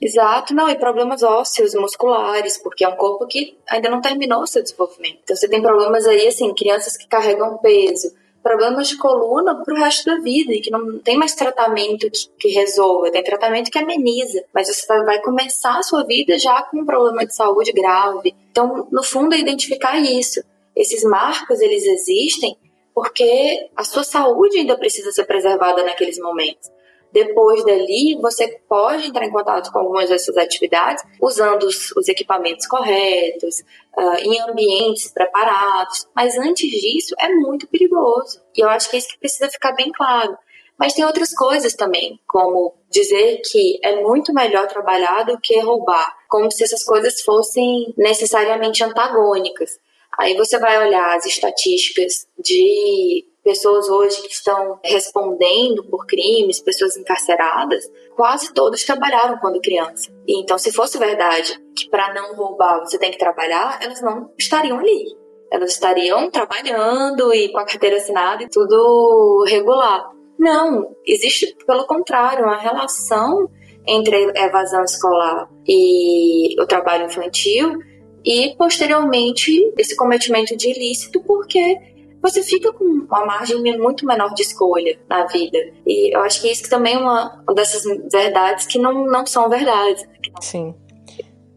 Exato, 0.00 0.54
não, 0.54 0.68
e 0.68 0.74
problemas 0.74 1.22
ósseos, 1.22 1.74
musculares, 1.74 2.58
porque 2.58 2.84
é 2.84 2.88
um 2.88 2.96
corpo 2.96 3.26
que 3.26 3.56
ainda 3.68 3.88
não 3.90 4.00
terminou 4.00 4.42
o 4.42 4.46
seu 4.46 4.62
desenvolvimento. 4.62 5.18
Então 5.22 5.36
você 5.36 5.48
tem 5.48 5.62
problemas 5.62 6.06
aí, 6.06 6.26
assim, 6.26 6.54
crianças 6.54 6.96
que 6.96 7.06
carregam 7.06 7.58
peso, 7.58 8.12
problemas 8.42 8.88
de 8.88 8.96
coluna 8.96 9.62
para 9.62 9.72
o 9.72 9.76
resto 9.76 10.04
da 10.04 10.18
vida 10.18 10.52
e 10.52 10.60
que 10.60 10.70
não 10.70 10.98
tem 10.98 11.16
mais 11.16 11.34
tratamento 11.34 12.10
que, 12.10 12.28
que, 12.38 12.48
resolva, 12.48 13.10
tem 13.10 13.22
tratamento 13.22 13.70
que 13.70 13.78
ameniza, 13.78 14.44
mas 14.52 14.68
você 14.68 14.86
vai 15.04 15.20
começar 15.20 15.78
a 15.78 15.82
sua 15.82 16.04
vida 16.04 16.38
já 16.38 16.62
com 16.62 16.80
um 16.80 16.86
problema 16.86 17.24
de 17.24 17.34
saúde 17.34 17.72
grave. 17.72 18.34
Então, 18.50 18.88
no 18.90 19.02
fundo, 19.02 19.34
é 19.34 19.38
identificar 19.38 19.98
isso. 19.98 20.42
Esses 20.74 21.04
marcos, 21.04 21.60
eles 21.60 21.84
existem 21.84 22.56
porque 22.94 23.70
a 23.74 23.84
sua 23.84 24.04
saúde 24.04 24.58
ainda 24.58 24.76
precisa 24.76 25.12
ser 25.12 25.24
preservada 25.24 25.82
naqueles 25.82 26.18
momentos. 26.18 26.70
Depois 27.12 27.64
dali, 27.64 28.18
você 28.20 28.48
pode 28.68 29.06
entrar 29.06 29.26
em 29.26 29.30
contato 29.30 29.70
com 29.70 29.80
algumas 29.80 30.08
dessas 30.08 30.36
atividades 30.36 31.04
usando 31.20 31.64
os, 31.64 31.92
os 31.92 32.08
equipamentos 32.08 32.66
corretos, 32.66 33.60
uh, 33.96 34.16
em 34.20 34.40
ambientes 34.40 35.10
preparados. 35.10 36.08
Mas 36.14 36.38
antes 36.38 36.70
disso, 36.70 37.14
é 37.18 37.28
muito 37.28 37.66
perigoso. 37.68 38.40
E 38.56 38.60
eu 38.60 38.68
acho 38.68 38.88
que 38.88 38.96
é 38.96 38.98
isso 38.98 39.08
que 39.08 39.18
precisa 39.18 39.50
ficar 39.50 39.72
bem 39.72 39.92
claro. 39.92 40.36
Mas 40.78 40.94
tem 40.94 41.04
outras 41.04 41.34
coisas 41.34 41.74
também, 41.74 42.18
como 42.26 42.74
dizer 42.90 43.40
que 43.44 43.78
é 43.84 44.02
muito 44.02 44.32
melhor 44.32 44.66
trabalhar 44.66 45.22
do 45.22 45.38
que 45.38 45.60
roubar, 45.60 46.16
como 46.28 46.50
se 46.50 46.64
essas 46.64 46.82
coisas 46.82 47.20
fossem 47.20 47.94
necessariamente 47.96 48.82
antagônicas. 48.82 49.78
Aí 50.18 50.34
você 50.36 50.58
vai 50.58 50.86
olhar 50.86 51.16
as 51.16 51.26
estatísticas 51.26 52.26
de 52.38 53.24
pessoas 53.42 53.88
hoje 53.88 54.22
que 54.22 54.32
estão 54.32 54.78
respondendo 54.84 55.84
por 55.84 56.06
crimes, 56.06 56.60
pessoas 56.60 56.96
encarceradas, 56.96 57.84
quase 58.14 58.52
todos 58.52 58.84
trabalharam 58.84 59.38
quando 59.38 59.60
criança. 59.60 60.12
E 60.26 60.40
então, 60.40 60.56
se 60.58 60.72
fosse 60.72 60.98
verdade 60.98 61.60
que 61.76 61.88
para 61.88 62.14
não 62.14 62.34
roubar 62.34 62.80
você 62.80 62.98
tem 62.98 63.10
que 63.10 63.18
trabalhar, 63.18 63.78
elas 63.82 64.00
não 64.00 64.30
estariam 64.38 64.78
ali. 64.78 65.16
Elas 65.50 65.72
estariam 65.72 66.30
trabalhando 66.30 67.34
e 67.34 67.50
com 67.50 67.58
a 67.58 67.66
carteira 67.66 67.96
assinada 67.96 68.42
e 68.42 68.48
tudo 68.48 69.44
regular. 69.46 70.10
Não, 70.38 70.96
existe, 71.06 71.54
pelo 71.66 71.86
contrário, 71.86 72.44
uma 72.44 72.58
relação 72.58 73.50
entre 73.86 74.32
a 74.38 74.46
evasão 74.46 74.82
escolar 74.84 75.48
e 75.66 76.58
o 76.60 76.66
trabalho 76.66 77.06
infantil 77.06 77.78
e, 78.24 78.54
posteriormente, 78.56 79.72
esse 79.76 79.96
cometimento 79.96 80.56
de 80.56 80.70
ilícito, 80.70 81.20
porque 81.24 81.76
você 82.22 82.42
fica 82.42 82.72
com 82.72 82.84
uma 82.84 83.26
margem 83.26 83.60
muito 83.78 84.06
menor 84.06 84.32
de 84.32 84.42
escolha 84.42 84.98
na 85.08 85.26
vida. 85.26 85.58
E 85.84 86.16
eu 86.16 86.20
acho 86.20 86.40
que 86.40 86.50
isso 86.50 86.70
também 86.70 86.94
é 86.94 86.98
uma 86.98 87.42
dessas 87.54 87.82
verdades 88.10 88.66
que 88.66 88.78
não, 88.78 89.04
não 89.06 89.26
são 89.26 89.48
verdades. 89.48 90.06
Sim. 90.40 90.74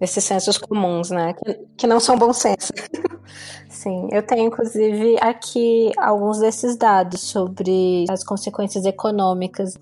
Esses 0.01 0.23
sensos 0.23 0.57
comuns, 0.57 1.11
né? 1.11 1.33
Que, 1.33 1.59
que 1.77 1.87
não 1.87 1.99
são 1.99 2.17
bom 2.17 2.33
senso. 2.33 2.73
Sim, 3.69 4.07
eu 4.11 4.23
tenho 4.23 4.47
inclusive 4.47 5.17
aqui 5.21 5.91
alguns 5.97 6.39
desses 6.39 6.75
dados 6.75 7.21
sobre 7.21 8.05
as 8.09 8.23
consequências 8.23 8.85
econômicas 8.85 9.77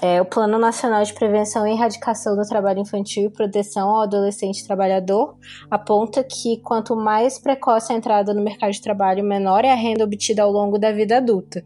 é, 0.00 0.20
o 0.20 0.24
Plano 0.24 0.58
Nacional 0.58 1.02
de 1.02 1.12
Prevenção 1.12 1.66
e 1.66 1.72
Erradicação 1.72 2.36
do 2.36 2.46
Trabalho 2.46 2.80
Infantil 2.80 3.24
e 3.24 3.30
Proteção 3.30 3.88
ao 3.88 4.02
Adolescente 4.02 4.64
Trabalhador 4.64 5.36
aponta 5.68 6.22
que 6.22 6.58
quanto 6.62 6.94
mais 6.94 7.38
precoce 7.38 7.92
a 7.92 7.96
entrada 7.96 8.32
no 8.32 8.42
mercado 8.42 8.70
de 8.70 8.80
trabalho, 8.80 9.24
menor 9.24 9.64
é 9.64 9.72
a 9.72 9.74
renda 9.74 10.04
obtida 10.04 10.42
ao 10.42 10.52
longo 10.52 10.78
da 10.78 10.92
vida 10.92 11.16
adulta. 11.16 11.64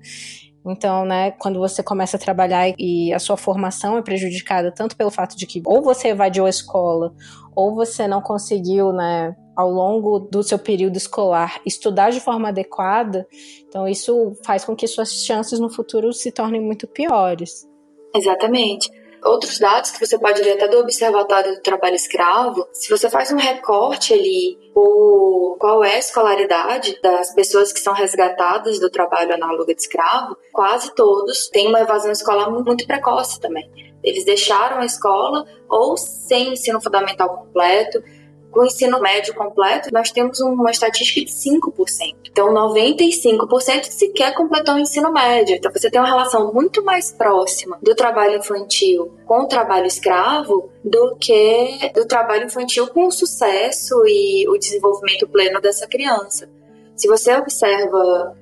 Então, 0.64 1.04
né, 1.04 1.32
quando 1.32 1.58
você 1.58 1.82
começa 1.82 2.16
a 2.16 2.20
trabalhar 2.20 2.72
e 2.78 3.12
a 3.12 3.18
sua 3.18 3.36
formação 3.36 3.98
é 3.98 4.02
prejudicada 4.02 4.72
tanto 4.72 4.96
pelo 4.96 5.10
fato 5.10 5.36
de 5.36 5.44
que 5.44 5.60
ou 5.66 5.82
você 5.82 6.08
evadiu 6.08 6.46
a 6.46 6.50
escola, 6.50 7.12
ou 7.54 7.74
você 7.74 8.06
não 8.06 8.22
conseguiu, 8.22 8.92
né, 8.92 9.36
ao 9.56 9.70
longo 9.70 10.20
do 10.20 10.42
seu 10.42 10.58
período 10.58 10.96
escolar 10.96 11.60
estudar 11.66 12.10
de 12.10 12.20
forma 12.20 12.48
adequada, 12.48 13.26
então 13.68 13.86
isso 13.86 14.32
faz 14.44 14.64
com 14.64 14.74
que 14.74 14.86
suas 14.86 15.12
chances 15.12 15.58
no 15.58 15.68
futuro 15.68 16.12
se 16.12 16.32
tornem 16.32 16.60
muito 16.60 16.86
piores. 16.86 17.70
Exatamente. 18.14 18.90
Outros 19.24 19.58
dados 19.60 19.92
que 19.92 20.04
você 20.04 20.18
pode 20.18 20.42
ver 20.42 20.54
até 20.54 20.66
do 20.66 20.78
Observatório 20.78 21.54
do 21.54 21.62
Trabalho 21.62 21.94
Escravo, 21.94 22.66
se 22.72 22.90
você 22.90 23.08
faz 23.08 23.30
um 23.30 23.36
recorte 23.36 24.12
ali 24.12 24.58
por 24.74 25.56
qual 25.60 25.84
é 25.84 25.94
a 25.94 25.98
escolaridade 25.98 26.98
das 27.00 27.32
pessoas 27.32 27.72
que 27.72 27.78
são 27.78 27.94
resgatadas 27.94 28.80
do 28.80 28.90
trabalho 28.90 29.32
análogo 29.32 29.66
de 29.66 29.80
escravo, 29.80 30.36
quase 30.52 30.92
todos 30.96 31.48
têm 31.48 31.68
uma 31.68 31.80
evasão 31.80 32.10
escolar 32.10 32.50
muito 32.50 32.84
precoce 32.84 33.40
também. 33.40 33.70
Eles 34.02 34.24
deixaram 34.24 34.78
a 34.80 34.84
escola 34.84 35.46
ou 35.68 35.96
sem 35.96 36.54
ensino 36.54 36.80
fundamental 36.80 37.28
completo, 37.28 38.02
com 38.02 38.21
o 38.54 38.64
ensino 38.64 39.00
médio 39.00 39.34
completo, 39.34 39.88
nós 39.92 40.10
temos 40.10 40.40
uma 40.40 40.70
estatística 40.70 41.20
de 41.24 41.32
5%. 41.32 42.16
Então, 42.30 42.52
95% 42.52 43.84
sequer 43.84 44.34
completou 44.34 44.74
o 44.74 44.78
ensino 44.78 45.12
médio. 45.12 45.56
Então, 45.56 45.72
você 45.72 45.90
tem 45.90 46.00
uma 46.00 46.08
relação 46.08 46.52
muito 46.52 46.82
mais 46.84 47.12
próxima 47.12 47.78
do 47.82 47.94
trabalho 47.94 48.38
infantil 48.38 49.12
com 49.26 49.42
o 49.42 49.48
trabalho 49.48 49.86
escravo 49.86 50.70
do 50.84 51.16
que 51.16 51.90
do 51.94 52.06
trabalho 52.06 52.46
infantil 52.46 52.86
com 52.88 53.06
o 53.06 53.12
sucesso 53.12 53.94
e 54.06 54.48
o 54.48 54.58
desenvolvimento 54.58 55.28
pleno 55.28 55.60
dessa 55.60 55.86
criança. 55.86 56.48
Se 56.96 57.08
você 57.08 57.34
observa 57.36 58.36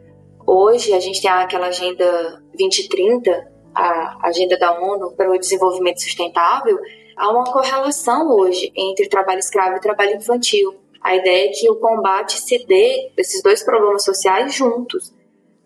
hoje, 0.46 0.92
a 0.92 1.00
gente 1.00 1.22
tem 1.22 1.30
aquela 1.30 1.68
Agenda 1.68 2.42
2030, 2.58 3.48
a 3.74 4.28
Agenda 4.28 4.58
da 4.58 4.72
ONU 4.78 5.12
para 5.12 5.30
o 5.30 5.38
Desenvolvimento 5.38 6.02
Sustentável, 6.02 6.78
há 7.20 7.30
uma 7.30 7.44
correlação 7.44 8.30
hoje 8.30 8.72
entre 8.74 9.08
trabalho 9.08 9.38
escravo 9.38 9.76
e 9.76 9.80
trabalho 9.80 10.16
infantil. 10.16 10.74
A 11.02 11.14
ideia 11.14 11.48
é 11.48 11.52
que 11.52 11.70
o 11.70 11.76
combate 11.76 12.40
se 12.40 12.64
dê 12.66 13.12
esses 13.16 13.42
dois 13.42 13.62
problemas 13.62 14.04
sociais 14.04 14.54
juntos, 14.54 15.14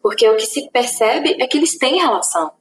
porque 0.03 0.29
o 0.29 0.37
que 0.37 0.47
se 0.47 0.69
percebe 0.71 1.37
é 1.41 1.47
que 1.47 1.57
eles 1.57 1.79
têm 1.79 2.01
relação. 2.01 2.53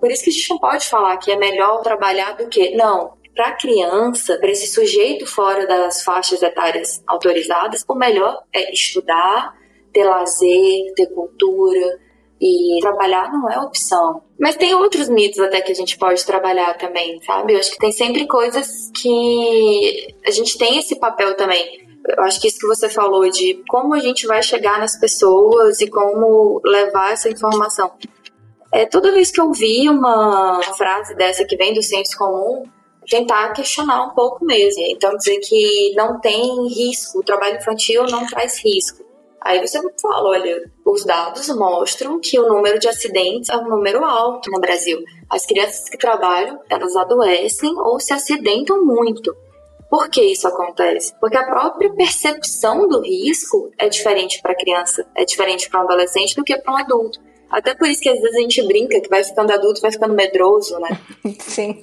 Por 0.00 0.10
isso 0.10 0.24
que 0.24 0.30
a 0.30 0.32
gente 0.32 0.50
não 0.50 0.58
pode 0.58 0.86
falar 0.86 1.16
que 1.18 1.30
é 1.30 1.36
melhor 1.36 1.82
trabalhar 1.82 2.32
do 2.32 2.48
que. 2.48 2.74
Não, 2.74 3.16
para 3.34 3.48
a 3.48 3.56
criança, 3.56 4.38
para 4.38 4.50
esse 4.50 4.68
sujeito 4.68 5.26
fora 5.26 5.66
das 5.66 6.02
faixas 6.02 6.42
etárias 6.42 7.02
autorizadas, 7.06 7.84
o 7.86 7.94
melhor 7.94 8.42
é 8.52 8.72
estudar, 8.72 9.54
ter 9.92 10.04
lazer, 10.04 10.94
ter 10.94 11.06
cultura, 11.06 12.00
e 12.40 12.78
trabalhar 12.80 13.32
não 13.32 13.48
é 13.50 13.58
opção. 13.58 14.22
Mas 14.38 14.56
tem 14.56 14.74
outros 14.74 15.08
mitos 15.08 15.38
até 15.40 15.60
que 15.60 15.72
a 15.72 15.74
gente 15.74 15.96
pode 15.96 16.24
trabalhar 16.24 16.76
também, 16.76 17.20
sabe? 17.22 17.54
Eu 17.54 17.58
acho 17.58 17.70
que 17.70 17.78
tem 17.78 17.92
sempre 17.92 18.26
coisas 18.26 18.90
que 18.94 20.14
a 20.26 20.30
gente 20.30 20.58
tem 20.58 20.78
esse 20.78 20.98
papel 20.98 21.36
também. 21.36 21.84
Eu 22.06 22.22
acho 22.24 22.40
que 22.40 22.48
isso 22.48 22.58
que 22.58 22.66
você 22.66 22.88
falou 22.88 23.28
de 23.30 23.62
como 23.68 23.94
a 23.94 24.00
gente 24.00 24.26
vai 24.26 24.42
chegar 24.42 24.78
nas 24.78 24.98
pessoas 24.98 25.80
e 25.80 25.88
como 25.88 26.60
levar 26.64 27.12
essa 27.12 27.30
informação. 27.30 27.92
É, 28.72 28.84
toda 28.84 29.12
vez 29.12 29.30
que 29.30 29.40
eu 29.40 29.52
vi 29.52 29.88
uma 29.88 30.60
frase 30.76 31.14
dessa 31.14 31.44
que 31.44 31.56
vem 31.56 31.72
do 31.72 31.82
senso 31.82 32.18
comum, 32.18 32.64
tentar 33.08 33.52
questionar 33.52 34.04
um 34.04 34.10
pouco 34.10 34.44
mesmo. 34.44 34.82
Então, 34.88 35.16
dizer 35.16 35.38
que 35.38 35.94
não 35.94 36.20
tem 36.20 36.66
risco, 36.68 37.20
o 37.20 37.22
trabalho 37.22 37.56
infantil 37.56 38.04
não 38.10 38.26
traz 38.26 38.58
risco. 38.62 39.04
Aí 39.44 39.60
você 39.60 39.78
fala, 40.00 40.30
olha, 40.30 40.72
os 40.86 41.04
dados 41.04 41.48
mostram 41.50 42.18
que 42.18 42.40
o 42.40 42.48
número 42.48 42.78
de 42.78 42.88
acidentes 42.88 43.50
é 43.50 43.56
um 43.58 43.68
número 43.68 44.02
alto 44.02 44.50
no 44.50 44.58
Brasil. 44.58 45.04
As 45.28 45.44
crianças 45.44 45.86
que 45.86 45.98
trabalham, 45.98 46.58
elas 46.70 46.96
adoecem 46.96 47.78
ou 47.78 48.00
se 48.00 48.14
acidentam 48.14 48.82
muito. 48.82 49.36
Por 49.90 50.08
que 50.08 50.22
isso 50.22 50.48
acontece? 50.48 51.14
Porque 51.20 51.36
a 51.36 51.44
própria 51.44 51.92
percepção 51.92 52.88
do 52.88 53.02
risco 53.02 53.70
é 53.78 53.86
diferente 53.88 54.40
para 54.40 54.52
a 54.52 54.56
criança, 54.56 55.06
é 55.14 55.26
diferente 55.26 55.68
para 55.68 55.80
um 55.80 55.84
adolescente 55.84 56.34
do 56.34 56.42
que 56.42 56.56
para 56.56 56.72
um 56.72 56.78
adulto. 56.78 57.20
Até 57.50 57.74
por 57.74 57.86
isso 57.86 58.00
que 58.00 58.08
às 58.08 58.20
vezes 58.20 58.34
a 58.34 58.40
gente 58.40 58.66
brinca 58.66 59.00
que 59.00 59.08
vai 59.10 59.22
ficando 59.22 59.52
adulto, 59.52 59.80
vai 59.82 59.92
ficando 59.92 60.14
medroso, 60.14 60.78
né? 60.80 60.98
Sim. 61.38 61.78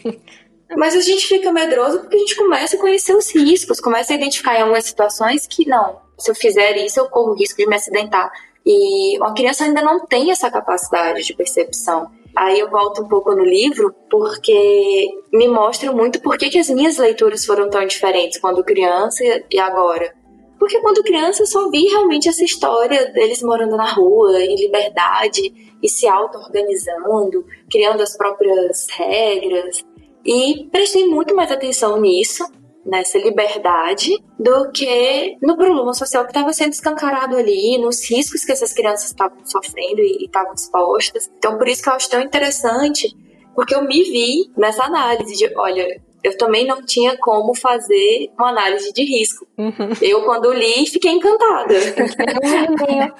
Mas 0.77 0.95
a 0.95 1.01
gente 1.01 1.27
fica 1.27 1.51
medroso 1.51 1.99
porque 1.99 2.15
a 2.15 2.19
gente 2.19 2.35
começa 2.35 2.75
a 2.75 2.79
conhecer 2.79 3.15
os 3.15 3.33
riscos, 3.33 3.79
começa 3.79 4.13
a 4.13 4.15
identificar 4.15 4.57
em 4.57 4.61
algumas 4.61 4.85
situações 4.85 5.45
que 5.45 5.67
não, 5.67 5.99
se 6.17 6.29
eu 6.31 6.35
fizer 6.35 6.77
isso, 6.77 6.99
eu 6.99 7.09
corro 7.09 7.31
o 7.31 7.35
risco 7.35 7.57
de 7.57 7.67
me 7.67 7.75
acidentar. 7.75 8.31
E 8.65 9.17
uma 9.17 9.33
criança 9.33 9.63
ainda 9.63 9.81
não 9.81 10.05
tem 10.05 10.31
essa 10.31 10.49
capacidade 10.51 11.23
de 11.23 11.33
percepção. 11.33 12.11
Aí 12.35 12.59
eu 12.59 12.69
volto 12.69 13.01
um 13.01 13.07
pouco 13.07 13.35
no 13.35 13.43
livro, 13.43 13.93
porque 14.09 15.09
me 15.33 15.47
mostra 15.47 15.91
muito 15.91 16.21
por 16.21 16.37
que, 16.37 16.49
que 16.49 16.59
as 16.59 16.69
minhas 16.69 16.97
leituras 16.97 17.43
foram 17.43 17.69
tão 17.69 17.85
diferentes 17.85 18.39
quando 18.39 18.63
criança 18.63 19.23
e 19.51 19.59
agora. 19.59 20.13
Porque 20.57 20.79
quando 20.79 21.03
criança 21.03 21.41
eu 21.41 21.47
só 21.47 21.69
vi 21.69 21.85
realmente 21.87 22.29
essa 22.29 22.45
história 22.45 23.07
deles 23.07 23.41
morando 23.41 23.75
na 23.75 23.91
rua, 23.91 24.39
em 24.39 24.55
liberdade, 24.55 25.51
e 25.81 25.89
se 25.89 26.07
auto-organizando, 26.07 27.43
criando 27.69 28.01
as 28.01 28.15
próprias 28.15 28.87
regras. 28.91 29.83
E 30.25 30.67
prestei 30.71 31.07
muito 31.07 31.35
mais 31.35 31.51
atenção 31.51 31.99
nisso, 31.99 32.45
nessa 32.85 33.17
liberdade, 33.17 34.09
do 34.39 34.71
que 34.71 35.37
no 35.41 35.55
problema 35.55 35.93
social 35.93 36.23
que 36.23 36.31
estava 36.31 36.51
sendo 36.53 36.73
escancarado 36.73 37.35
ali, 37.35 37.77
nos 37.77 38.09
riscos 38.09 38.43
que 38.43 38.51
essas 38.51 38.73
crianças 38.73 39.09
estavam 39.09 39.37
sofrendo 39.45 40.01
e 40.01 40.25
estavam 40.25 40.53
expostas. 40.53 41.29
Então, 41.37 41.57
por 41.57 41.67
isso 41.67 41.83
que 41.83 41.89
eu 41.89 41.93
acho 41.93 42.09
tão 42.09 42.21
interessante, 42.21 43.15
porque 43.55 43.75
eu 43.75 43.83
me 43.83 44.03
vi 44.03 44.51
nessa 44.57 44.83
análise 44.83 45.33
de, 45.35 45.51
olha, 45.55 46.01
eu 46.23 46.37
também 46.37 46.65
não 46.65 46.85
tinha 46.85 47.17
como 47.17 47.55
fazer 47.55 48.31
uma 48.37 48.49
análise 48.49 48.91
de 48.93 49.03
risco. 49.03 49.47
Uhum. 49.57 49.89
Eu, 50.01 50.23
quando 50.23 50.51
li, 50.53 50.85
fiquei 50.87 51.11
encantada. 51.11 51.73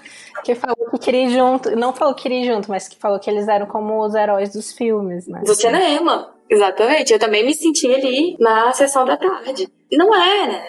que 0.44 0.56
falou 0.56 0.90
que 0.92 0.98
queria 0.98 1.24
ir 1.24 1.30
junto, 1.32 1.76
não 1.76 1.94
falou 1.94 2.14
que 2.14 2.24
queria 2.24 2.42
ir 2.42 2.46
junto, 2.46 2.70
mas 2.70 2.88
que 2.88 2.98
falou 2.98 3.20
que 3.20 3.30
eles 3.30 3.48
eram 3.48 3.66
como 3.66 4.04
os 4.04 4.16
heróis 4.16 4.54
dos 4.54 4.72
filmes, 4.72 5.28
né? 5.28 5.42
Do 5.46 5.56
cinema. 5.56 6.34
Exatamente, 6.50 7.14
eu 7.14 7.20
também 7.20 7.46
me 7.46 7.54
senti 7.54 7.88
ali 7.94 8.36
na 8.40 8.74
sessão 8.74 9.06
da 9.06 9.16
tarde. 9.16 9.70
E 9.90 9.98
não 9.98 10.14
é, 10.14 10.48
né? 10.48 10.66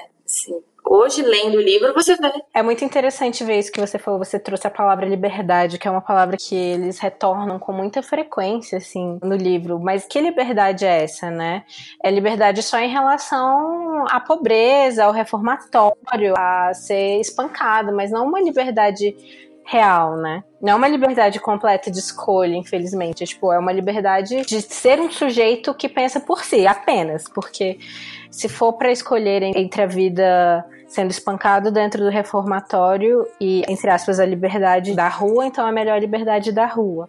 Hoje, 0.84 1.22
lendo 1.22 1.56
o 1.56 1.60
livro, 1.60 1.94
você 1.94 2.16
vê. 2.16 2.30
É 2.52 2.62
muito 2.62 2.84
interessante 2.84 3.44
ver 3.44 3.58
isso 3.58 3.70
que 3.70 3.80
você 3.80 3.98
falou. 3.98 4.18
Você 4.18 4.38
trouxe 4.38 4.66
a 4.66 4.70
palavra 4.70 5.06
liberdade, 5.06 5.78
que 5.78 5.86
é 5.86 5.90
uma 5.90 6.00
palavra 6.00 6.36
que 6.36 6.54
eles 6.54 6.98
retornam 6.98 7.58
com 7.58 7.72
muita 7.72 8.02
frequência, 8.02 8.78
assim, 8.78 9.18
no 9.22 9.36
livro. 9.36 9.78
Mas 9.78 10.04
que 10.04 10.20
liberdade 10.20 10.84
é 10.84 11.04
essa, 11.04 11.30
né? 11.30 11.64
É 12.02 12.10
liberdade 12.10 12.62
só 12.62 12.78
em 12.78 12.88
relação 12.88 14.04
à 14.10 14.20
pobreza, 14.20 15.04
ao 15.04 15.12
reformatório, 15.12 16.34
a 16.36 16.74
ser 16.74 17.20
espancado, 17.20 17.94
mas 17.94 18.10
não 18.10 18.26
uma 18.26 18.40
liberdade 18.40 19.14
real, 19.64 20.16
né? 20.16 20.42
Não 20.60 20.72
é 20.72 20.74
uma 20.74 20.88
liberdade 20.88 21.40
completa 21.40 21.90
de 21.90 21.98
escolha, 21.98 22.54
infelizmente. 22.54 23.22
É, 23.22 23.26
tipo, 23.26 23.52
é 23.52 23.58
uma 23.58 23.72
liberdade 23.72 24.42
de 24.42 24.60
ser 24.60 25.00
um 25.00 25.10
sujeito 25.10 25.74
que 25.74 25.88
pensa 25.88 26.20
por 26.20 26.44
si, 26.44 26.66
apenas. 26.66 27.24
Porque 27.28 27.78
se 28.30 28.48
for 28.48 28.74
para 28.74 28.90
escolher 28.90 29.42
entre 29.42 29.82
a 29.82 29.86
vida 29.86 30.64
sendo 30.86 31.10
espancado 31.10 31.70
dentro 31.70 32.04
do 32.04 32.10
reformatório 32.10 33.26
e, 33.40 33.62
entre 33.66 33.88
aspas, 33.88 34.20
a 34.20 34.26
liberdade 34.26 34.94
da 34.94 35.08
rua, 35.08 35.46
então 35.46 35.66
é 35.66 35.72
melhor 35.72 35.96
a 35.96 36.00
liberdade 36.00 36.52
da 36.52 36.66
rua. 36.66 37.08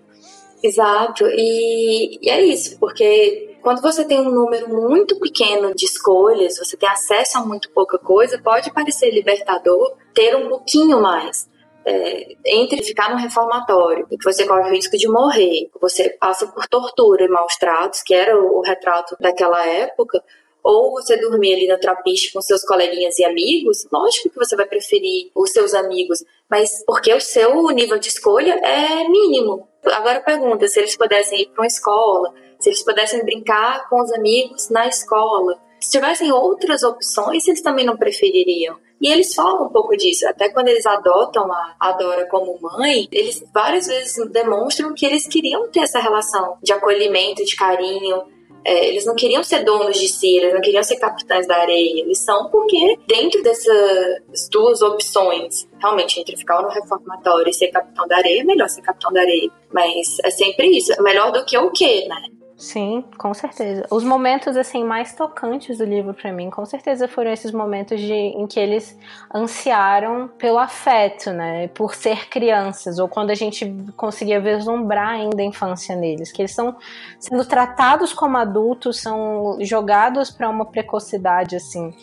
Exato, 0.64 1.26
e, 1.28 2.18
e 2.22 2.30
é 2.30 2.42
isso, 2.42 2.80
porque 2.80 3.58
quando 3.62 3.82
você 3.82 4.06
tem 4.06 4.22
um 4.22 4.32
número 4.32 4.70
muito 4.70 5.20
pequeno 5.20 5.76
de 5.76 5.84
escolhas, 5.84 6.58
você 6.58 6.78
tem 6.78 6.88
acesso 6.88 7.38
a 7.38 7.46
muito 7.46 7.70
pouca 7.72 7.98
coisa, 7.98 8.40
pode 8.42 8.72
parecer 8.72 9.12
libertador 9.12 9.98
ter 10.14 10.34
um 10.38 10.48
pouquinho 10.48 11.02
mais 11.02 11.52
é, 11.86 12.36
entre 12.46 12.84
ficar 12.84 13.12
no 13.12 13.18
reformatório 13.18 14.08
que 14.08 14.24
você 14.24 14.46
corre 14.46 14.70
o 14.70 14.74
risco 14.74 14.98
de 14.98 15.08
morrer, 15.08 15.70
você 15.80 16.10
passa 16.10 16.48
por 16.48 16.68
tortura 16.68 17.26
e 17.26 17.28
maus 17.28 17.56
tratos, 17.58 18.02
que 18.02 18.14
era 18.14 18.38
o, 18.38 18.60
o 18.60 18.62
retrato 18.62 19.16
daquela 19.20 19.66
época, 19.66 20.24
ou 20.64 20.92
você 20.92 21.18
dormir 21.18 21.54
ali 21.54 21.68
no 21.68 21.78
trapiche 21.78 22.32
com 22.32 22.42
seus 22.42 22.64
coleguinhas 22.64 23.20
e 23.20 23.26
amigos, 23.26 23.86
lógico 23.92 24.30
que 24.30 24.38
você 24.38 24.56
vai 24.56 24.66
preferir 24.66 25.30
os 25.36 25.52
seus 25.52 25.74
amigos, 25.74 26.24
mas 26.50 26.84
porque 26.86 27.14
o 27.14 27.20
seu 27.20 27.68
nível 27.72 28.00
de 28.00 28.08
escolha 28.08 28.54
é 28.64 29.08
mínimo. 29.10 29.68
Agora 29.86 30.22
pergunta, 30.22 30.68
se 30.70 30.80
eles 30.80 30.96
pudessem 30.96 31.42
ir 31.42 31.48
para 31.48 31.64
uma 31.64 31.68
escola, 31.68 32.34
se 32.60 32.70
eles 32.70 32.82
pudessem 32.82 33.26
brincar 33.26 33.90
com 33.90 34.02
os 34.02 34.12
amigos 34.14 34.70
na 34.70 34.88
escola, 34.88 35.60
se 35.82 35.92
tivessem 35.92 36.32
outras 36.32 36.82
opções, 36.82 37.46
eles 37.46 37.62
também 37.62 37.86
não 37.86 37.98
prefeririam. 37.98 38.78
E 39.04 39.12
eles 39.12 39.36
falam 39.36 39.66
um 39.66 39.70
pouco 39.70 39.98
disso. 39.98 40.26
Até 40.26 40.48
quando 40.48 40.70
eles 40.70 40.86
adotam 40.86 41.46
a 41.78 41.92
Dora 41.92 42.26
como 42.28 42.58
mãe, 42.62 43.06
eles 43.12 43.44
várias 43.54 43.88
vezes 43.88 44.16
demonstram 44.32 44.94
que 44.94 45.06
eles 45.06 45.28
queriam 45.28 45.70
ter 45.70 45.82
essa 45.82 46.00
relação 46.00 46.58
de 46.64 46.72
acolhimento, 46.72 47.44
de 47.44 47.54
carinho. 47.54 48.24
É, 48.66 48.88
eles 48.88 49.06
não 49.06 49.14
queriam 49.14 49.44
ser 49.44 49.66
donos 49.66 50.00
de 50.00 50.08
si, 50.08 50.38
eles 50.38 50.54
não 50.54 50.62
queriam 50.62 50.82
ser 50.82 50.96
capitães 50.96 51.46
da 51.46 51.58
areia. 51.58 52.00
Eles 52.00 52.20
são 52.20 52.50
porque, 52.50 52.98
dentro 53.06 53.44
dessas 53.44 54.48
duas 54.50 54.82
opções, 54.82 55.68
realmente, 55.82 56.22
entre 56.22 56.38
ficar 56.38 56.62
no 56.62 56.70
reformatório 56.70 57.50
e 57.50 57.54
ser 57.54 57.68
capitão 57.68 58.08
da 58.08 58.16
areia, 58.16 58.40
é 58.40 58.46
melhor 58.46 58.70
ser 58.70 58.84
capitão 58.84 59.12
da 59.12 59.20
areia. 59.20 59.52
Mas 59.70 60.18
é 60.24 60.32
sempre 60.32 60.68
isso. 60.78 60.94
É 60.94 61.02
melhor 61.02 61.30
do 61.30 61.44
que 61.44 61.58
o 61.58 61.70
quê, 61.72 62.06
né? 62.08 62.22
Sim, 62.64 63.04
com 63.18 63.34
certeza. 63.34 63.86
Os 63.92 64.06
momentos 64.06 64.56
assim 64.56 64.86
mais 64.86 65.14
tocantes 65.14 65.80
do 65.80 65.84
livro 65.84 66.14
para 66.14 66.32
mim, 66.32 66.50
com 66.50 66.66
certeza 66.66 67.10
foram 67.10 67.30
esses 67.30 67.52
momentos 67.52 68.00
de, 68.00 68.14
em 68.14 68.48
que 68.48 68.58
eles 68.58 68.98
ansiaram 69.36 70.30
pelo 70.38 70.58
afeto, 70.58 71.32
né, 71.32 71.68
por 71.68 71.94
ser 71.94 72.30
crianças, 72.30 73.00
ou 73.00 73.10
quando 73.10 73.32
a 73.32 73.36
gente 73.36 73.66
conseguia 73.98 74.40
vislumbrar 74.40 75.10
ainda 75.10 75.42
a 75.42 75.46
infância 75.46 75.94
neles, 75.94 76.32
que 76.32 76.42
eles 76.42 76.52
estão 76.52 76.78
sendo 77.20 77.44
tratados 77.44 78.14
como 78.14 78.38
adultos, 78.38 79.02
são 79.02 79.58
jogados 79.60 80.32
para 80.32 80.50
uma 80.50 80.66
precocidade 80.66 81.58
assim, 81.58 81.94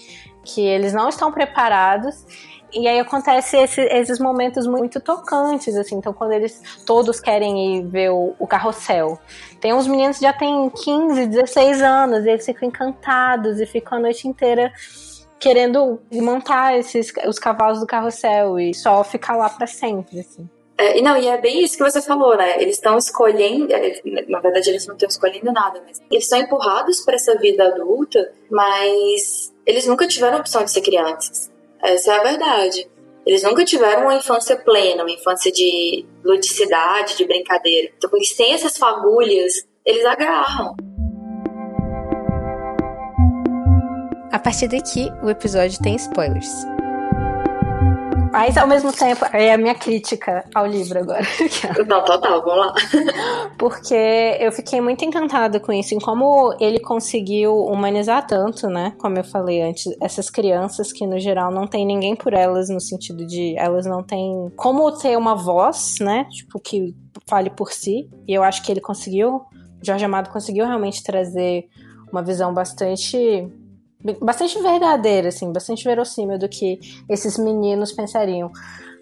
que 0.45 0.61
eles 0.61 0.93
não 0.93 1.09
estão 1.09 1.33
preparados 1.33 2.27
e 2.73 2.87
aí 2.87 2.99
acontece 3.01 3.57
esse, 3.57 3.81
esses 3.81 4.19
momentos 4.19 4.67
muito 4.67 5.01
tocantes, 5.01 5.77
assim. 5.77 5.97
Então, 5.97 6.13
quando 6.13 6.33
eles 6.33 6.61
todos 6.87 7.21
querem 7.21 7.77
ir 7.77 7.87
ver 7.87 8.11
o, 8.11 8.35
o 8.39 8.47
carrossel. 8.47 9.19
Tem 9.61 9.73
uns 9.73 9.87
meninos 9.87 10.19
que 10.19 10.25
já 10.25 10.33
têm 10.33 10.71
15, 10.71 11.27
16 11.27 11.83
anos, 11.83 12.25
e 12.25 12.31
eles 12.31 12.45
ficam 12.45 12.69
encantados 12.69 13.61
e 13.61 13.67
ficam 13.67 13.99
a 13.99 14.01
noite 14.01 14.27
inteira 14.29 14.73
querendo 15.39 15.99
montar 16.13 16.79
esses, 16.79 17.13
os 17.27 17.39
cavalos 17.39 17.81
do 17.81 17.87
carrossel 17.87 18.61
e 18.61 18.75
só 18.75 19.03
ficar 19.03 19.37
lá 19.37 19.49
para 19.49 19.67
sempre, 19.67 20.21
assim. 20.21 20.49
É, 20.81 20.99
e 20.99 21.03
não, 21.03 21.15
e 21.15 21.29
é 21.29 21.37
bem 21.37 21.63
isso 21.63 21.77
que 21.77 21.83
você 21.83 22.01
falou, 22.01 22.37
né? 22.39 22.63
Eles 22.63 22.77
estão 22.77 22.97
escolhendo, 22.97 23.71
é, 23.71 24.01
na 24.29 24.41
verdade 24.41 24.71
eles 24.71 24.87
não 24.87 24.95
estão 24.95 25.09
escolhendo 25.09 25.53
nada, 25.53 25.83
mas 25.87 26.01
eles 26.11 26.27
são 26.27 26.39
empurrados 26.39 27.01
para 27.03 27.17
essa 27.17 27.37
vida 27.37 27.67
adulta, 27.67 28.33
mas 28.51 29.53
eles 29.67 29.87
nunca 29.87 30.07
tiveram 30.07 30.39
a 30.39 30.41
opção 30.41 30.65
de 30.65 30.71
ser 30.71 30.81
crianças. 30.81 31.50
Essa 31.83 32.15
é 32.15 32.19
a 32.19 32.23
verdade. 32.23 32.89
Eles 33.27 33.43
nunca 33.43 33.65
tiveram 33.65 34.03
uma 34.03 34.15
infância 34.15 34.57
plena, 34.57 35.03
uma 35.03 35.11
infância 35.11 35.53
de 35.53 36.07
ludicidade, 36.25 37.17
de 37.17 37.25
brincadeira. 37.27 37.91
Então, 37.97 38.11
eles 38.15 38.35
têm 38.35 38.55
essas 38.55 38.77
fagulhas, 38.77 39.67
eles 39.85 40.05
agarram. 40.05 40.75
A 44.33 44.39
partir 44.39 44.69
daqui, 44.69 45.09
o 45.23 45.29
episódio 45.29 45.81
tem 45.83 45.97
spoilers. 45.97 46.51
Mas 48.33 48.57
ao 48.57 48.67
mesmo 48.67 48.93
tempo, 48.93 49.25
é 49.33 49.53
a 49.53 49.59
minha 49.59 49.75
crítica 49.75 50.45
ao 50.55 50.67
livro 50.67 51.01
agora. 51.01 51.23
Não, 51.87 52.05
total, 52.05 52.43
vamos 52.43 52.67
lá. 52.67 52.75
Porque 53.59 54.37
eu 54.39 54.53
fiquei 54.53 54.81
muito 54.81 55.05
encantada 55.05 55.59
com 55.59 55.73
isso, 55.73 55.95
em 55.95 55.99
como 55.99 56.55
ele 56.61 56.79
conseguiu 56.79 57.55
humanizar 57.65 58.27
tanto, 58.27 58.69
né? 58.69 58.95
Como 58.99 59.19
eu 59.19 59.25
falei 59.25 59.63
antes, 59.63 59.93
essas 60.01 60.31
crianças 60.31 60.93
que 60.93 61.07
no 61.07 61.19
geral 61.19 61.51
não 61.51 61.67
tem 61.67 61.85
ninguém 61.85 62.15
por 62.15 62.33
elas, 62.33 62.69
no 62.69 62.81
sentido 62.81 63.27
de 63.27 63.57
elas 63.59 63.85
não 63.85 64.03
têm 64.03 64.51
como 64.57 64.91
ter 64.93 65.19
uma 65.19 65.35
voz, 65.35 65.97
né? 66.01 66.25
Tipo, 66.31 66.61
que 66.61 66.95
fale 67.29 67.51
por 67.51 67.73
si. 67.73 68.09
E 68.29 68.33
eu 68.33 68.43
acho 68.45 68.63
que 68.63 68.71
ele 68.71 68.81
conseguiu, 68.81 69.43
Jorge 69.83 70.05
Amado 70.05 70.31
conseguiu 70.31 70.65
realmente 70.67 71.03
trazer 71.03 71.69
uma 72.13 72.23
visão 72.23 72.55
bastante 72.55 73.49
bastante 74.21 74.61
verdadeira, 74.61 75.29
assim, 75.29 75.53
bastante 75.53 75.85
verossímil 75.85 76.39
do 76.39 76.49
que 76.49 76.79
esses 77.09 77.37
meninos 77.39 77.93
pensariam. 77.93 78.51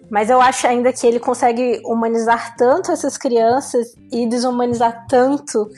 Mas 0.09 0.29
eu 0.29 0.41
acho 0.41 0.65
ainda 0.65 0.91
que 0.91 1.05
ele 1.05 1.19
consegue 1.19 1.81
humanizar 1.85 2.55
tanto 2.55 2.91
essas 2.91 3.17
crianças 3.17 3.95
e 4.11 4.27
desumanizar 4.27 5.05
tanto 5.07 5.69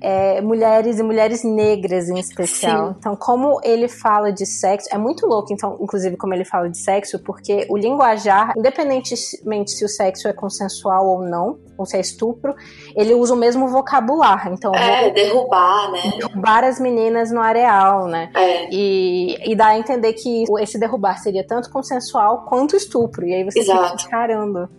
é, 0.00 0.40
mulheres 0.40 0.98
e 0.98 1.02
mulheres 1.02 1.42
negras 1.42 2.08
em 2.08 2.18
especial. 2.18 2.88
Sim. 2.88 2.94
Então, 2.98 3.16
como 3.16 3.60
ele 3.64 3.88
fala 3.88 4.32
de 4.32 4.46
sexo, 4.46 4.88
é 4.92 4.98
muito 4.98 5.26
louco, 5.26 5.52
então, 5.52 5.76
inclusive, 5.80 6.16
como 6.16 6.34
ele 6.34 6.44
fala 6.44 6.68
de 6.68 6.78
sexo, 6.78 7.18
porque 7.18 7.66
o 7.68 7.76
linguajar, 7.76 8.52
independentemente 8.56 9.70
se 9.70 9.84
o 9.84 9.88
sexo 9.88 10.28
é 10.28 10.32
consensual 10.32 11.06
ou 11.06 11.22
não, 11.22 11.58
ou 11.76 11.86
se 11.86 11.96
é 11.96 12.00
estupro, 12.00 12.54
ele 12.94 13.14
usa 13.14 13.34
o 13.34 13.36
mesmo 13.36 13.68
vocabulário. 13.68 14.54
Então, 14.54 14.72
é, 14.74 15.10
derrubar, 15.10 15.90
né? 15.92 16.12
Derrubar 16.18 16.64
as 16.64 16.80
meninas 16.80 17.30
no 17.30 17.40
areal, 17.40 18.06
né? 18.06 18.30
É. 18.34 18.68
E, 18.70 19.50
e 19.50 19.54
dá 19.54 19.68
a 19.68 19.78
entender 19.78 20.12
que 20.12 20.44
esse 20.60 20.78
derrubar 20.78 21.18
seria 21.18 21.46
tanto 21.46 21.70
consensual 21.70 22.44
quanto 22.48 22.76
estupro. 22.76 23.26
E 23.26 23.34
aí 23.34 23.44
você 23.44 23.60
Exato. 23.60 23.98
fica, 23.98 24.10
caramba. 24.10 24.70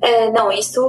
É, 0.00 0.30
não, 0.30 0.52
isso 0.52 0.80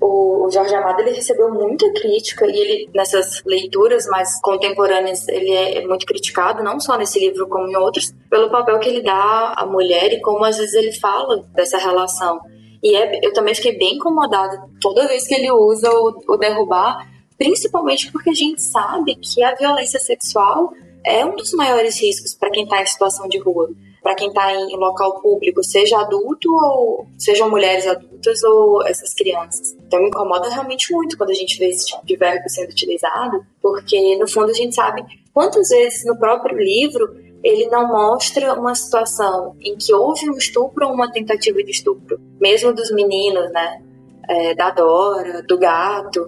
o, 0.00 0.44
o 0.46 0.50
Jorge 0.50 0.74
Amado 0.74 1.00
ele 1.00 1.10
recebeu 1.10 1.52
muita 1.52 1.92
crítica 1.92 2.46
e 2.46 2.56
ele 2.56 2.90
nessas 2.94 3.42
leituras 3.44 4.06
mais 4.06 4.40
contemporâneas 4.40 5.26
ele 5.26 5.50
é 5.50 5.84
muito 5.86 6.06
criticado, 6.06 6.62
não 6.62 6.78
só 6.78 6.96
nesse 6.96 7.18
livro 7.18 7.48
como 7.48 7.66
em 7.66 7.76
outros, 7.76 8.14
pelo 8.30 8.50
papel 8.50 8.78
que 8.78 8.88
ele 8.88 9.02
dá 9.02 9.54
à 9.56 9.66
mulher 9.66 10.12
e 10.12 10.20
como 10.20 10.44
às 10.44 10.56
vezes 10.56 10.74
ele 10.74 10.92
fala 10.92 11.42
dessa 11.52 11.78
relação. 11.78 12.40
E 12.80 12.94
é, 12.94 13.18
eu 13.22 13.32
também 13.32 13.54
fiquei 13.54 13.76
bem 13.76 13.96
incomodada 13.96 14.62
toda 14.80 15.08
vez 15.08 15.26
que 15.26 15.34
ele 15.34 15.50
usa 15.50 15.90
o, 15.90 16.22
o 16.28 16.36
derrubar, 16.36 17.10
principalmente 17.36 18.12
porque 18.12 18.30
a 18.30 18.34
gente 18.34 18.62
sabe 18.62 19.16
que 19.16 19.42
a 19.42 19.54
violência 19.56 19.98
sexual 19.98 20.72
é 21.04 21.24
um 21.24 21.34
dos 21.34 21.52
maiores 21.54 22.00
riscos 22.00 22.34
para 22.34 22.50
quem 22.50 22.64
está 22.64 22.80
em 22.80 22.86
situação 22.86 23.28
de 23.28 23.38
rua 23.38 23.68
para 24.04 24.14
quem 24.14 24.28
está 24.28 24.54
em 24.54 24.76
local 24.76 25.22
público, 25.22 25.64
seja 25.64 25.98
adulto 25.98 26.54
ou 26.54 27.06
sejam 27.18 27.48
mulheres 27.48 27.86
adultas 27.86 28.44
ou 28.44 28.86
essas 28.86 29.14
crianças. 29.14 29.74
Então 29.86 29.98
me 29.98 30.08
incomoda 30.08 30.50
realmente 30.50 30.92
muito 30.92 31.16
quando 31.16 31.30
a 31.30 31.34
gente 31.34 31.58
vê 31.58 31.70
esse 31.70 31.86
tipo 31.86 32.04
de 32.04 32.14
verbo 32.14 32.46
sendo 32.50 32.68
utilizado, 32.68 33.42
porque 33.62 34.14
no 34.18 34.28
fundo 34.28 34.50
a 34.50 34.54
gente 34.54 34.74
sabe 34.74 35.02
quantas 35.32 35.70
vezes 35.70 36.04
no 36.04 36.18
próprio 36.18 36.58
livro 36.58 37.16
ele 37.42 37.66
não 37.68 37.88
mostra 37.88 38.52
uma 38.52 38.74
situação 38.74 39.56
em 39.58 39.74
que 39.74 39.94
houve 39.94 40.28
um 40.28 40.36
estupro 40.36 40.86
ou 40.86 40.92
uma 40.92 41.10
tentativa 41.10 41.62
de 41.64 41.70
estupro, 41.70 42.20
mesmo 42.38 42.74
dos 42.74 42.90
meninos, 42.90 43.50
né? 43.52 43.82
É, 44.28 44.54
da 44.54 44.70
Dora, 44.70 45.42
do 45.42 45.58
gato. 45.58 46.26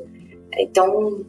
Então, 0.59 1.25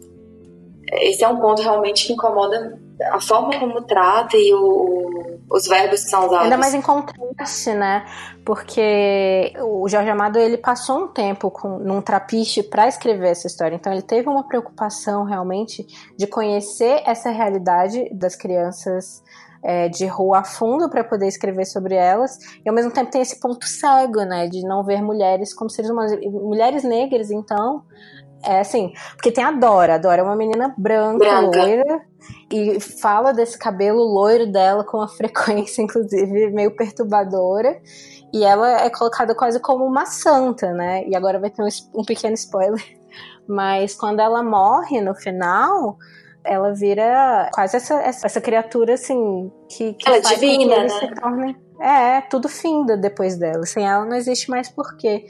esse 0.94 1.24
é 1.24 1.28
um 1.28 1.40
ponto 1.40 1.62
realmente 1.62 2.08
que 2.08 2.14
incomoda 2.14 2.78
a 3.12 3.22
forma 3.22 3.58
como 3.58 3.82
trata 3.84 4.36
e 4.36 4.54
o, 4.54 5.37
os 5.50 5.66
verbos 5.66 6.04
que 6.04 6.10
são 6.10 6.26
usados. 6.26 6.44
Ainda 6.44 6.58
mais 6.58 6.74
em 6.74 6.82
contraste, 6.82 7.74
né? 7.74 8.06
Porque 8.46 9.54
o 9.62 9.88
Jorge 9.88 10.10
Amado 10.10 10.38
ele 10.38 10.58
passou 10.58 11.06
um 11.06 11.08
tempo 11.08 11.50
com, 11.50 11.80
num 11.80 12.02
trapiche 12.02 12.64
para 12.64 12.88
escrever 12.88 13.30
essa 13.30 13.48
história. 13.48 13.76
Então 13.76 13.92
ele 13.92 14.02
teve 14.02 14.28
uma 14.28 14.48
preocupação 14.48 15.24
realmente 15.24 15.86
de 16.18 16.28
conhecer 16.28 17.02
essa 17.06 17.30
realidade 17.30 18.10
das 18.14 18.36
crianças 18.36 19.24
é, 19.64 19.90
de 19.90 20.06
rua 20.06 20.40
a 20.40 20.44
fundo 20.44 20.90
para 20.90 21.04
poder 21.04 21.28
escrever 21.28 21.66
sobre 21.66 21.96
elas 21.96 22.38
e 22.64 22.70
ao 22.70 22.76
mesmo 22.76 22.92
tempo 22.92 23.12
tem 23.12 23.22
esse 23.22 23.40
ponto 23.40 23.66
cego, 23.66 24.22
né, 24.22 24.48
de 24.48 24.62
não 24.62 24.84
ver 24.84 25.02
mulheres 25.02 25.54
como 25.54 25.70
seres 25.70 25.90
humanos, 25.90 26.14
mulheres 26.26 26.84
negras 26.84 27.32
então 27.32 27.84
é 28.44 28.60
assim, 28.60 28.94
porque 29.14 29.32
tem 29.32 29.44
a 29.44 29.52
Dora. 29.52 29.96
A 29.96 29.98
Dora 29.98 30.22
é 30.22 30.24
uma 30.24 30.36
menina 30.36 30.74
branca, 30.78 31.18
branca, 31.18 31.60
loira, 31.60 32.02
e 32.52 32.80
fala 32.80 33.34
desse 33.34 33.58
cabelo 33.58 34.04
loiro 34.04 34.52
dela 34.52 34.84
com 34.84 34.98
uma 34.98 35.08
frequência, 35.16 35.82
inclusive, 35.82 36.52
meio 36.52 36.76
perturbadora. 36.76 37.80
E 38.34 38.44
ela 38.44 38.82
é 38.82 38.90
colocada 38.90 39.34
quase 39.34 39.60
como 39.60 39.86
uma 39.86 40.06
santa, 40.06 40.72
né? 40.74 41.08
E 41.08 41.16
agora 41.16 41.40
vai 41.40 41.50
ter 41.50 41.64
um, 41.64 41.68
um 41.96 42.04
pequeno 42.04 42.34
spoiler. 42.34 42.84
Mas 43.48 43.96
quando 43.96 44.20
ela 44.20 44.44
morre 44.44 45.00
no 45.00 45.16
final, 45.16 45.98
ela 46.44 46.74
vira 46.74 47.50
quase 47.54 47.78
essa, 47.78 47.96
essa, 48.02 48.28
essa 48.28 48.42
criatura, 48.42 48.96
assim, 48.96 49.52
que, 49.70 49.94
que 49.94 50.08
ela 50.08 50.18
é 50.18 50.22
divina, 50.22 50.84
né? 50.84 50.90
se. 50.90 51.68
É, 51.80 52.22
tudo 52.22 52.50
finda 52.50 52.98
depois 52.98 53.38
dela. 53.38 53.66
Sem 53.66 53.88
ela 53.88 54.06
não 54.06 54.16
existe 54.16 54.50
mais 54.50 54.68
porquê. 54.68 55.26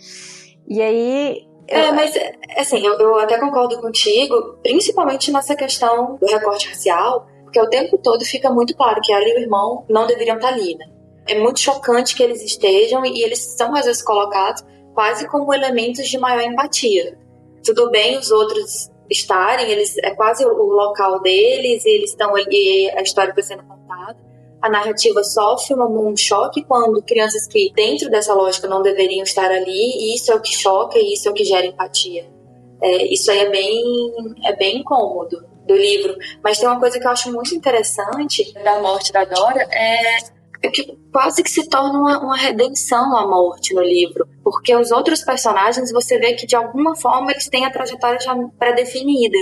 E 0.67 0.81
aí 0.81 1.47
é, 1.67 1.91
mas 1.91 2.13
assim, 2.55 2.85
eu, 2.85 2.93
eu 2.93 3.19
até 3.19 3.37
concordo 3.37 3.79
contigo, 3.81 4.57
principalmente 4.63 5.31
nessa 5.31 5.55
questão 5.55 6.15
do 6.15 6.25
recorte 6.25 6.69
racial, 6.69 7.27
porque 7.43 7.59
o 7.59 7.69
tempo 7.69 7.97
todo 7.97 8.23
fica 8.23 8.49
muito 8.49 8.75
claro 8.75 9.01
que 9.01 9.11
ela 9.11 9.27
e 9.27 9.33
o 9.33 9.39
irmão 9.39 9.85
não 9.89 10.07
deveriam 10.07 10.37
estar 10.37 10.49
ali, 10.49 10.75
né? 10.75 10.85
É 11.27 11.37
muito 11.37 11.59
chocante 11.59 12.15
que 12.15 12.23
eles 12.23 12.41
estejam 12.41 13.05
e 13.05 13.21
eles 13.21 13.39
são 13.57 13.75
às 13.75 13.85
vezes 13.85 14.01
colocados 14.01 14.63
quase 14.93 15.27
como 15.27 15.53
elementos 15.53 16.07
de 16.07 16.17
maior 16.17 16.41
empatia. 16.41 17.17
Tudo 17.63 17.91
bem 17.91 18.17
os 18.17 18.31
outros 18.31 18.89
estarem, 19.09 19.69
eles 19.69 19.97
é 19.99 20.11
quase 20.11 20.45
o 20.45 20.49
local 20.49 21.21
deles, 21.21 21.85
e 21.85 21.89
eles 21.89 22.11
estão 22.11 22.35
ali, 22.35 22.89
a 22.91 23.01
história 23.01 23.31
está 23.31 23.41
sendo 23.41 23.63
contada. 23.63 24.17
A 24.61 24.69
narrativa 24.69 25.23
sofre 25.23 25.75
um, 25.75 26.15
choque 26.17 26.63
quando 26.63 27.01
crianças 27.01 27.47
que, 27.47 27.71
dentro 27.75 28.09
dessa 28.09 28.33
lógica, 28.33 28.67
não 28.67 28.81
deveriam 28.81 29.23
estar 29.23 29.51
ali, 29.51 29.69
e 29.69 30.15
isso 30.15 30.31
é 30.31 30.35
o 30.35 30.41
que 30.41 30.55
choca 30.55 30.97
e 30.97 31.13
isso 31.13 31.27
é 31.27 31.31
o 31.31 31.33
que 31.33 31.43
gera 31.43 31.65
empatia. 31.65 32.27
É, 32.81 33.05
isso 33.13 33.29
aí 33.31 33.39
é 33.39 33.49
bem, 33.49 33.83
é 34.43 34.55
bem 34.55 34.77
incômodo 34.79 35.45
do 35.65 35.75
livro. 35.75 36.15
Mas 36.43 36.59
tem 36.59 36.67
uma 36.67 36.79
coisa 36.79 36.99
que 36.99 37.05
eu 37.05 37.11
acho 37.11 37.31
muito 37.31 37.53
interessante 37.53 38.53
da 38.63 38.79
morte 38.79 39.11
da 39.11 39.25
Dora, 39.25 39.67
é 39.71 40.69
que 40.69 40.97
quase 41.11 41.43
que 41.43 41.49
se 41.49 41.69
torna 41.69 41.99
uma, 41.99 42.19
uma, 42.19 42.37
redenção 42.37 43.15
a 43.15 43.27
morte 43.27 43.73
no 43.73 43.81
livro, 43.81 44.27
porque 44.43 44.75
os 44.75 44.91
outros 44.91 45.23
personagens 45.23 45.91
você 45.91 46.17
vê 46.17 46.33
que 46.33 46.47
de 46.47 46.55
alguma 46.55 46.95
forma 46.95 47.31
eles 47.31 47.47
têm 47.47 47.65
a 47.65 47.69
trajetória 47.69 48.19
já 48.19 48.35
pré-definida. 48.57 49.37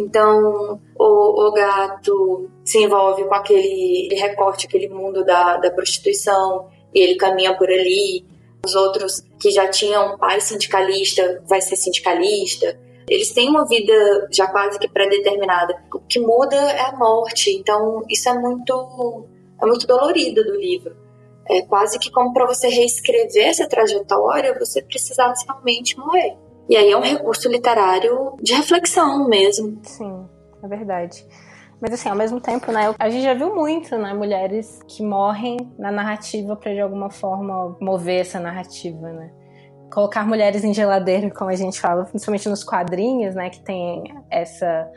Então, 0.00 0.80
o, 0.98 1.46
o, 1.46 1.52
gato 1.52 2.48
se 2.64 2.78
envolve 2.82 3.22
com 3.24 3.34
aquele 3.34 4.08
recorte, 4.14 4.66
aquele 4.66 4.88
mundo 4.88 5.22
da, 5.22 5.58
da 5.58 5.70
prostituição, 5.70 6.68
e 6.94 7.00
ele 7.00 7.16
caminha 7.16 7.54
por 7.54 7.68
ali. 7.68 8.24
Os 8.64 8.74
outros 8.74 9.22
que 9.38 9.50
já 9.50 9.68
tinham 9.68 10.14
um 10.14 10.18
pai 10.18 10.40
sindicalista 10.40 11.42
vai 11.46 11.60
ser 11.60 11.76
sindicalista. 11.76 12.78
Eles 13.08 13.32
têm 13.32 13.50
uma 13.50 13.66
vida 13.66 14.28
já 14.30 14.46
quase 14.46 14.78
que 14.78 14.88
pré-determinada. 14.88 15.82
O 15.94 16.00
que 16.00 16.18
muda 16.18 16.56
é 16.56 16.80
a 16.80 16.96
morte. 16.96 17.50
Então, 17.50 18.02
isso 18.08 18.28
é 18.28 18.38
muito 18.38 19.26
é 19.60 19.66
muito 19.66 19.86
dolorido 19.86 20.42
do 20.42 20.56
livro. 20.56 20.96
É 21.46 21.60
quase 21.62 21.98
que 21.98 22.10
como 22.10 22.32
para 22.32 22.46
você 22.46 22.68
reescrever 22.68 23.48
essa 23.48 23.68
trajetória, 23.68 24.58
você 24.58 24.80
precisasse 24.80 25.44
realmente 25.44 25.98
morrer. 25.98 26.36
E 26.70 26.76
aí 26.76 26.92
é 26.92 26.96
um 26.96 27.02
recurso 27.02 27.48
literário 27.48 28.36
de 28.40 28.54
reflexão 28.54 29.28
mesmo. 29.28 29.80
Sim, 29.82 30.24
é 30.62 30.68
verdade. 30.68 31.26
Mas 31.80 31.92
assim, 31.94 32.08
ao 32.08 32.14
mesmo 32.14 32.40
tempo, 32.40 32.70
né, 32.70 32.94
a 32.96 33.10
gente 33.10 33.24
já 33.24 33.34
viu 33.34 33.52
muito, 33.52 33.98
né, 33.98 34.14
mulheres 34.14 34.78
que 34.86 35.02
morrem 35.02 35.56
na 35.76 35.90
narrativa 35.90 36.54
para 36.54 36.72
de 36.72 36.78
alguma 36.78 37.10
forma 37.10 37.76
mover 37.80 38.20
essa 38.20 38.38
narrativa, 38.38 39.12
né? 39.12 39.32
Colocar 39.92 40.24
mulheres 40.24 40.62
em 40.62 40.72
geladeira, 40.72 41.28
como 41.30 41.50
a 41.50 41.56
gente 41.56 41.80
fala, 41.80 42.04
principalmente 42.04 42.48
nos 42.48 42.62
quadrinhos, 42.62 43.34
né, 43.34 43.50
que 43.50 43.64
tem 43.64 44.04
essa 44.30 44.88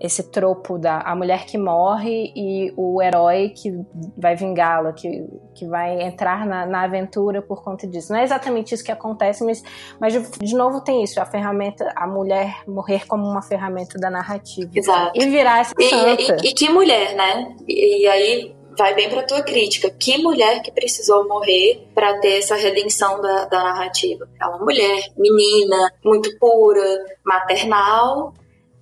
esse 0.00 0.22
tropo 0.30 0.78
da 0.78 1.00
a 1.00 1.14
mulher 1.14 1.44
que 1.46 1.58
morre 1.58 2.32
e 2.34 2.72
o 2.76 3.02
herói 3.02 3.50
que 3.50 3.72
vai 4.16 4.36
vingá-la, 4.36 4.92
que, 4.92 5.26
que 5.54 5.66
vai 5.66 6.02
entrar 6.02 6.46
na, 6.46 6.66
na 6.66 6.82
aventura 6.82 7.42
por 7.42 7.62
conta 7.62 7.86
disso. 7.86 8.12
Não 8.12 8.20
é 8.20 8.24
exatamente 8.24 8.74
isso 8.74 8.84
que 8.84 8.92
acontece, 8.92 9.44
mas, 9.44 9.62
mas 10.00 10.12
de 10.12 10.54
novo 10.54 10.80
tem 10.82 11.02
isso, 11.02 11.20
a 11.20 11.26
ferramenta, 11.26 11.92
a 11.96 12.06
mulher 12.06 12.62
morrer 12.66 13.06
como 13.06 13.24
uma 13.24 13.42
ferramenta 13.42 13.98
da 13.98 14.10
narrativa. 14.10 14.70
Exato. 14.74 15.12
E 15.14 15.26
virar 15.26 15.60
essa 15.60 15.74
e, 15.78 15.88
santa. 15.88 16.36
E, 16.44 16.48
e, 16.48 16.54
que 16.54 16.68
mulher, 16.68 17.14
né? 17.14 17.54
E, 17.66 18.02
e 18.02 18.06
aí 18.06 18.58
vai 18.78 18.94
bem 18.94 19.10
para 19.10 19.24
tua 19.24 19.42
crítica. 19.42 19.90
Que 19.90 20.18
mulher 20.18 20.62
que 20.62 20.70
precisou 20.70 21.26
morrer 21.26 21.88
para 21.94 22.18
ter 22.20 22.38
essa 22.38 22.54
redenção 22.54 23.20
da, 23.20 23.46
da 23.46 23.64
narrativa? 23.64 24.28
É 24.40 24.46
uma 24.46 24.58
mulher, 24.58 25.02
menina, 25.16 25.92
muito 26.04 26.38
pura, 26.38 27.04
maternal, 27.24 28.32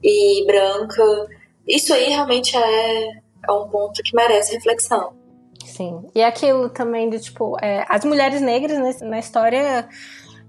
e 0.07 0.44
branca. 0.46 1.02
Isso 1.66 1.92
aí 1.92 2.11
realmente 2.11 2.57
é, 2.57 3.09
é 3.48 3.52
um 3.52 3.68
ponto 3.68 4.00
que 4.02 4.14
merece 4.14 4.54
reflexão. 4.54 5.12
Sim. 5.64 6.09
E 6.14 6.22
aquilo 6.22 6.70
também 6.70 7.11
de, 7.11 7.18
tipo, 7.18 7.57
é, 7.61 7.84
as 7.88 8.04
mulheres 8.04 8.40
negras 8.40 9.00
na 9.00 9.18
história, 9.18 9.88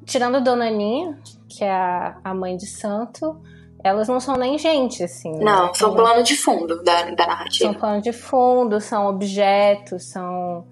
tirando 0.06 0.36
a 0.36 0.40
Dona 0.40 0.68
Aninha, 0.68 1.18
que 1.50 1.64
é 1.64 1.72
a, 1.72 2.20
a 2.24 2.34
mãe 2.36 2.56
de 2.56 2.68
santo, 2.68 3.42
elas 3.84 4.08
não 4.08 4.20
são 4.20 4.36
nem 4.36 4.58
gente, 4.60 5.04
assim. 5.04 5.32
Né? 5.32 5.44
Não, 5.44 5.74
são 5.74 5.96
plano 5.96 6.24
de 6.24 6.36
fundo 6.36 6.84
da, 6.84 7.10
da 7.12 7.28
narrativa. 7.28 7.72
São 7.72 7.80
plano 7.80 8.02
de 8.02 8.14
fundo, 8.14 8.80
são 8.80 9.08
objetos, 9.08 10.10
são. 10.10 10.66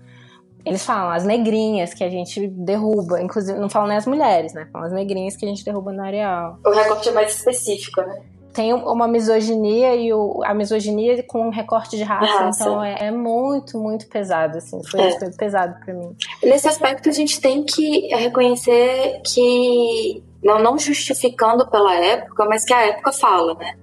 Eles 0.63 0.83
falam 0.83 1.11
as 1.11 1.23
negrinhas 1.23 1.93
que 1.93 2.03
a 2.03 2.09
gente 2.09 2.47
derruba, 2.47 3.21
inclusive 3.21 3.59
não 3.59 3.69
falam 3.69 3.88
nem 3.88 3.97
as 3.97 4.07
mulheres, 4.07 4.53
né? 4.53 4.67
Falam 4.71 4.88
as 4.88 4.93
negrinhas 4.93 5.36
que 5.36 5.45
a 5.45 5.47
gente 5.47 5.63
derruba 5.63 5.91
no 5.91 6.01
areal. 6.01 6.57
O 6.65 6.71
recorte 6.71 7.09
é 7.09 7.11
mais 7.11 7.36
específico, 7.36 8.01
né? 8.01 8.23
Tem 8.56 8.74
uma 8.74 9.06
misoginia 9.06 9.93
e 9.95 10.14
o, 10.14 10.41
a 10.45 10.53
misoginia 10.53 11.22
com 11.24 11.47
um 11.47 11.49
recorte 11.49 11.97
de 11.97 12.03
raça, 12.03 12.45
raça. 12.45 12.64
então 12.64 12.82
é, 12.82 13.08
é, 13.08 13.12
muito, 13.12 13.78
muito 13.78 14.08
pesado, 14.08 14.58
assim, 14.58 14.82
foi 14.89 15.01
é. 15.01 15.30
pesado 15.38 15.76
para 15.84 15.93
mim. 15.93 16.16
Nesse 16.41 16.66
aspecto 16.66 17.10
a 17.10 17.12
gente 17.12 17.41
tem 17.41 17.66
que 17.66 18.08
reconhecer 18.16 19.22
que, 19.26 20.24
não, 20.41 20.58
não 20.60 20.80
justificando 20.80 21.70
pela 21.70 21.93
época, 21.95 22.45
mas 22.45 22.64
que 22.64 22.74
a 22.74 22.88
época 22.88 23.12
fala, 23.12 23.56
né? 23.56 23.76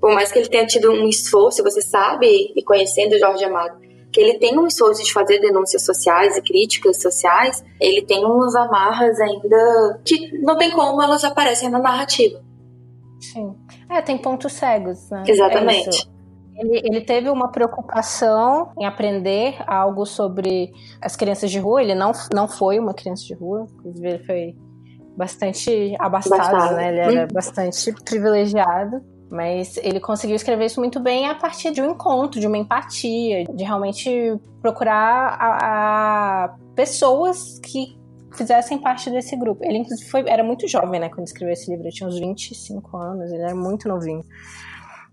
Por 0.00 0.12
mais 0.12 0.32
que 0.32 0.40
ele 0.40 0.48
tenha 0.48 0.66
tido 0.66 0.90
um 0.90 1.08
esforço, 1.08 1.62
você 1.62 1.80
sabe, 1.80 2.26
e 2.56 2.64
conhecendo 2.64 3.16
Jorge 3.16 3.44
Amado, 3.44 3.78
que 4.12 4.20
ele 4.20 4.38
tem 4.38 4.58
um 4.58 4.66
esforço 4.66 5.04
de 5.04 5.12
fazer 5.12 5.38
denúncias 5.38 5.84
sociais 5.84 6.36
e 6.36 6.42
críticas 6.42 7.00
sociais, 7.00 7.62
ele 7.80 8.02
tem 8.02 8.24
umas 8.24 8.56
amarras 8.56 9.20
ainda 9.20 10.00
que 10.04 10.36
não 10.38 10.58
tem 10.58 10.72
como 10.72 11.00
elas 11.00 11.22
aparecem 11.22 11.70
na 11.70 11.78
narrativa. 11.78 12.49
Sim. 13.20 13.54
É, 13.88 14.00
tem 14.00 14.16
pontos 14.18 14.52
cegos, 14.52 15.10
né? 15.10 15.22
Exatamente. 15.26 16.08
É 16.08 16.20
ele, 16.60 16.80
ele, 16.84 17.00
teve 17.00 17.30
uma 17.30 17.48
preocupação 17.48 18.72
em 18.78 18.84
aprender 18.84 19.56
algo 19.66 20.04
sobre 20.04 20.70
as 21.00 21.16
crianças 21.16 21.50
de 21.50 21.58
rua. 21.58 21.82
Ele 21.82 21.94
não, 21.94 22.12
não 22.34 22.46
foi 22.46 22.78
uma 22.78 22.92
criança 22.92 23.24
de 23.24 23.34
rua, 23.34 23.66
inclusive 23.72 24.08
ele 24.08 24.24
foi 24.24 24.56
bastante 25.16 25.94
abastado, 25.98 26.74
né? 26.74 26.88
Ele 26.88 27.00
era 27.00 27.24
hum. 27.24 27.28
bastante 27.32 27.92
privilegiado. 28.04 29.02
Mas 29.30 29.76
ele 29.76 30.00
conseguiu 30.00 30.34
escrever 30.34 30.66
isso 30.66 30.80
muito 30.80 30.98
bem 30.98 31.28
a 31.28 31.36
partir 31.36 31.70
de 31.70 31.80
um 31.80 31.92
encontro, 31.92 32.40
de 32.40 32.48
uma 32.48 32.58
empatia, 32.58 33.44
de 33.44 33.62
realmente 33.62 34.10
procurar 34.60 35.36
a, 35.38 36.46
a 36.46 36.56
pessoas 36.74 37.60
que 37.60 37.96
fizessem 38.32 38.78
parte 38.78 39.10
desse 39.10 39.36
grupo. 39.36 39.64
Ele, 39.64 39.78
inclusive, 39.78 40.08
foi, 40.08 40.28
era 40.28 40.42
muito 40.42 40.66
jovem, 40.68 41.00
né, 41.00 41.08
quando 41.08 41.26
escreveu 41.26 41.52
esse 41.52 41.70
livro. 41.70 41.86
Ele 41.86 41.92
tinha 41.92 42.08
uns 42.08 42.18
25 42.18 42.96
anos, 42.96 43.30
ele 43.30 43.42
era 43.42 43.54
muito 43.54 43.88
novinho. 43.88 44.24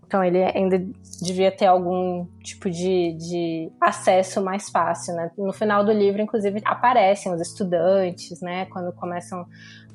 Então, 0.06 0.24
ele 0.24 0.42
ainda 0.42 0.82
devia 1.20 1.52
ter 1.52 1.66
algum 1.66 2.26
tipo 2.42 2.70
de, 2.70 3.12
de 3.12 3.70
acesso 3.78 4.42
mais 4.42 4.70
fácil, 4.70 5.14
né? 5.14 5.30
No 5.36 5.52
final 5.52 5.84
do 5.84 5.92
livro, 5.92 6.22
inclusive, 6.22 6.62
aparecem 6.64 7.32
os 7.32 7.40
estudantes, 7.42 8.40
né, 8.40 8.64
quando 8.66 8.90
começam 8.92 9.46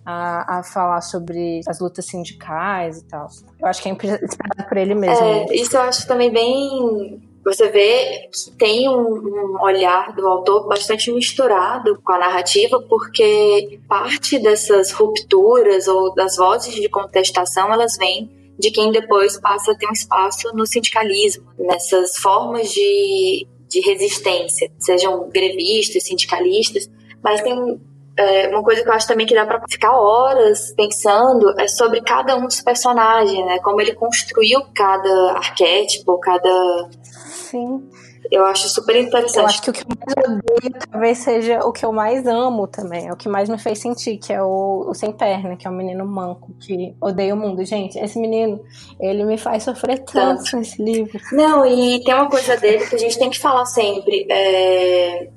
a, 0.06 0.60
a, 0.60 0.64
falar 0.64 1.02
sobre 1.02 1.62
as 1.68 1.80
lutas 1.80 2.06
sindicais 2.06 3.00
e 3.00 3.06
tal. 3.06 3.28
Eu 3.60 3.68
acho 3.68 3.82
que 3.82 3.90
é 3.90 3.92
inspirado 3.92 4.70
por 4.70 4.78
ele 4.78 4.94
mesmo. 4.94 5.26
É, 5.26 5.56
isso 5.56 5.76
eu 5.76 5.82
acho 5.82 6.06
também 6.08 6.32
bem 6.32 7.22
você 7.44 7.68
vê 7.70 8.30
que 8.32 8.52
tem 8.58 8.88
um, 8.88 8.94
um, 8.94 9.58
olhar 9.62 10.14
do 10.16 10.26
autor 10.28 10.68
bastante 10.68 11.12
misturado 11.12 12.00
com 12.02 12.14
a 12.14 12.20
narrativa, 12.20 12.82
porque 12.90 13.80
parte 13.88 14.40
dessas 14.40 14.92
rupturas 14.92 15.88
ou 15.88 16.14
das 16.14 16.38
vozes 16.38 16.74
de 16.74 16.88
contestação 16.88 17.72
elas 17.72 17.98
vêm 17.98 18.30
de 18.58 18.72
quem 18.72 18.92
depois 18.92 19.40
passa 19.40 19.72
a 19.72 19.76
ter 19.76 19.88
um 19.88 19.92
espaço 19.92 20.56
no 20.56 20.66
sindicalismo, 20.66 21.44
nessas 21.58 22.18
formas 22.18 22.72
de, 22.72 23.48
de 23.68 23.82
resistência, 23.82 24.72
sejam 24.80 25.30
grevistas, 25.30 26.04
sindicalistas, 26.04 26.90
mas 27.22 27.42
tem 27.42 27.80
é, 28.16 28.48
uma 28.50 28.64
coisa 28.64 28.84
que 28.84 28.90
eu 28.90 28.94
acho 28.94 29.08
também 29.08 29.26
que 29.26 29.34
dá 29.34 29.46
para 29.46 29.62
ficar 29.68 29.98
horas 29.98 30.72
pensando 30.78 31.60
é 31.60 31.68
sobre 31.68 32.00
cada 32.02 32.36
um 32.36 32.46
dos 32.46 32.62
personagens, 32.62 33.46
né? 33.46 33.60
Como 33.60 33.82
ele 33.82 33.96
construiu 33.96 34.62
cada 34.74 35.34
arquétipo, 35.34 36.20
cada 36.20 36.90
Sim. 37.54 37.88
Eu 38.32 38.44
acho 38.46 38.68
super 38.68 38.96
interessante. 38.96 39.38
Eu 39.38 39.46
acho 39.46 39.62
que 39.62 39.70
o 39.70 39.74
que 39.74 39.84
eu 39.84 39.88
mais 39.96 40.28
odeio 40.28 40.74
talvez 40.90 41.18
seja 41.20 41.60
o 41.60 41.72
que 41.72 41.86
eu 41.86 41.94
mais 41.94 42.26
amo 42.26 42.66
também. 42.66 43.08
É 43.08 43.14
o 43.14 43.16
que 43.16 43.30
mais 43.30 43.48
me 43.48 43.60
fez 43.60 43.78
sentir, 43.78 44.18
que 44.18 44.34
é 44.34 44.42
o, 44.42 44.88
o 44.90 44.94
Sem 44.96 45.12
Perna, 45.12 45.56
que 45.56 45.68
é 45.68 45.70
o 45.70 45.74
menino 45.74 46.04
manco, 46.04 46.52
que 46.60 46.96
odeia 47.00 47.36
o 47.36 47.38
mundo. 47.38 47.64
Gente, 47.64 48.00
esse 48.00 48.18
menino, 48.18 48.60
ele 49.00 49.24
me 49.24 49.38
faz 49.38 49.62
sofrer 49.62 50.00
tanto, 50.00 50.44
tanto. 50.44 50.58
nesse 50.58 50.84
livro. 50.84 51.20
Não, 51.32 51.64
e 51.64 52.04
tem 52.04 52.16
uma 52.16 52.28
coisa 52.28 52.58
dele 52.58 52.88
que 52.88 52.96
a 52.96 53.00
gente 53.00 53.20
tem 53.20 53.30
que 53.30 53.38
falar 53.38 53.66
sempre. 53.66 54.26
É... 54.32 55.30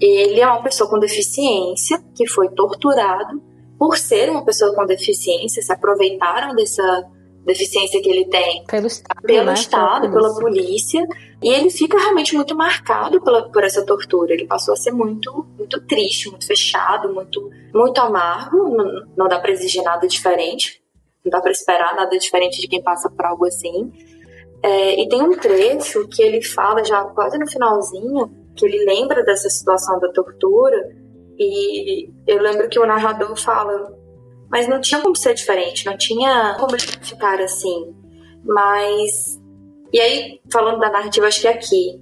Ele 0.00 0.40
é 0.40 0.46
uma 0.46 0.64
pessoa 0.64 0.90
com 0.90 0.98
deficiência 0.98 2.02
que 2.12 2.26
foi 2.26 2.48
torturado 2.48 3.40
por 3.78 3.96
ser 3.96 4.28
uma 4.30 4.44
pessoa 4.44 4.74
com 4.74 4.84
deficiência, 4.84 5.62
se 5.62 5.72
aproveitaram 5.72 6.56
dessa 6.56 7.04
deficiência 7.44 8.00
que 8.00 8.08
ele 8.08 8.26
tem 8.26 8.64
pelo 8.64 8.86
Estado, 8.86 9.22
pelo 9.22 9.46
né? 9.46 9.54
Estado 9.54 10.10
pela 10.10 10.34
polícia, 10.34 11.04
e 11.42 11.48
ele 11.48 11.70
fica 11.70 11.98
realmente 11.98 12.34
muito 12.34 12.54
marcado 12.54 13.20
pela, 13.20 13.50
por 13.50 13.64
essa 13.64 13.84
tortura. 13.84 14.32
Ele 14.32 14.46
passou 14.46 14.74
a 14.74 14.76
ser 14.76 14.92
muito, 14.92 15.46
muito 15.58 15.80
triste, 15.86 16.30
muito 16.30 16.46
fechado, 16.46 17.12
muito, 17.12 17.50
muito 17.74 17.98
amargo. 18.00 18.68
Não, 18.76 19.06
não 19.16 19.28
dá 19.28 19.40
para 19.40 19.50
exigir 19.50 19.82
nada 19.82 20.06
diferente, 20.06 20.82
não 21.24 21.30
dá 21.30 21.40
para 21.40 21.50
esperar 21.50 21.94
nada 21.94 22.16
diferente 22.18 22.60
de 22.60 22.68
quem 22.68 22.82
passa 22.82 23.10
por 23.10 23.24
algo 23.24 23.44
assim. 23.44 23.92
É, 24.62 25.00
e 25.02 25.08
tem 25.08 25.22
um 25.22 25.36
trecho 25.36 26.06
que 26.08 26.22
ele 26.22 26.40
fala 26.42 26.84
já 26.84 27.04
quase 27.06 27.36
no 27.38 27.48
finalzinho, 27.48 28.30
que 28.54 28.64
ele 28.64 28.84
lembra 28.84 29.24
dessa 29.24 29.50
situação 29.50 29.98
da 29.98 30.12
tortura, 30.12 30.96
e 31.38 32.08
eu 32.26 32.40
lembro 32.40 32.68
que 32.68 32.78
o 32.78 32.86
narrador 32.86 33.34
fala 33.36 34.00
mas 34.52 34.68
não 34.68 34.82
tinha 34.82 35.00
como 35.00 35.16
ser 35.16 35.32
diferente, 35.32 35.86
não 35.86 35.96
tinha 35.96 36.54
como 36.60 36.78
ficar 36.78 37.40
assim. 37.40 37.96
Mas. 38.44 39.40
E 39.92 40.00
aí, 40.00 40.40
falando 40.50 40.80
da 40.80 40.90
narrativa, 40.90 41.26
acho 41.26 41.40
que 41.40 41.48
é 41.48 41.52
aqui. 41.52 42.00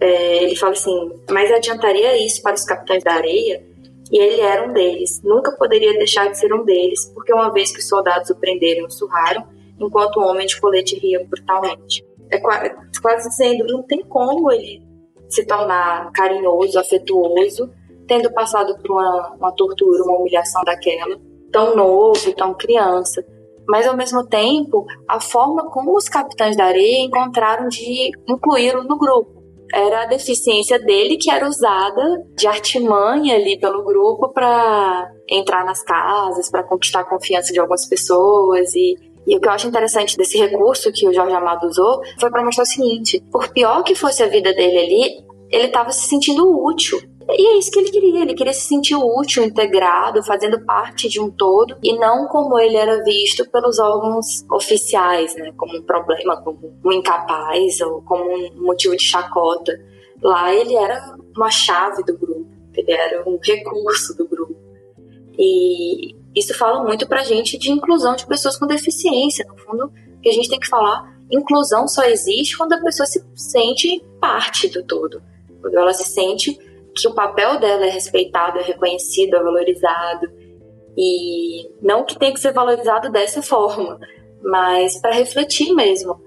É, 0.00 0.42
ele 0.42 0.56
fala 0.56 0.72
assim: 0.72 1.12
Mas 1.30 1.50
adiantaria 1.50 2.16
isso 2.24 2.42
para 2.42 2.54
os 2.54 2.64
capitães 2.64 3.02
da 3.02 3.14
areia? 3.14 3.64
E 4.12 4.18
ele 4.18 4.40
era 4.40 4.68
um 4.68 4.72
deles. 4.72 5.22
Nunca 5.24 5.52
poderia 5.52 5.92
deixar 5.94 6.30
de 6.30 6.38
ser 6.38 6.52
um 6.52 6.64
deles, 6.64 7.10
porque 7.14 7.32
uma 7.32 7.50
vez 7.52 7.72
que 7.72 7.78
os 7.78 7.88
soldados 7.88 8.30
o 8.30 8.36
prenderam 8.36 8.86
o 8.86 8.90
surraram, 8.90 9.46
enquanto 9.80 10.18
o 10.18 10.24
homem 10.24 10.46
de 10.46 10.60
colete 10.60 10.98
ria 10.98 11.24
brutalmente. 11.24 12.04
É 12.30 12.38
quase 12.38 13.28
dizendo: 13.28 13.66
não 13.66 13.82
tem 13.82 14.02
como 14.04 14.52
ele 14.52 14.82
se 15.28 15.46
tornar 15.46 16.12
carinhoso, 16.12 16.78
afetuoso, 16.78 17.70
tendo 18.06 18.32
passado 18.32 18.76
por 18.78 18.92
uma, 18.92 19.34
uma 19.34 19.52
tortura, 19.52 20.02
uma 20.04 20.18
humilhação 20.18 20.62
daquela, 20.64 21.18
tão 21.50 21.74
novo, 21.74 22.32
tão 22.34 22.54
criança. 22.54 23.24
Mas 23.68 23.86
ao 23.86 23.96
mesmo 23.96 24.26
tempo, 24.26 24.84
a 25.08 25.20
forma 25.20 25.70
como 25.70 25.96
os 25.96 26.08
capitães 26.08 26.56
da 26.56 26.64
areia 26.66 27.04
encontraram 27.04 27.68
de 27.68 28.10
incluí-lo 28.28 28.84
no 28.84 28.98
grupo. 28.98 29.42
Era 29.72 30.02
a 30.02 30.06
deficiência 30.06 30.78
dele 30.78 31.16
que 31.16 31.30
era 31.30 31.48
usada 31.48 32.02
de 32.36 32.46
artimanha 32.46 33.34
ali 33.34 33.58
pelo 33.58 33.82
grupo 33.82 34.32
para 34.32 35.10
entrar 35.28 35.64
nas 35.64 35.82
casas, 35.82 36.50
para 36.50 36.62
conquistar 36.62 37.00
a 37.00 37.04
confiança 37.04 37.52
de 37.52 37.58
algumas 37.58 37.88
pessoas 37.88 38.74
e 38.74 38.94
e 39.26 39.36
o 39.36 39.40
que 39.40 39.48
eu 39.48 39.52
acho 39.52 39.66
interessante 39.66 40.16
desse 40.16 40.38
recurso 40.38 40.92
que 40.92 41.08
o 41.08 41.12
Jorge 41.12 41.34
Amado 41.34 41.66
usou 41.66 42.00
foi 42.20 42.30
para 42.30 42.44
mostrar 42.44 42.64
o 42.64 42.66
seguinte: 42.66 43.22
por 43.32 43.48
pior 43.48 43.82
que 43.82 43.94
fosse 43.94 44.22
a 44.22 44.26
vida 44.26 44.52
dele 44.52 44.78
ali, 44.78 45.24
ele 45.50 45.66
estava 45.66 45.90
se 45.90 46.08
sentindo 46.08 46.46
útil. 46.64 47.00
E 47.30 47.46
é 47.46 47.58
isso 47.58 47.70
que 47.70 47.78
ele 47.78 47.90
queria, 47.90 48.22
ele 48.22 48.34
queria 48.34 48.52
se 48.52 48.66
sentir 48.66 48.94
útil, 48.96 49.44
integrado, 49.44 50.22
fazendo 50.22 50.62
parte 50.64 51.08
de 51.08 51.20
um 51.20 51.30
todo, 51.30 51.76
e 51.82 51.96
não 51.98 52.26
como 52.28 52.58
ele 52.58 52.76
era 52.76 53.02
visto 53.02 53.48
pelos 53.50 53.78
órgãos 53.78 54.44
oficiais, 54.50 55.34
né, 55.36 55.52
como 55.56 55.78
um 55.78 55.82
problema, 55.82 56.42
como 56.42 56.78
um 56.84 56.92
incapaz 56.92 57.80
ou 57.80 58.02
como 58.02 58.24
um 58.24 58.62
motivo 58.62 58.96
de 58.96 59.04
chacota. 59.04 59.72
Lá 60.22 60.54
ele 60.54 60.74
era 60.74 61.16
uma 61.36 61.50
chave 61.50 62.02
do 62.04 62.16
grupo, 62.16 62.46
ele 62.74 62.92
era 62.92 63.28
um 63.28 63.38
recurso 63.42 64.16
do 64.16 64.28
grupo. 64.28 64.54
E 65.38 66.14
isso 66.34 66.54
fala 66.54 66.84
muito 66.84 67.08
pra 67.08 67.24
gente 67.24 67.58
de 67.58 67.70
inclusão 67.70 68.14
de 68.14 68.26
pessoas 68.26 68.56
com 68.56 68.66
deficiência. 68.66 69.46
No 69.46 69.56
fundo, 69.56 69.92
que 70.22 70.28
a 70.28 70.32
gente 70.32 70.48
tem 70.48 70.60
que 70.60 70.68
falar, 70.68 71.14
inclusão 71.30 71.88
só 71.88 72.04
existe 72.04 72.56
quando 72.56 72.74
a 72.74 72.80
pessoa 72.80 73.06
se 73.06 73.24
sente 73.34 74.02
parte 74.20 74.68
do 74.68 74.84
todo. 74.84 75.22
Quando 75.60 75.78
ela 75.78 75.92
se 75.92 76.04
sente 76.04 76.58
que 76.94 77.08
o 77.08 77.14
papel 77.14 77.58
dela 77.58 77.86
é 77.86 77.90
respeitado, 77.90 78.58
é 78.58 78.62
reconhecido, 78.62 79.36
é 79.36 79.42
valorizado. 79.42 80.26
E 80.96 81.68
não 81.82 82.04
que 82.04 82.18
tenha 82.18 82.32
que 82.32 82.40
ser 82.40 82.52
valorizado 82.52 83.10
dessa 83.10 83.42
forma, 83.42 83.98
mas 84.42 85.00
para 85.00 85.14
refletir 85.14 85.74
mesmo. 85.74 86.22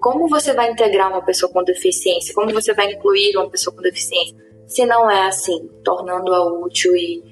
Como 0.00 0.28
você 0.28 0.54
vai 0.54 0.70
integrar 0.70 1.10
uma 1.10 1.24
pessoa 1.24 1.52
com 1.52 1.62
deficiência? 1.62 2.34
Como 2.34 2.52
você 2.52 2.72
vai 2.72 2.92
incluir 2.92 3.36
uma 3.36 3.50
pessoa 3.50 3.74
com 3.74 3.82
deficiência? 3.82 4.36
Se 4.66 4.86
não 4.86 5.10
é 5.10 5.26
assim, 5.26 5.68
tornando-a 5.84 6.46
útil 6.46 6.94
e 6.96 7.22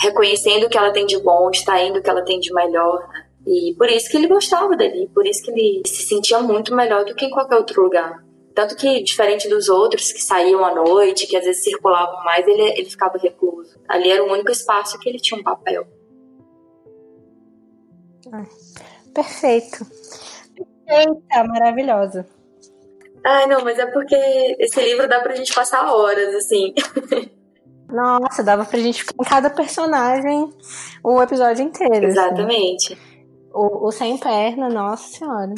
reconhecendo 0.00 0.64
o 0.64 0.68
que 0.68 0.78
ela 0.78 0.90
tem 0.90 1.06
de 1.06 1.18
bom, 1.18 1.50
extraindo 1.50 1.98
o 1.98 2.02
que 2.02 2.10
ela 2.10 2.24
tem 2.24 2.40
de 2.40 2.52
melhor. 2.52 3.06
E 3.46 3.74
por 3.76 3.88
isso 3.90 4.10
que 4.10 4.16
ele 4.16 4.26
gostava 4.26 4.74
dele, 4.74 5.08
por 5.14 5.26
isso 5.26 5.42
que 5.42 5.50
ele 5.50 5.82
se 5.86 6.02
sentia 6.02 6.40
muito 6.40 6.74
melhor 6.74 7.04
do 7.04 7.14
que 7.14 7.26
em 7.26 7.30
qualquer 7.30 7.56
outro 7.56 7.82
lugar. 7.82 8.24
Tanto 8.54 8.76
que, 8.76 9.02
diferente 9.02 9.48
dos 9.48 9.68
outros 9.68 10.12
que 10.12 10.22
saíam 10.22 10.64
à 10.64 10.72
noite, 10.74 11.26
que 11.26 11.36
às 11.36 11.44
vezes 11.44 11.64
circulavam 11.64 12.22
mais, 12.22 12.46
ele, 12.46 12.62
ele 12.78 12.88
ficava 12.88 13.18
recluso. 13.18 13.80
Ali 13.88 14.10
era 14.10 14.22
o 14.22 14.32
único 14.32 14.52
espaço 14.52 14.98
que 15.00 15.08
ele 15.08 15.18
tinha 15.18 15.40
um 15.40 15.42
papel. 15.42 15.86
perfeito. 19.12 19.84
Perfeita, 20.86 21.44
maravilhosa. 21.48 22.26
Ai, 23.26 23.46
não, 23.46 23.64
mas 23.64 23.78
é 23.78 23.86
porque 23.86 24.14
esse 24.60 24.80
livro 24.82 25.08
dá 25.08 25.20
pra 25.20 25.34
gente 25.34 25.52
passar 25.52 25.92
horas, 25.92 26.34
assim. 26.34 26.74
Nossa, 27.88 28.42
dava 28.42 28.64
pra 28.64 28.78
gente 28.78 29.02
ficar 29.02 29.14
em 29.20 29.28
cada 29.28 29.50
personagem 29.50 30.50
o 31.02 31.22
episódio 31.22 31.64
inteiro. 31.64 32.06
Assim. 32.06 32.18
Exatamente. 32.18 32.92
Assim. 32.92 33.02
O, 33.52 33.88
o 33.88 33.92
Sem 33.92 34.18
Perna, 34.18 34.68
nossa 34.68 35.18
senhora. 35.18 35.54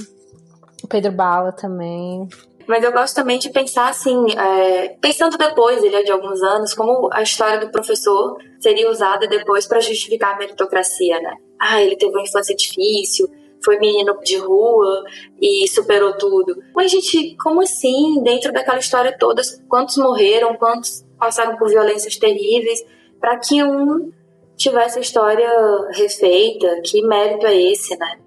O 0.82 0.86
Pedro 0.86 1.12
Bala 1.12 1.52
também. 1.52 2.28
Mas 2.66 2.82
eu 2.82 2.92
gosto 2.92 3.14
também 3.14 3.38
de 3.38 3.50
pensar 3.50 3.88
assim, 3.88 4.26
é, 4.36 4.96
pensando 5.00 5.38
depois, 5.38 5.82
ele 5.82 5.94
é 5.94 6.02
de 6.02 6.10
alguns 6.10 6.42
anos, 6.42 6.74
como 6.74 7.08
a 7.12 7.22
história 7.22 7.60
do 7.60 7.70
professor 7.70 8.36
seria 8.58 8.90
usada 8.90 9.26
depois 9.26 9.66
para 9.66 9.80
justificar 9.80 10.34
a 10.34 10.38
meritocracia, 10.38 11.20
né? 11.20 11.36
Ah, 11.60 11.80
ele 11.82 11.96
teve 11.96 12.12
uma 12.12 12.22
infância 12.22 12.54
difícil, 12.54 13.28
foi 13.64 13.78
menino 13.78 14.18
de 14.22 14.36
rua 14.36 15.04
e 15.40 15.66
superou 15.68 16.16
tudo. 16.16 16.60
Mas, 16.74 16.90
gente, 16.90 17.36
como 17.36 17.62
assim? 17.62 18.22
Dentro 18.22 18.52
daquela 18.52 18.78
história 18.78 19.16
toda, 19.16 19.42
quantos 19.68 19.96
morreram, 19.96 20.56
quantos 20.56 21.04
passaram 21.18 21.56
por 21.56 21.68
violências 21.68 22.16
terríveis, 22.16 22.84
para 23.20 23.38
que 23.38 23.62
um 23.62 24.12
tivesse 24.56 24.98
a 24.98 25.02
história 25.02 25.48
refeita? 25.92 26.80
Que 26.84 27.02
mérito 27.02 27.46
é 27.46 27.56
esse, 27.56 27.96
né? 27.96 28.18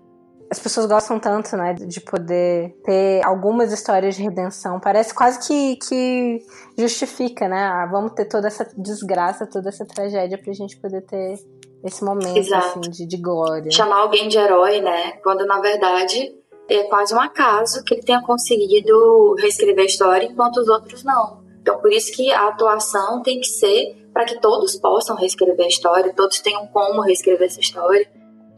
As 0.51 0.57
pessoas 0.57 0.87
gostam 0.87 1.19
tanto, 1.19 1.55
né, 1.55 1.73
de 1.73 2.01
poder 2.01 2.75
ter 2.83 3.23
algumas 3.23 3.71
histórias 3.71 4.15
de 4.15 4.23
redenção. 4.23 4.79
Parece 4.79 5.13
quase 5.13 5.47
que, 5.47 5.75
que 5.75 6.39
justifica, 6.77 7.47
né? 7.47 7.65
Ah, 7.65 7.85
vamos 7.85 8.13
ter 8.13 8.25
toda 8.25 8.47
essa 8.47 8.67
desgraça, 8.75 9.45
toda 9.45 9.69
essa 9.69 9.85
tragédia 9.85 10.39
pra 10.39 10.51
gente 10.53 10.75
poder 10.77 11.01
ter 11.01 11.35
esse 11.83 12.03
momento 12.03 12.53
assim, 12.55 12.81
de, 12.81 13.05
de 13.05 13.17
glória. 13.17 13.71
Chamar 13.71 13.97
alguém 13.97 14.27
de 14.27 14.37
herói, 14.37 14.81
né? 14.81 15.11
Quando 15.23 15.45
na 15.45 15.59
verdade 15.59 16.33
é 16.67 16.83
quase 16.85 17.13
um 17.13 17.19
acaso 17.19 17.83
que 17.83 17.93
ele 17.93 18.03
tenha 18.03 18.21
conseguido 18.21 19.35
reescrever 19.39 19.83
a 19.83 19.87
história 19.87 20.25
enquanto 20.25 20.57
os 20.57 20.67
outros 20.67 21.03
não. 21.03 21.43
Então 21.61 21.79
por 21.79 21.91
isso 21.93 22.11
que 22.11 22.31
a 22.31 22.47
atuação 22.47 23.21
tem 23.21 23.39
que 23.39 23.47
ser 23.47 23.95
para 24.11 24.25
que 24.25 24.39
todos 24.41 24.75
possam 24.75 25.15
reescrever 25.15 25.65
a 25.65 25.69
história, 25.69 26.13
todos 26.13 26.39
tenham 26.39 26.65
como 26.67 27.01
reescrever 27.01 27.47
essa 27.47 27.59
história 27.59 28.07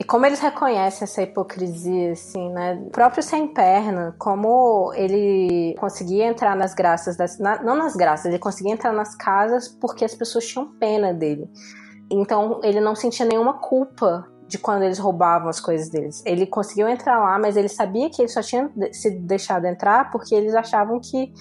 e 0.02 0.04
como 0.04 0.26
eles 0.26 0.40
reconhecem 0.40 1.04
essa 1.04 1.22
hipocrisia, 1.22 2.14
assim, 2.14 2.50
né? 2.50 2.74
O 2.88 2.90
próprio 2.90 3.22
Sem 3.22 3.48
Perna, 3.48 4.16
como 4.18 4.92
ele 4.96 5.76
conseguia 5.80 6.26
entrar 6.26 6.56
nas 6.56 6.74
graças, 6.74 7.16
das, 7.16 7.38
na, 7.38 7.62
não 7.62 7.76
nas 7.76 7.96
graças, 7.96 8.26
ele 8.26 8.40
conseguia 8.40 8.74
entrar 8.74 8.92
nas 8.94 9.14
casas 9.14 9.68
porque 9.68 10.04
as 10.04 10.16
pessoas 10.16 10.48
tinham 10.48 10.74
pena 10.80 11.14
dele. 11.14 11.48
Então 12.10 12.60
ele 12.64 12.82
não 12.82 12.96
sentia 12.96 13.28
nenhuma 13.28 13.60
culpa 13.60 14.28
de 14.48 14.58
quando 14.58 14.82
eles 14.82 14.98
roubavam 14.98 15.50
as 15.50 15.60
coisas 15.60 15.88
deles. 15.88 16.24
Ele 16.26 16.48
conseguiu 16.48 16.88
entrar 16.88 17.20
lá, 17.20 17.38
mas 17.38 17.56
ele 17.56 17.70
sabia 17.70 18.10
que 18.10 18.24
ele 18.24 18.30
só 18.30 18.42
tinha 18.42 18.72
se 18.92 19.12
deixado 19.12 19.66
entrar 19.66 20.10
porque 20.10 20.34
eles 20.34 20.56
achavam 20.56 21.00
que 21.00 21.32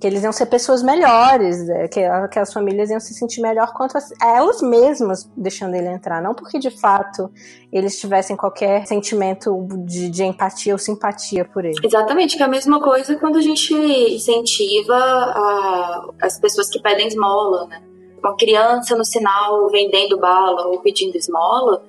que 0.00 0.06
eles 0.06 0.22
iam 0.22 0.32
ser 0.32 0.46
pessoas 0.46 0.82
melhores, 0.82 1.68
é, 1.68 1.88
que 1.88 2.00
aquelas 2.00 2.52
famílias 2.52 2.88
iam 2.90 3.00
se 3.00 3.12
sentir 3.14 3.40
melhor 3.40 3.72
quanto 3.72 3.98
a, 3.98 4.00
elas 4.22 4.62
mesmas 4.62 5.28
deixando 5.36 5.74
ele 5.74 5.88
entrar, 5.88 6.22
não 6.22 6.34
porque 6.34 6.58
de 6.58 6.70
fato 6.70 7.30
eles 7.72 7.98
tivessem 7.98 8.36
qualquer 8.36 8.86
sentimento 8.86 9.66
de, 9.84 10.08
de 10.08 10.24
empatia 10.24 10.72
ou 10.72 10.78
simpatia 10.78 11.44
por 11.44 11.64
ele. 11.64 11.74
Exatamente, 11.82 12.36
que 12.36 12.42
é 12.42 12.46
a 12.46 12.48
mesma 12.48 12.80
coisa 12.80 13.16
quando 13.16 13.38
a 13.38 13.42
gente 13.42 13.74
incentiva 13.74 14.94
a, 14.94 16.10
as 16.22 16.38
pessoas 16.38 16.70
que 16.70 16.80
pedem 16.80 17.08
esmola, 17.08 17.66
né? 17.66 17.82
Uma 18.22 18.36
criança 18.36 18.96
no 18.96 19.04
sinal 19.04 19.68
vendendo 19.68 20.18
bala 20.18 20.66
ou 20.66 20.80
pedindo 20.80 21.16
esmola, 21.16 21.84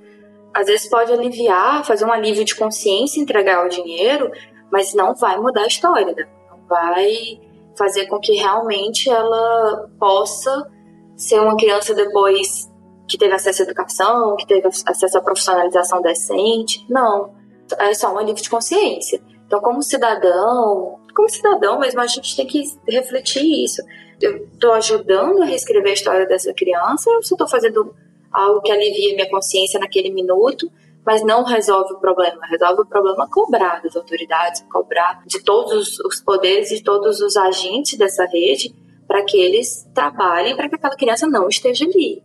às 0.53 0.67
vezes 0.67 0.89
pode 0.89 1.11
aliviar, 1.11 1.85
fazer 1.85 2.05
um 2.05 2.11
alívio 2.11 2.43
de 2.43 2.55
consciência, 2.55 3.21
entregar 3.21 3.65
o 3.65 3.69
dinheiro, 3.69 4.31
mas 4.71 4.93
não 4.93 5.15
vai 5.15 5.37
mudar 5.39 5.63
a 5.63 5.67
história, 5.67 6.13
né? 6.13 6.27
não 6.49 6.59
vai 6.67 7.39
fazer 7.79 8.07
com 8.07 8.19
que 8.19 8.33
realmente 8.33 9.09
ela 9.09 9.89
possa 9.97 10.69
ser 11.15 11.39
uma 11.39 11.55
criança 11.55 11.93
depois 11.93 12.69
que 13.07 13.17
teve 13.17 13.33
acesso 13.33 13.61
à 13.61 13.65
educação, 13.65 14.35
que 14.35 14.45
teve 14.45 14.67
acesso 14.67 15.17
à 15.17 15.21
profissionalização 15.21 16.01
decente. 16.01 16.85
Não. 16.89 17.33
É 17.79 17.93
só 17.93 18.13
um 18.13 18.17
alívio 18.17 18.43
de 18.43 18.49
consciência. 18.49 19.21
Então, 19.47 19.61
como 19.61 19.81
cidadão, 19.81 20.99
como 21.15 21.29
cidadão 21.29 21.79
mesmo, 21.79 22.01
a 22.01 22.07
gente 22.07 22.35
tem 22.35 22.45
que 22.45 22.63
refletir 22.87 23.63
isso. 23.63 23.81
Eu 24.21 24.45
estou 24.45 24.73
ajudando 24.73 25.41
a 25.41 25.45
reescrever 25.45 25.91
a 25.91 25.93
história 25.93 26.27
dessa 26.27 26.53
criança, 26.53 27.09
se 27.21 27.33
estou 27.33 27.47
fazendo 27.47 27.95
algo 28.31 28.61
que 28.61 28.71
alivia 28.71 29.15
minha 29.15 29.29
consciência 29.29 29.79
naquele 29.79 30.11
minuto, 30.11 30.71
mas 31.05 31.23
não 31.23 31.43
resolve 31.43 31.93
o 31.93 31.99
problema. 31.99 32.45
Resolve 32.47 32.81
o 32.81 32.85
problema 32.85 33.27
cobrar 33.29 33.81
das 33.81 33.95
autoridades, 33.95 34.63
cobrar 34.71 35.23
de 35.25 35.43
todos 35.43 35.99
os 35.99 36.21
poderes 36.21 36.71
e 36.71 36.83
todos 36.83 37.19
os 37.21 37.35
agentes 37.35 37.97
dessa 37.97 38.25
rede 38.25 38.73
para 39.07 39.23
que 39.23 39.37
eles 39.37 39.89
trabalhem 39.93 40.55
para 40.55 40.69
que 40.69 40.75
aquela 40.75 40.95
criança 40.95 41.27
não 41.27 41.49
esteja 41.49 41.85
ali. 41.85 42.23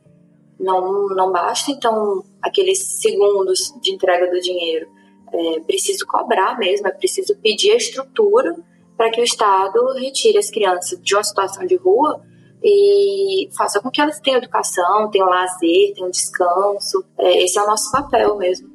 Não, 0.61 1.09
não 1.09 1.33
basta, 1.33 1.71
então, 1.71 2.23
aqueles 2.43 2.79
segundos 3.01 3.73
de 3.81 3.93
entrega 3.93 4.31
do 4.31 4.41
dinheiro. 4.41 4.87
É 5.33 5.61
preciso 5.61 6.07
cobrar 6.07 6.59
mesmo, 6.59 6.87
é 6.87 6.91
preciso 6.91 7.35
pedir 7.37 7.73
a 7.73 7.77
estrutura 7.77 8.55
para 8.97 9.11
que 9.11 9.21
o 9.21 9.25
Estado 9.25 9.85
retire 9.95 10.39
as 10.39 10.51
crianças 10.51 11.01
de 11.03 11.15
uma 11.15 11.25
situação 11.25 11.67
de 11.67 11.75
rua 11.75 12.23
e 12.65 13.51
faça 13.57 13.79
com 13.81 13.91
que 13.91 14.01
elas 14.01 14.19
tenham 14.21 14.39
educação, 14.39 15.11
tenham 15.11 15.29
lazer, 15.29 15.93
tenham 15.95 16.11
descanso. 16.11 17.05
É, 17.19 17.45
esse 17.45 17.59
é 17.59 17.63
o 17.63 17.67
nosso 17.67 17.93
papel 17.93 18.37
mesmo. 18.37 18.73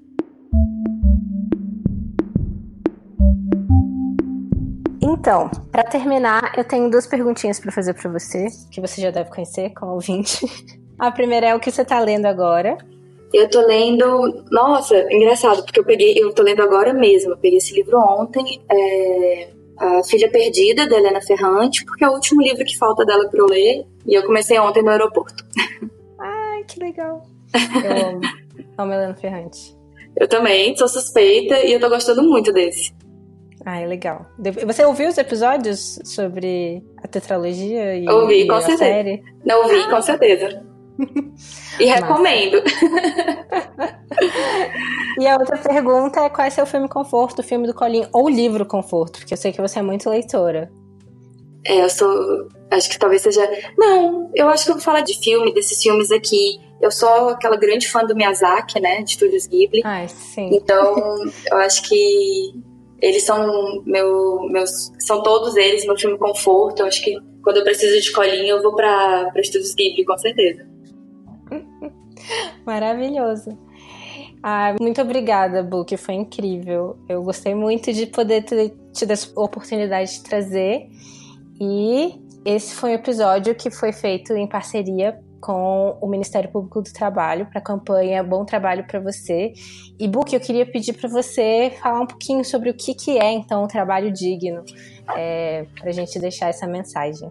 Então, 5.02 5.50
para 5.72 5.84
terminar, 5.84 6.54
eu 6.56 6.64
tenho 6.64 6.90
duas 6.90 7.08
perguntinhas 7.08 7.60
para 7.60 7.72
fazer 7.72 7.96
para 7.96 8.12
você, 8.12 8.48
que 8.72 8.80
você 8.80 9.02
já 9.02 9.10
deve 9.10 9.32
conhecer 9.32 9.72
como 9.72 9.94
ouvinte. 9.94 10.46
A 11.00 11.12
primeira 11.12 11.48
é 11.48 11.56
o 11.56 11.60
que 11.60 11.72
você 11.72 11.84
tá 11.84 12.00
lendo 12.00 12.28
agora. 12.28 12.78
Eu 13.34 13.50
tô 13.50 13.62
lendo. 13.62 14.44
Nossa, 14.52 14.96
engraçado, 15.12 15.64
porque 15.64 15.80
eu 15.80 15.86
peguei. 15.86 16.14
Eu 16.18 16.34
tô 16.34 16.44
lendo 16.44 16.62
agora 16.62 16.94
mesmo. 16.94 17.32
Eu 17.32 17.38
peguei 17.38 17.58
esse 17.58 17.74
livro 17.74 17.98
ontem. 17.98 18.62
É, 18.70 19.50
a 19.80 20.04
Filha 20.04 20.30
Perdida, 20.30 20.88
da 20.88 20.98
Helena 20.98 21.22
Ferrante, 21.22 21.86
porque 21.86 22.04
é 22.04 22.10
o 22.10 22.14
último 22.14 22.42
livro 22.42 22.66
que 22.66 22.78
falta 22.78 23.06
dela 23.06 23.30
para 23.30 23.40
eu 23.40 23.46
ler. 23.46 23.86
E 24.06 24.14
eu 24.14 24.24
comecei 24.24 24.60
ontem 24.60 24.84
no 24.84 24.90
aeroporto. 24.90 25.44
Ai, 26.20 26.64
que 26.66 26.80
legal. 26.80 27.26
Eu 27.84 28.08
amo, 28.08 28.22
amo 28.78 28.94
Helena 28.94 29.16
Ferrante. 29.16 29.76
Eu 30.16 30.28
também, 30.28 30.76
sou 30.76 30.88
suspeita 30.88 31.66
e 31.66 31.74
eu 31.74 31.80
tô 31.80 31.90
gostando 31.90 32.22
muito 32.24 32.52
desse. 32.52 32.94
Ah, 33.66 33.80
é 33.80 33.86
legal. 33.86 34.26
Você 34.66 34.84
ouviu 34.84 35.10
os 35.10 35.18
episódios 35.18 36.00
sobre 36.04 36.84
a 37.04 37.08
tetralogia 37.08 37.96
e, 37.96 38.10
ouvi, 38.10 38.42
e 38.42 38.48
com 38.48 38.54
a 38.54 38.62
certeza. 38.62 38.84
série? 38.84 39.24
Não 39.46 39.64
ouvi, 39.64 39.90
com 39.90 40.02
certeza. 40.02 40.66
E 41.80 41.86
recomendo. 41.86 42.62
E 45.20 45.28
a 45.28 45.38
outra 45.38 45.58
pergunta 45.58 46.22
é 46.22 46.30
qual 46.30 46.48
é 46.48 46.50
seu 46.50 46.66
filme 46.66 46.88
conforto, 46.88 47.44
filme 47.44 47.68
do 47.68 47.74
Colinho 47.74 48.08
ou 48.14 48.30
livro 48.30 48.66
conforto, 48.66 49.20
porque 49.20 49.34
eu 49.34 49.38
sei 49.38 49.52
que 49.52 49.62
você 49.62 49.80
é 49.80 49.82
muito 49.82 50.10
leitora. 50.10 50.72
É, 51.66 51.84
eu 51.84 51.90
sou. 51.90 52.48
Acho 52.72 52.90
que 52.90 52.98
talvez 52.98 53.22
seja. 53.22 53.48
Não, 53.78 54.32
eu 54.34 54.48
acho 54.48 54.64
que 54.64 54.72
eu 54.72 54.76
vou 54.76 54.84
falar 54.84 55.02
de 55.02 55.20
filme, 55.20 55.54
desses 55.54 55.82
filmes 55.82 56.12
aqui. 56.12 56.60
Eu 56.82 56.92
sou 56.92 57.30
aquela 57.30 57.58
grande 57.58 57.90
fã 57.90 58.06
do 58.06 58.16
Miyazaki, 58.16 58.80
né? 58.80 59.02
De 59.02 59.12
Estúdios 59.12 59.46
Ghibli. 59.46 59.82
Ah, 59.84 60.08
sim. 60.08 60.50
Então, 60.54 60.96
eu 61.52 61.58
acho 61.58 61.84
que 61.84 62.54
eles 63.02 63.24
são 63.24 63.84
meu, 63.86 64.40
meus. 64.50 64.92
São 65.00 65.22
todos 65.22 65.58
eles 65.58 65.86
meu 65.86 65.98
filme 65.98 66.18
conforto. 66.18 66.80
Eu 66.80 66.86
acho 66.86 67.04
que 67.04 67.18
quando 67.44 67.58
eu 67.58 67.64
preciso 67.64 68.00
de 68.00 68.12
colinha, 68.14 68.52
eu 68.52 68.62
vou 68.62 68.74
pra 68.74 69.32
Estúdios 69.36 69.76
Ghibli, 69.76 70.06
com 70.06 70.18
certeza. 70.18 70.66
Maravilhoso. 72.66 73.58
Ah, 74.42 74.74
muito 74.80 75.02
obrigada, 75.02 75.62
Book, 75.62 75.96
foi 75.98 76.16
incrível. 76.16 76.98
Eu 77.10 77.22
gostei 77.24 77.54
muito 77.54 77.92
de 77.92 78.06
poder 78.06 78.44
ter 78.44 78.74
tido 78.94 79.12
essa 79.12 79.28
oportunidade 79.40 80.14
de 80.14 80.24
trazer. 80.24 80.88
E 81.60 82.16
esse 82.46 82.74
foi 82.74 82.92
um 82.92 82.94
episódio 82.94 83.54
que 83.54 83.70
foi 83.70 83.92
feito 83.92 84.34
em 84.34 84.48
parceria 84.48 85.20
com 85.42 85.98
o 86.02 86.08
Ministério 86.08 86.50
Público 86.52 86.82
do 86.82 86.92
Trabalho 86.92 87.46
para 87.46 87.60
a 87.60 87.64
campanha 87.64 88.24
Bom 88.24 88.46
Trabalho 88.46 88.86
para 88.86 89.00
Você. 89.00 89.54
E 90.00 90.08
Book, 90.08 90.34
eu 90.34 90.40
queria 90.40 90.66
pedir 90.66 90.94
para 90.94 91.10
você 91.10 91.74
falar 91.82 92.02
um 92.02 92.08
pouquinho 92.08 92.44
sobre 92.44 92.70
o 92.70 92.74
que, 92.74 92.94
que 92.94 93.18
é 93.18 93.32
então 93.32 93.64
o 93.64 93.68
trabalho 93.68 94.12
digno, 94.12 94.64
é, 95.16 95.66
para 95.80 95.90
a 95.90 95.94
gente 95.94 96.18
deixar 96.20 96.50
essa 96.50 96.68
mensagem. 96.68 97.30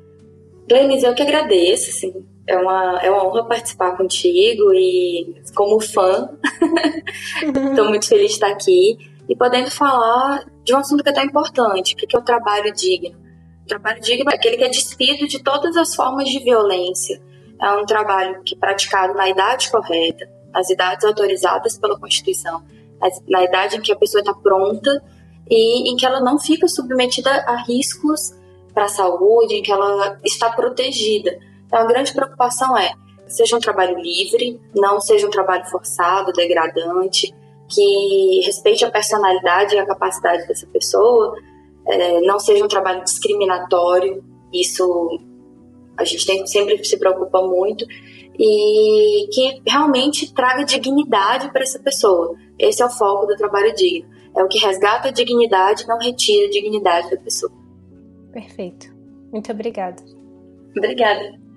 Glennis, 0.69 1.03
eu 1.03 1.15
que 1.15 1.23
agradeço, 1.23 1.91
assim, 1.91 2.13
é 2.49 2.57
uma, 2.57 2.99
é 3.03 3.11
uma 3.11 3.27
honra 3.27 3.45
participar 3.45 3.95
contigo 3.95 4.73
e, 4.73 5.37
como 5.55 5.79
fã, 5.81 6.31
estou 7.45 7.89
muito 7.91 8.09
feliz 8.09 8.29
de 8.29 8.33
estar 8.33 8.49
aqui 8.49 8.97
e 9.29 9.37
podendo 9.37 9.71
falar 9.71 10.47
de 10.65 10.75
um 10.75 10.79
assunto 10.79 11.05
que 11.05 11.11
é 11.11 11.13
tão 11.13 11.25
importante, 11.25 11.95
que 11.95 12.17
é 12.17 12.19
o 12.19 12.23
trabalho 12.23 12.73
digno. 12.73 13.19
O 13.65 13.69
trabalho 13.69 14.01
digno 14.01 14.31
é 14.31 14.35
aquele 14.35 14.57
que 14.57 14.65
é 14.65 14.69
despido 14.71 15.29
de 15.29 15.43
todas 15.43 15.77
as 15.77 15.95
formas 15.95 16.27
de 16.31 16.39
violência. 16.39 17.21
É 17.61 17.71
um 17.73 17.85
trabalho 17.85 18.43
que 18.43 18.55
é 18.55 18.59
praticado 18.59 19.13
na 19.13 19.29
idade 19.29 19.71
correta, 19.71 20.27
nas 20.51 20.71
idades 20.71 21.05
autorizadas 21.05 21.79
pela 21.79 21.99
Constituição, 21.99 22.63
na 23.29 23.45
idade 23.45 23.77
em 23.77 23.83
que 23.83 23.93
a 23.93 23.97
pessoa 23.97 24.21
está 24.21 24.33
pronta 24.33 25.05
e 25.51 25.93
em 25.93 25.97
que 25.97 26.07
ela 26.07 26.21
não 26.21 26.39
fica 26.39 26.67
submetida 26.67 27.31
a 27.31 27.57
riscos 27.57 28.33
para 28.73 28.85
a 28.85 28.89
saúde, 28.89 29.57
em 29.57 29.63
que 29.63 29.71
ela 29.71 30.19
está 30.25 30.51
protegida. 30.51 31.39
Então, 31.69 31.81
a 31.81 31.85
grande 31.85 32.13
preocupação 32.13 32.77
é 32.77 32.93
seja 33.27 33.57
um 33.57 33.61
trabalho 33.61 33.99
livre, 33.99 34.59
não 34.75 35.01
seja 35.01 35.27
um 35.27 35.31
trabalho 35.31 35.67
forçado, 35.67 36.33
degradante, 36.33 37.35
que 37.69 38.41
respeite 38.45 38.85
a 38.87 38.91
personalidade 38.91 39.75
e 39.75 39.79
a 39.79 39.85
capacidade 39.85 40.49
dessa 40.49 40.67
pessoa, 40.67 41.37
é, 41.87 42.21
não 42.23 42.39
seja 42.39 42.65
um 42.65 42.69
trabalho 42.69 43.05
discriminatório, 43.05 44.25
isso 44.53 45.21
a 45.97 46.05
gente 46.05 46.25
tem, 46.25 46.47
sempre 46.47 46.83
se 46.83 46.99
preocupa 46.99 47.43
muito, 47.43 47.85
e 48.39 49.29
que 49.33 49.61
realmente 49.67 50.33
traga 50.33 50.65
dignidade 50.65 51.51
para 51.53 51.63
essa 51.63 51.79
pessoa. 51.79 52.35
Esse 52.59 52.83
é 52.83 52.87
o 52.87 52.91
foco 52.91 53.27
do 53.27 53.37
trabalho 53.37 53.75
digno. 53.75 54.09
É 54.37 54.43
o 54.43 54.49
que 54.49 54.59
resgata 54.59 55.09
a 55.09 55.11
dignidade, 55.11 55.87
não 55.89 55.99
retira 55.99 56.47
a 56.47 56.51
dignidade 56.51 57.11
da 57.11 57.17
pessoa. 57.17 57.53
Perfeito. 58.33 58.95
Muito 59.33 59.51
obrigada. 59.51 60.01
Obrigada. 60.77 61.48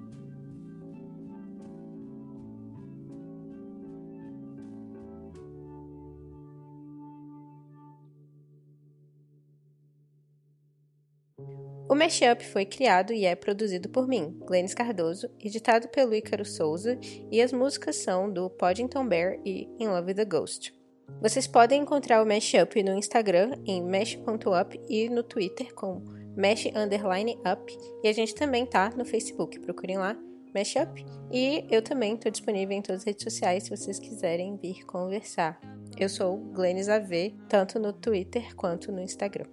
O 11.91 11.95
Mashup 11.95 12.41
foi 12.45 12.63
criado 12.63 13.11
e 13.11 13.25
é 13.25 13.35
produzido 13.35 13.89
por 13.89 14.07
mim, 14.07 14.33
Glennis 14.47 14.73
Cardoso, 14.73 15.29
editado 15.37 15.89
pelo 15.89 16.15
Ícaro 16.15 16.45
Souza, 16.45 16.97
e 17.29 17.41
as 17.41 17.51
músicas 17.51 17.97
são 17.97 18.31
do 18.31 18.49
Poddington 18.49 19.05
Bear 19.05 19.37
e 19.43 19.67
In 19.77 19.87
Love 19.87 20.07
with 20.07 20.15
the 20.15 20.23
Ghost. 20.23 20.73
Vocês 21.21 21.47
podem 21.47 21.81
encontrar 21.81 22.23
o 22.23 22.25
Mashup 22.25 22.81
no 22.81 22.95
Instagram 22.95 23.57
em 23.65 23.83
mesh.up 23.83 24.79
e 24.87 25.09
no 25.09 25.21
Twitter 25.21 25.73
com 25.73 26.01
mesh 26.33 26.67
underline 26.67 27.37
up, 27.39 27.77
e 28.01 28.07
a 28.07 28.13
gente 28.13 28.35
também 28.35 28.65
tá 28.65 28.89
no 28.95 29.03
Facebook, 29.03 29.59
procurem 29.59 29.97
lá, 29.97 30.17
Mashup, 30.55 31.05
e 31.29 31.65
eu 31.69 31.81
também 31.81 32.13
estou 32.13 32.31
disponível 32.31 32.73
em 32.73 32.81
todas 32.81 33.01
as 33.01 33.05
redes 33.05 33.23
sociais 33.25 33.63
se 33.63 33.69
vocês 33.69 33.99
quiserem 33.99 34.55
vir 34.55 34.85
conversar. 34.85 35.59
Eu 35.99 36.07
sou 36.07 36.37
Glennis 36.37 36.87
AV, 36.87 37.35
tanto 37.49 37.77
no 37.79 37.91
Twitter 37.91 38.55
quanto 38.55 38.93
no 38.93 39.01
Instagram. 39.01 39.47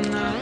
on 0.00 0.10
the 0.12 0.39